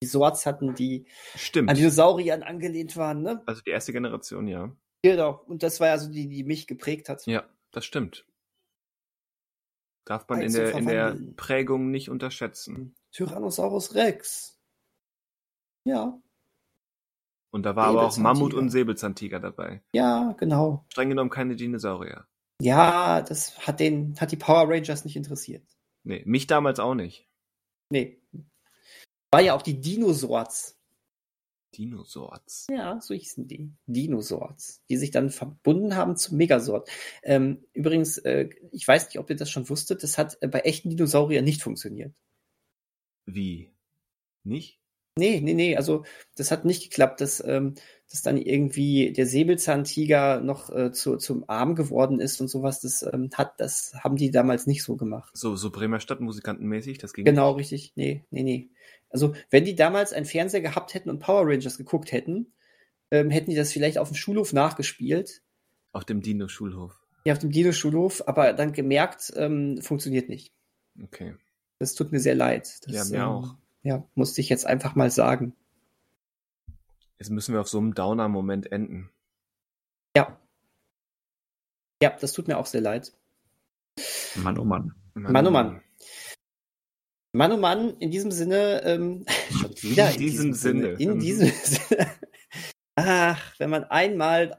[0.00, 1.68] die Sorts hatten, die Stimmt.
[1.68, 3.22] an Dinosauriern angelehnt waren.
[3.22, 3.42] Ne?
[3.46, 4.70] Also die erste Generation, ja.
[5.02, 5.42] Genau.
[5.48, 7.26] Und das war also die, die mich geprägt hat.
[7.26, 7.42] Ja,
[7.72, 8.24] das stimmt.
[10.04, 11.16] Darf man in der, in der.
[11.36, 12.94] Prägung nicht unterschätzen.
[13.12, 14.58] Tyrannosaurus Rex.
[15.84, 16.18] Ja,
[17.50, 18.16] Und da war aber auch.
[18.16, 19.82] Mammut und Säbelzahntiger dabei.
[19.92, 20.84] ja, genau.
[20.88, 22.26] Streng genommen keine Dinosaurier.
[22.60, 25.66] Ja, das hat den, hat die Power Rangers nicht interessiert.
[26.04, 27.28] Nee, mich damals auch nicht.
[27.90, 28.22] Nee.
[29.30, 30.78] War ja auch die Dinosaurs.
[31.76, 32.66] Dinosaurs.
[32.70, 33.72] Ja, so hießen die.
[33.86, 34.82] Dinosaurs.
[34.88, 36.88] Die sich dann verbunden haben zum Megasort.
[37.22, 40.60] Ähm, übrigens, äh, ich weiß nicht, ob ihr das schon wusstet, das hat äh, bei
[40.60, 42.14] echten Dinosauriern nicht funktioniert.
[43.26, 43.70] Wie?
[44.44, 44.80] Nicht?
[45.16, 47.74] Nee, nee, nee, also das hat nicht geklappt, dass, ähm,
[48.10, 52.80] dass dann irgendwie der Säbelzahntiger noch äh, zu, zum Arm geworden ist und sowas.
[52.80, 55.30] Das ähm, hat, das haben die damals nicht so gemacht.
[55.36, 57.92] So, so Bremer Stadtmusikantenmäßig, das ging Genau, richtig.
[57.94, 58.70] Nee, nee, nee.
[59.14, 62.52] Also, wenn die damals einen Fernseher gehabt hätten und Power Rangers geguckt hätten,
[63.12, 65.40] ähm, hätten die das vielleicht auf dem Schulhof nachgespielt.
[65.92, 66.98] auf dem Dino-Schulhof.
[67.24, 70.52] Ja, auf dem Dino-Schulhof, aber dann gemerkt, ähm, funktioniert nicht.
[71.00, 71.36] Okay.
[71.78, 72.80] Das tut mir sehr leid.
[72.84, 73.54] Das, Ja, mir ähm, auch.
[73.84, 75.54] Ja, musste ich jetzt einfach mal sagen.
[77.20, 79.10] Jetzt müssen wir auf so einem Downer-Moment enden.
[80.16, 80.36] Ja.
[82.02, 83.12] Ja, das tut mir auch sehr leid.
[84.34, 84.92] Mann, oh Mann.
[85.14, 85.80] Mann, oh Mann.
[87.34, 90.88] Mann, oh Mann, in diesem Sinne, ähm, schon wieder in, In diesem Sinne.
[90.92, 91.20] In Mhm.
[91.20, 92.10] diesem Sinne.
[92.96, 94.56] Ach, wenn man einmal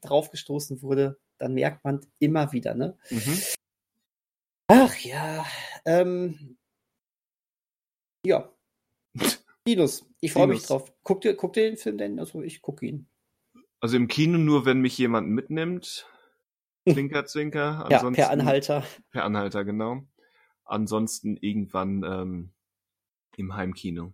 [0.00, 2.98] draufgestoßen wurde, dann merkt man immer wieder, ne?
[3.10, 3.38] Mhm.
[4.68, 5.46] Ach ja,
[5.84, 6.56] ähm,
[8.26, 8.52] ja.
[9.68, 10.92] Dinos, ich freue mich drauf.
[11.04, 12.18] Guckt ihr, guckt ihr den Film denn?
[12.18, 13.06] Also ich gucke ihn.
[13.80, 16.06] Also im Kino nur, wenn mich jemand mitnimmt.
[16.88, 17.86] Zwinker, zwinker.
[17.90, 18.84] Ja, Ansonsten- per Anhalter.
[19.12, 20.02] Per Anhalter, genau.
[20.66, 22.52] Ansonsten irgendwann ähm,
[23.36, 24.12] im Heimkino.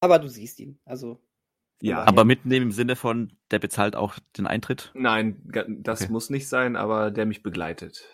[0.00, 1.20] Aber du siehst ihn, also.
[1.80, 1.96] Ja.
[1.96, 2.08] daher.
[2.08, 4.92] Aber mitnehmen im Sinne von, der bezahlt auch den Eintritt.
[4.94, 5.42] Nein,
[5.82, 6.12] das Okay.
[6.12, 8.04] muss nicht sein, aber der mich begleitet.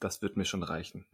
[0.00, 1.06] Das wird mir schon reichen.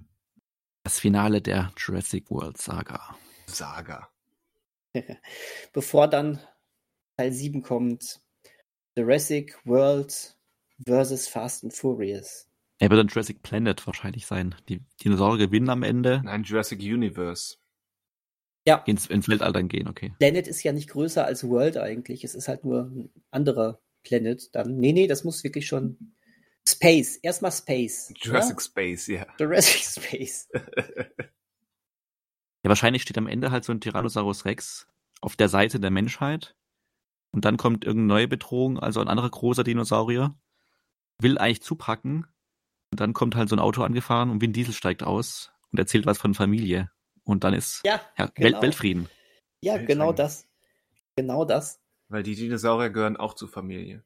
[0.85, 3.17] Das Finale der Jurassic World Saga.
[3.47, 4.09] Saga.
[5.73, 6.41] bevor dann
[7.17, 8.21] Teil 7 kommt,
[8.97, 10.37] Jurassic World
[10.85, 12.49] versus Fast and Furious.
[12.83, 14.57] Er wird dann Jurassic Planet wahrscheinlich sein.
[14.69, 17.59] Die Dinosaurier gewinnen am Ende, Nein, Jurassic Universe.
[18.67, 20.13] Ja, ins, ins Weltall dann gehen, okay.
[20.19, 22.25] Planet ist ja nicht größer als World eigentlich.
[22.25, 24.53] Es ist halt nur ein anderer Planet.
[24.53, 26.15] Dann, nee, nee, das muss wirklich schon
[26.69, 27.19] Space.
[27.23, 28.13] Erstmal Space.
[28.17, 29.27] Jurassic Space, ja.
[29.27, 29.35] Ja?
[29.39, 30.49] Jurassic Space.
[32.65, 34.87] Ja, wahrscheinlich steht am Ende halt so ein Tyrannosaurus Rex
[35.21, 36.55] auf der Seite der Menschheit.
[37.33, 40.39] Und dann kommt irgendeine neue Bedrohung, also ein anderer großer Dinosaurier,
[41.19, 42.29] will eigentlich zupacken.
[42.93, 46.07] Und dann kommt halt so ein Auto angefahren und Vin Diesel steigt aus und erzählt
[46.07, 46.91] was von Familie.
[47.25, 48.51] Und dann ist Ja, ja, genau.
[48.53, 49.09] Welt, Weltfrieden.
[49.63, 49.87] ja, Weltrein.
[49.87, 50.47] genau das.
[51.17, 51.81] Genau das.
[52.09, 54.05] Weil die Dinosaurier gehören auch zur Familie.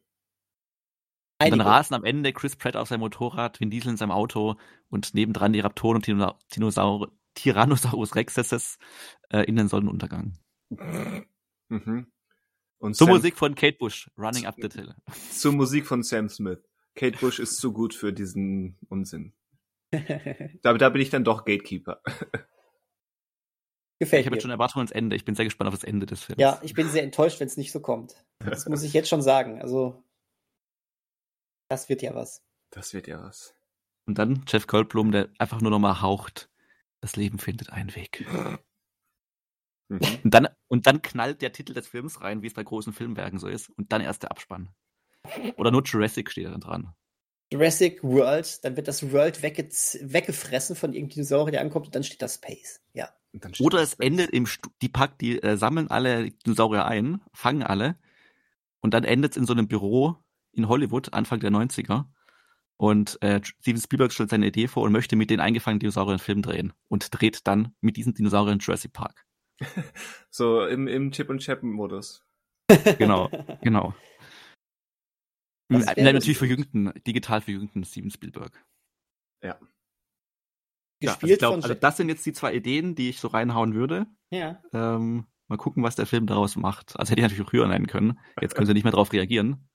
[1.43, 4.55] Und dann rasen am Ende Chris Pratt auf seinem Motorrad, Vin Diesel in seinem Auto
[4.89, 8.79] und nebendran die Raptoren und Dino- Dinosaur Tyrannosaurus Rexes
[9.31, 10.39] äh, in den Sonnenuntergang.
[11.69, 12.07] Mhm.
[12.79, 14.95] Und Zur Sam, Musik von Kate Bush, Running Up the Hill.
[15.33, 16.61] zur Musik von Sam Smith.
[16.97, 19.33] Kate Bush ist zu gut für diesen Unsinn.
[20.63, 22.03] Da, da bin ich dann doch Gatekeeper.
[23.99, 25.17] Gefällt Ich habe jetzt schon Erwartungen ans Ende.
[25.17, 26.41] Ich bin sehr gespannt auf das Ende des Films.
[26.41, 28.27] Ja, ich bin sehr enttäuscht, wenn es nicht so kommt.
[28.41, 29.63] Das muss ich jetzt schon sagen.
[29.63, 30.03] Also,
[31.69, 32.43] das wird ja was.
[32.71, 33.55] Das wird ja was.
[34.07, 36.51] Und dann Jeff Goldblum, der einfach nur nochmal haucht.
[37.01, 38.27] Das Leben findet einen Weg.
[39.89, 40.01] Mhm.
[40.25, 43.39] Und dann, und dann knallt der Titel des Films rein, wie es bei großen Filmwerken
[43.39, 43.71] so ist.
[43.71, 44.75] Und dann erst der Abspann.
[45.57, 46.95] Oder nur Jurassic steht da dran.
[47.53, 52.03] Jurassic World, dann wird das World wegge weggefressen von irgendeinem Dinosaurier, der ankommt und dann
[52.03, 52.81] steht da Space.
[52.93, 53.09] Ja.
[53.61, 57.97] Oder es endet im, Stu die pack, die äh, sammeln alle Dinosaurier ein, fangen alle.
[58.81, 60.17] Und dann endet es in so einem Büro
[60.53, 62.07] in Hollywood, Anfang der 90er.
[62.79, 66.19] Und äh, Steven Spielberg stellt seine Idee vor und möchte mit den eingefangenen Dinosauriern einen
[66.19, 66.73] Film drehen.
[66.89, 69.25] Und dreht dann mit diesen Dinosauriern Jurassic Park.
[70.31, 72.23] So im, im Chip und Chap-Modus.
[72.99, 73.31] Genau,
[73.63, 73.95] genau.
[75.69, 78.65] Einem natürlich verjüngten, digital verjüngten Steven Spielberg.
[79.43, 79.59] Ja.
[81.03, 83.11] Ja, also Gespielt ich glaub, von also Ja- das sind jetzt die zwei Ideen, die
[83.11, 84.07] ich so reinhauen würde.
[84.31, 84.63] ja.
[84.73, 86.99] Ähm, mal gucken, was der Film daraus macht.
[86.99, 88.19] Also hätte ich natürlich auch früher nennen können.
[88.41, 89.69] Jetzt können sie nicht mehr drauf reagieren.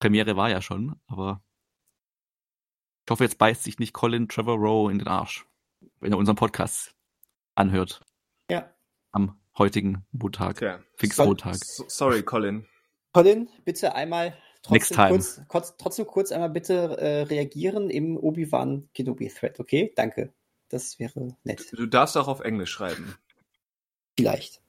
[0.00, 1.42] Premiere war ja schon, aber
[3.06, 5.44] Ich hoffe, jetzt beißt sich nicht Colin Trevorrow in den Arsch,
[6.00, 6.94] wenn er unseren Podcast
[7.56, 8.00] anhört.
[8.50, 8.72] Ja.
[9.12, 10.58] Am heutigen Montag.
[10.58, 10.80] Tja.
[10.96, 11.56] Pfingstmontag.
[11.56, 12.66] So, sorry, Colin.
[13.12, 15.08] Colin, bitte einmal trotzdem time.
[15.10, 19.92] kurz, kurz, trotzdem kurz einmal bitte äh, reagieren im Obi-Wan Kenobi-Thread, okay?
[19.96, 20.32] Danke.
[20.68, 21.72] Das wäre nett.
[21.72, 23.14] Du darfst auch auf Englisch schreiben.
[24.18, 24.62] Vielleicht.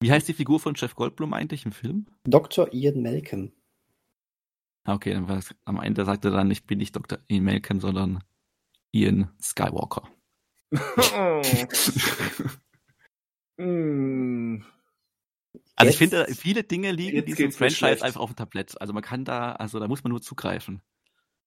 [0.00, 2.06] Wie heißt die Figur von Jeff Goldblum eigentlich im Film?
[2.24, 2.72] Dr.
[2.72, 3.52] Ian Malcolm.
[4.84, 7.18] Ah, Okay, dann war es, am Ende sagte er dann, ich bin nicht Dr.
[7.28, 8.24] Ian Malcolm, sondern
[8.92, 10.08] Ian Skywalker.
[13.60, 14.64] Mm.
[15.80, 18.80] Also ich Jetzt- finde, viele Dinge liegen in diesem Franchise einfach auf dem Tablett.
[18.80, 20.82] Also man kann da, also da muss man nur zugreifen,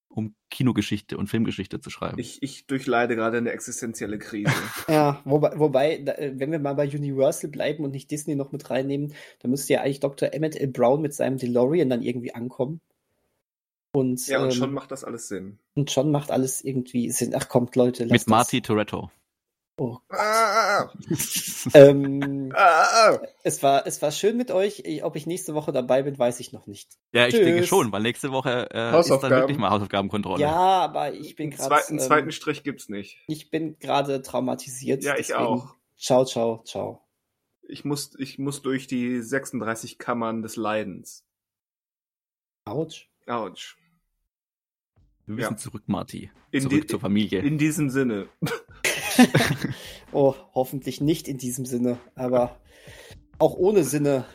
[0.09, 2.19] um Kinogeschichte und Filmgeschichte zu schreiben.
[2.19, 4.51] Ich, ich durchleide gerade eine existenzielle Krise.
[4.87, 8.51] Ja, wobei, wobei da, äh, wenn wir mal bei Universal bleiben und nicht Disney noch
[8.51, 10.33] mit reinnehmen, dann müsste ja eigentlich Dr.
[10.33, 10.67] Emmett L.
[10.67, 12.81] Brown mit seinem DeLorean dann irgendwie ankommen.
[13.95, 15.59] Und, ja, und ähm, schon macht das alles Sinn.
[15.75, 17.33] und schon macht alles irgendwie Sinn.
[17.35, 18.27] Ach kommt, Leute, Mit das.
[18.27, 19.11] Marty Toretto.
[19.75, 19.97] Oh.
[20.09, 20.91] Ah,
[21.73, 23.19] Ähm, ah, ah.
[23.43, 24.83] es, war, es war schön mit euch.
[24.85, 26.91] Ich- Ob ich nächste Woche dabei bin, weiß ich noch nicht.
[27.11, 27.43] ja, ich Tschüss.
[27.45, 30.41] denke schon, weil nächste Woche äh, ist dann wirklich mal Hausaufgabenkontrolle.
[30.41, 33.23] Ja, aber ich bin Einen gerade zweiten, zweiten Strich gibt's nicht.
[33.27, 35.03] ich bin gerade traumatisiert.
[35.03, 35.75] Ja, ich deswegen auch.
[35.97, 37.01] Ciao, ciao, ciao.
[37.67, 41.25] Ich muss, ich muss durch die 36 Kammern des Leidens.
[42.65, 43.09] Autsch.
[43.25, 43.77] Autsch.
[45.25, 45.57] Wir müssen Ja.
[45.57, 46.29] zurück, Marty.
[46.51, 47.39] In, Zurück die, zur Familie.
[47.39, 48.27] in diesem Sinne.
[50.11, 52.57] Oh, hoffentlich nicht in diesem Sinne, aber
[53.39, 54.25] auch ohne Sinne.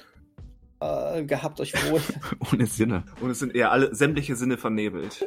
[0.80, 2.00] Äh, gehabt euch wohl.
[2.52, 3.02] Ohne Sinne.
[3.20, 5.26] Und es sind eher alle sämtliche Sinne vernebelt.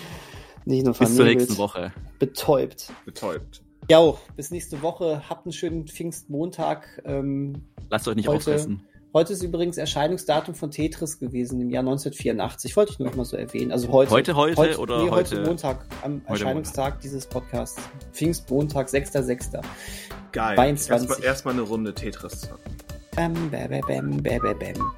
[0.66, 1.92] Nicht nur Bis zur vernebelt, nächsten Woche.
[2.18, 2.92] Betäubt.
[3.06, 3.62] Betäubt.
[3.90, 5.22] Ja, bis nächste Woche.
[5.30, 7.02] Habt einen schönen Pfingstmontag.
[7.06, 8.82] Ähm, Lasst euch nicht Heute- auffressen.
[9.14, 12.76] Heute ist übrigens Erscheinungsdatum von Tetris gewesen im Jahr 1984.
[12.76, 13.72] Wollte ich nur noch mal so erwähnen.
[13.72, 14.10] Also heute.
[14.10, 15.36] Heute, heute, oder nee, heute?
[15.36, 17.80] heute Montag, am Erscheinungstag dieses Podcasts.
[18.12, 19.62] Pfingstmontag, 6.6.
[20.32, 20.56] Geil.
[20.56, 20.90] 22.
[20.90, 22.48] Erstmal erstmal eine Runde Tetris.
[23.16, 24.92] Bam, bam, bam, bam, bam, bam.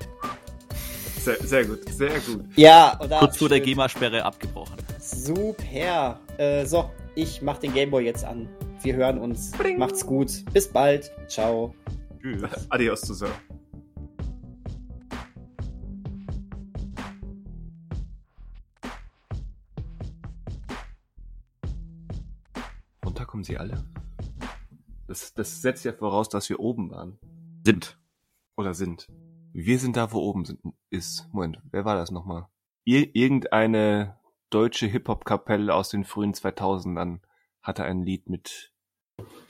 [1.24, 2.44] Sehr, sehr gut, sehr gut.
[2.54, 3.18] Ja, oder?
[3.18, 3.60] Kurz vor der.
[3.60, 4.76] GEMA-Sperre abgebrochen.
[5.00, 6.20] Super.
[6.36, 8.48] Äh, so, ich mach den Gameboy jetzt an.
[8.82, 9.52] Wir hören uns.
[9.52, 9.78] Bling.
[9.78, 10.44] Macht's gut.
[10.52, 11.10] Bis bald.
[11.28, 11.74] Ciao.
[12.20, 12.42] Tschüss.
[12.68, 13.32] Adios zusammen.
[23.34, 23.82] Kommen sie alle?
[25.08, 27.18] Das, das setzt ja voraus, dass wir oben waren.
[27.64, 27.98] Sind.
[28.56, 29.08] Oder sind.
[29.52, 31.28] Wir sind da, wo oben sind, ist.
[31.32, 32.46] Moment, wer war das nochmal?
[32.84, 34.16] Ir irgendeine
[34.50, 37.18] deutsche Hip-Hop-Kapelle aus den frühen 2000ern
[37.60, 38.72] hatte ein Lied mit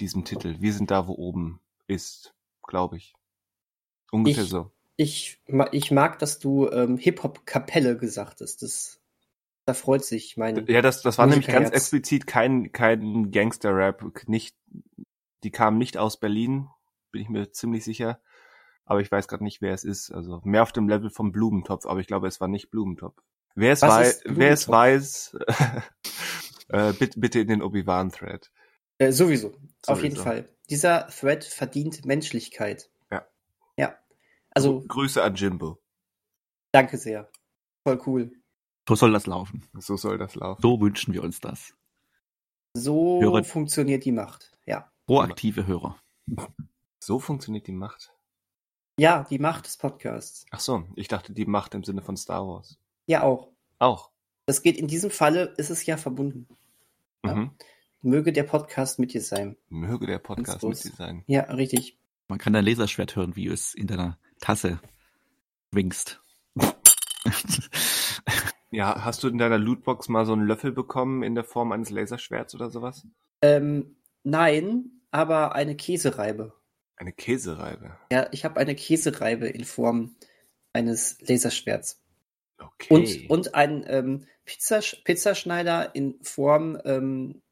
[0.01, 0.57] diesem Titel.
[0.61, 2.35] Wir sind da, wo oben ist,
[2.67, 3.13] glaube ich.
[4.11, 4.71] Ungefähr Ich- so.
[4.97, 5.43] Ich,
[5.73, 8.63] ich mag, dass du ähm, Hip-Hop-Kapelle gesagt hast.
[8.63, 8.99] Das,
[9.67, 10.67] da freut sich mein.
[10.67, 14.27] Ja, das, das war nämlich ganz explizit kein, kein Gangster-Rap.
[14.29, 14.57] Nicht,
[15.43, 16.69] die kamen nicht aus Berlin,
[17.11, 18.21] bin ich mir ziemlich sicher.
[18.85, 20.11] Aber ich weiß gerade nicht, wer es ist.
[20.11, 23.17] Also mehr auf dem Level vom Blumentopf, aber ich glaube, es war nicht Blumentopf.
[23.55, 25.37] Wer es, Was wei ist wer es weiß,
[26.69, 28.51] äh, bitte, bitte in den Obi-Wan-Thread.
[28.99, 29.55] Äh, sowieso.
[29.87, 30.23] Auf jeden Sowieso.
[30.23, 30.49] Fall.
[30.69, 32.91] Dieser Thread verdient Menschlichkeit.
[33.11, 33.27] Ja.
[33.77, 33.97] Ja.
[34.51, 35.79] Also, Grüße an Jimbo.
[36.73, 37.31] danke sehr.
[37.85, 38.33] Voll cool.
[38.89, 39.67] So soll das laufen.
[39.79, 40.61] So soll das laufen.
[40.63, 41.75] So wünschen wir uns das.
[42.75, 44.53] So Höre- funktioniert die Macht.
[44.67, 44.91] Ja.
[45.07, 45.97] Proaktive Hörer.
[47.01, 48.13] So funktioniert die Macht.
[48.99, 50.47] Ja, die Macht des Podcasts.
[50.51, 52.79] Ach so, ich dachte die Macht im Sinne von Star Wars.
[53.07, 53.49] Ja, auch.
[53.79, 54.11] Auch.
[54.47, 56.47] Das geht in diesem Falle, ist es ja verbunden.
[57.25, 57.35] Ja.
[57.35, 57.51] Mhm.
[58.03, 59.57] Möge der Podcast mit dir sein.
[59.71, 61.25] Möge der Podcast mit dir sein.
[61.27, 61.99] Ja, richtig.
[62.29, 64.79] Man kann dein Laserschwert hören, wie es in deiner Tasse
[65.73, 66.21] schwingst.
[68.75, 71.91] Ja, hast du in deiner Lootbox mal so einen Löffel bekommen in der Form eines
[71.91, 73.07] Laserschwerts oder sowas?
[73.41, 76.53] Ähm, nein, aber eine Käsereibe.
[76.97, 77.97] Eine Käsereibe.
[78.11, 80.17] Ja, ich habe eine Käsereibe in Form
[80.73, 82.03] eines Laserschwerts.
[82.59, 83.27] Okay.
[83.29, 87.43] Und, und ein ähm, Pizzasch Pizzaschneider in Form ähm,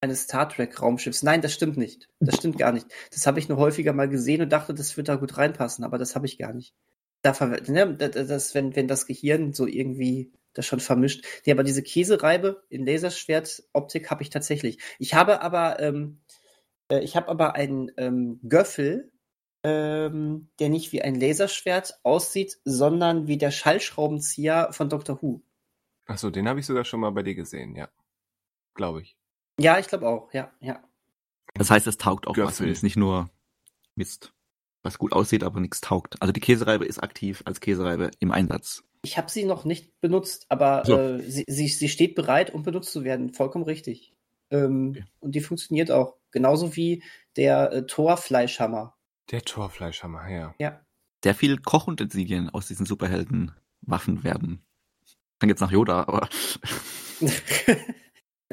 [0.00, 1.22] eines Star Trek Raumschiffs.
[1.22, 2.08] Nein, das stimmt nicht.
[2.20, 2.86] Das stimmt gar nicht.
[3.12, 5.98] Das habe ich nur häufiger mal gesehen und dachte, das wird da gut reinpassen, aber
[5.98, 6.74] das habe ich gar nicht.
[7.22, 7.32] Da
[7.68, 11.24] ne, da- da- das, wenn, wenn das Gehirn so irgendwie das schon vermischt.
[11.46, 14.78] Nee, aber diese Käsereibe in Laserschwert-Optik habe ich tatsächlich.
[14.98, 16.20] Ich habe aber, ähm,
[16.88, 19.12] äh, ich habe aber einen ähm, Göffel,
[19.64, 25.42] ähm, der nicht wie ein Laserschwert aussieht, sondern wie der Schallschraubenzieher von Doctor Who.
[26.06, 27.88] Achso, den habe ich sogar schon mal bei dir gesehen, ja.
[28.74, 29.16] Glaube ich.
[29.58, 30.82] Ja, ich glaube auch, ja, ja.
[31.54, 32.66] Das heißt, es taugt auch was Göffel.
[32.66, 33.30] und ist nicht nur
[33.94, 34.32] Mist,
[34.82, 36.20] was gut aussieht, aber nichts taugt.
[36.20, 38.82] Also die Käsereibe ist aktiv als Käsereibe im Einsatz.
[39.04, 40.96] Ich habe sie noch nicht benutzt, aber So.
[40.98, 43.32] äh, sie, sie, sie steht bereit, um benutzt zu werden.
[43.32, 44.14] Vollkommen richtig.
[44.50, 45.04] Ähm, Okay.
[45.20, 46.16] Und die funktioniert auch.
[46.30, 47.02] Genauso wie
[47.36, 48.94] der äh, Tor-Fleischhammer.
[49.30, 50.54] Der Torfleischhammer, ja.
[50.58, 50.80] Ja.
[51.24, 54.62] Sehr viel Kochutensilien aus diesen Superheldenwaffen werden.
[55.38, 56.28] Klingt jetzt nach Yoda, aber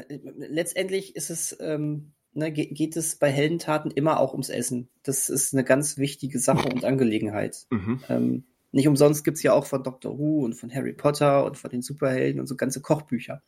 [0.08, 4.88] Letztendlich ist es, ähm, ne, ge- geht es bei Heldentaten immer auch ums Essen.
[5.02, 7.66] Das ist eine ganz wichtige Sache und Angelegenheit.
[7.70, 8.02] Mhm.
[8.08, 11.70] Ähm, nicht umsonst gibt's ja auch von Doctor Who und von Harry Potter und von
[11.70, 13.42] den Superhelden und so ganze Kochbücher.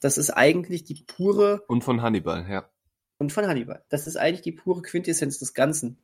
[0.00, 2.68] Das ist eigentlich die pure, Und von Hannibal, ja.
[3.18, 5.98] und von Hannibal, das ist eigentlich die pure Quintessenz des Ganzen.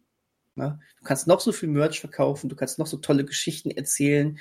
[0.55, 0.81] Ne?
[0.99, 4.39] Du kannst noch so viel Merch verkaufen, du kannst noch so tolle Geschichten erzählen.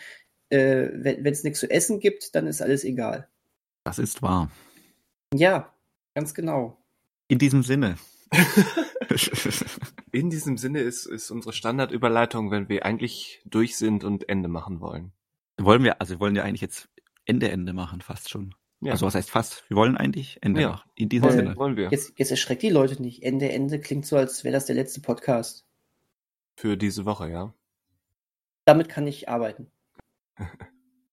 [0.49, 3.30] Äh, wenn es nichts zu essen gibt, dann ist alles egal.
[3.86, 4.52] das ist wahr.
[5.34, 5.74] Ja,
[6.14, 6.78] ganz genau.
[7.30, 7.98] In diesem Sinne.
[10.12, 14.80] In diesem Sinne ist, ist unsere Standardüberleitung, wenn wir eigentlich durch sind und Ende machen
[14.80, 15.12] wollen.
[15.60, 16.90] wollen wir, also wir wollen ja eigentlich jetzt
[17.26, 18.56] Ende, Ende machen, fast schon.
[18.82, 19.70] Ja, Also was heißt fast?
[19.70, 20.70] Wir wollen eigentlich Ende Ja.
[20.70, 20.90] machen.
[20.95, 21.56] In diesem Wollen- Sinne.
[21.56, 21.90] wollen wir.
[21.91, 23.22] Jetzt, jetzt erschreckt die Leute nicht.
[23.24, 25.66] Ende, Ende klingt so, als wäre das der letzte Podcast.
[26.56, 27.53] Für diese Woche, ja.
[28.66, 29.72] Damit kann ich arbeiten.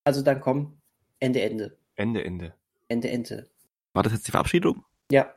[0.05, 0.81] Also dann komm,
[1.20, 1.77] Ende, Ende.
[1.97, 2.55] Ende, Ende.
[2.89, 3.51] Ende, Ende.
[3.93, 4.82] War das jetzt die Verabschiedung?
[5.12, 5.35] Ja,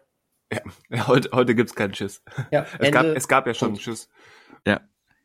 [0.89, 2.21] Ja, heute, heute gibt's keinen Schiss.
[2.51, 3.15] ja, Es gab, Ende.
[3.15, 3.83] es gab ja schon einen Punkt.
[3.83, 4.09] Schiss.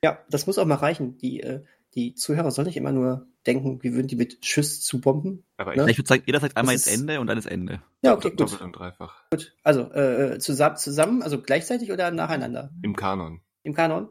[0.03, 1.17] Ja, das muss auch mal reichen.
[1.19, 5.01] Die, äh, die Zuhörer sollen nicht immer nur denken, wie würden die mit Schiss zu
[5.01, 5.45] bomben.
[5.57, 5.91] Aber Ne?
[5.91, 7.83] ich würde sagen, jeder sagt einmal Das ins Ende und dann ist Ende.
[8.03, 8.61] Ja, okay, doppelt gut.
[8.61, 9.25] und dreifach.
[9.31, 9.57] gut.
[9.65, 12.71] Also äh, zusammen, zusammen, also gleichzeitig oder nacheinander?
[12.83, 13.41] Im Kanon.
[13.63, 14.11] Im Kanon?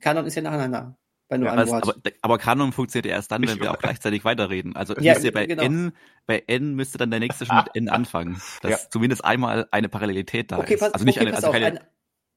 [0.00, 0.96] Kanon ist ja nacheinander.
[1.34, 1.82] Bei nur Ja, einem Wort.
[1.82, 4.74] aber, aber Kanon funktioniert ja erst dann, Ich wenn wir auch gleichzeitig weiterreden.
[4.76, 5.62] Also Ja, müsst ihr bei genau.
[5.64, 5.92] N,
[6.26, 8.40] bei N müsste dann der nächste schon mit N anfangen.
[8.62, 8.78] Dass Ja.
[8.90, 10.80] zumindest einmal eine Parallelität da okay, ist.
[10.80, 11.78] pass, Also nicht okay, eine, pass also keine, Ein,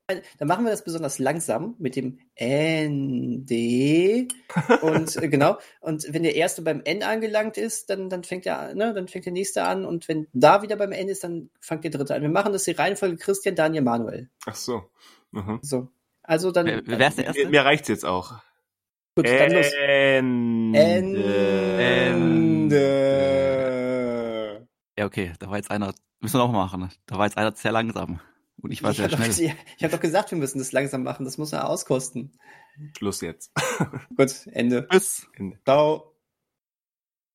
[0.10, 4.28] ein, dann machen wir das besonders langsam mit dem Ende.
[4.82, 5.58] und äh, genau.
[5.82, 9.26] Und wenn der erste beim N angelangt ist, dann, dann fängt der, ne, dann fängt
[9.26, 9.86] der nächste an.
[9.86, 12.22] Und wenn da wieder beim N ist, dann fängt der dritte an.
[12.22, 14.30] Wir machen das die Reihenfolge Christian, Daniel, Manuel.
[14.46, 14.90] Ach so.
[15.32, 15.60] Mhm.
[15.62, 15.90] So.
[16.24, 16.66] Also dann.
[16.66, 17.44] Wer- wer ist der Erste?
[17.46, 18.36] Mir, mir reicht's jetzt auch.
[19.18, 19.66] Gut, dann los.
[19.74, 20.80] Ende.
[23.58, 24.68] Ende.
[24.96, 26.90] ja okay, da war jetzt einer, müssen wir noch machen.
[27.08, 28.20] Da war jetzt einer sehr langsam.
[28.62, 29.56] Und ich war Ich sehr habe doch, schnell.
[29.78, 31.26] ich hab doch gesagt, wir müssen das langsam machen.
[31.26, 32.32] Das muss man auskosten.
[32.98, 33.52] Schluss jetzt.
[34.16, 34.88] Gut, Ende.
[34.88, 35.28] Tschüss.
[35.34, 35.58] Ende.
[35.66, 36.14] Ciao.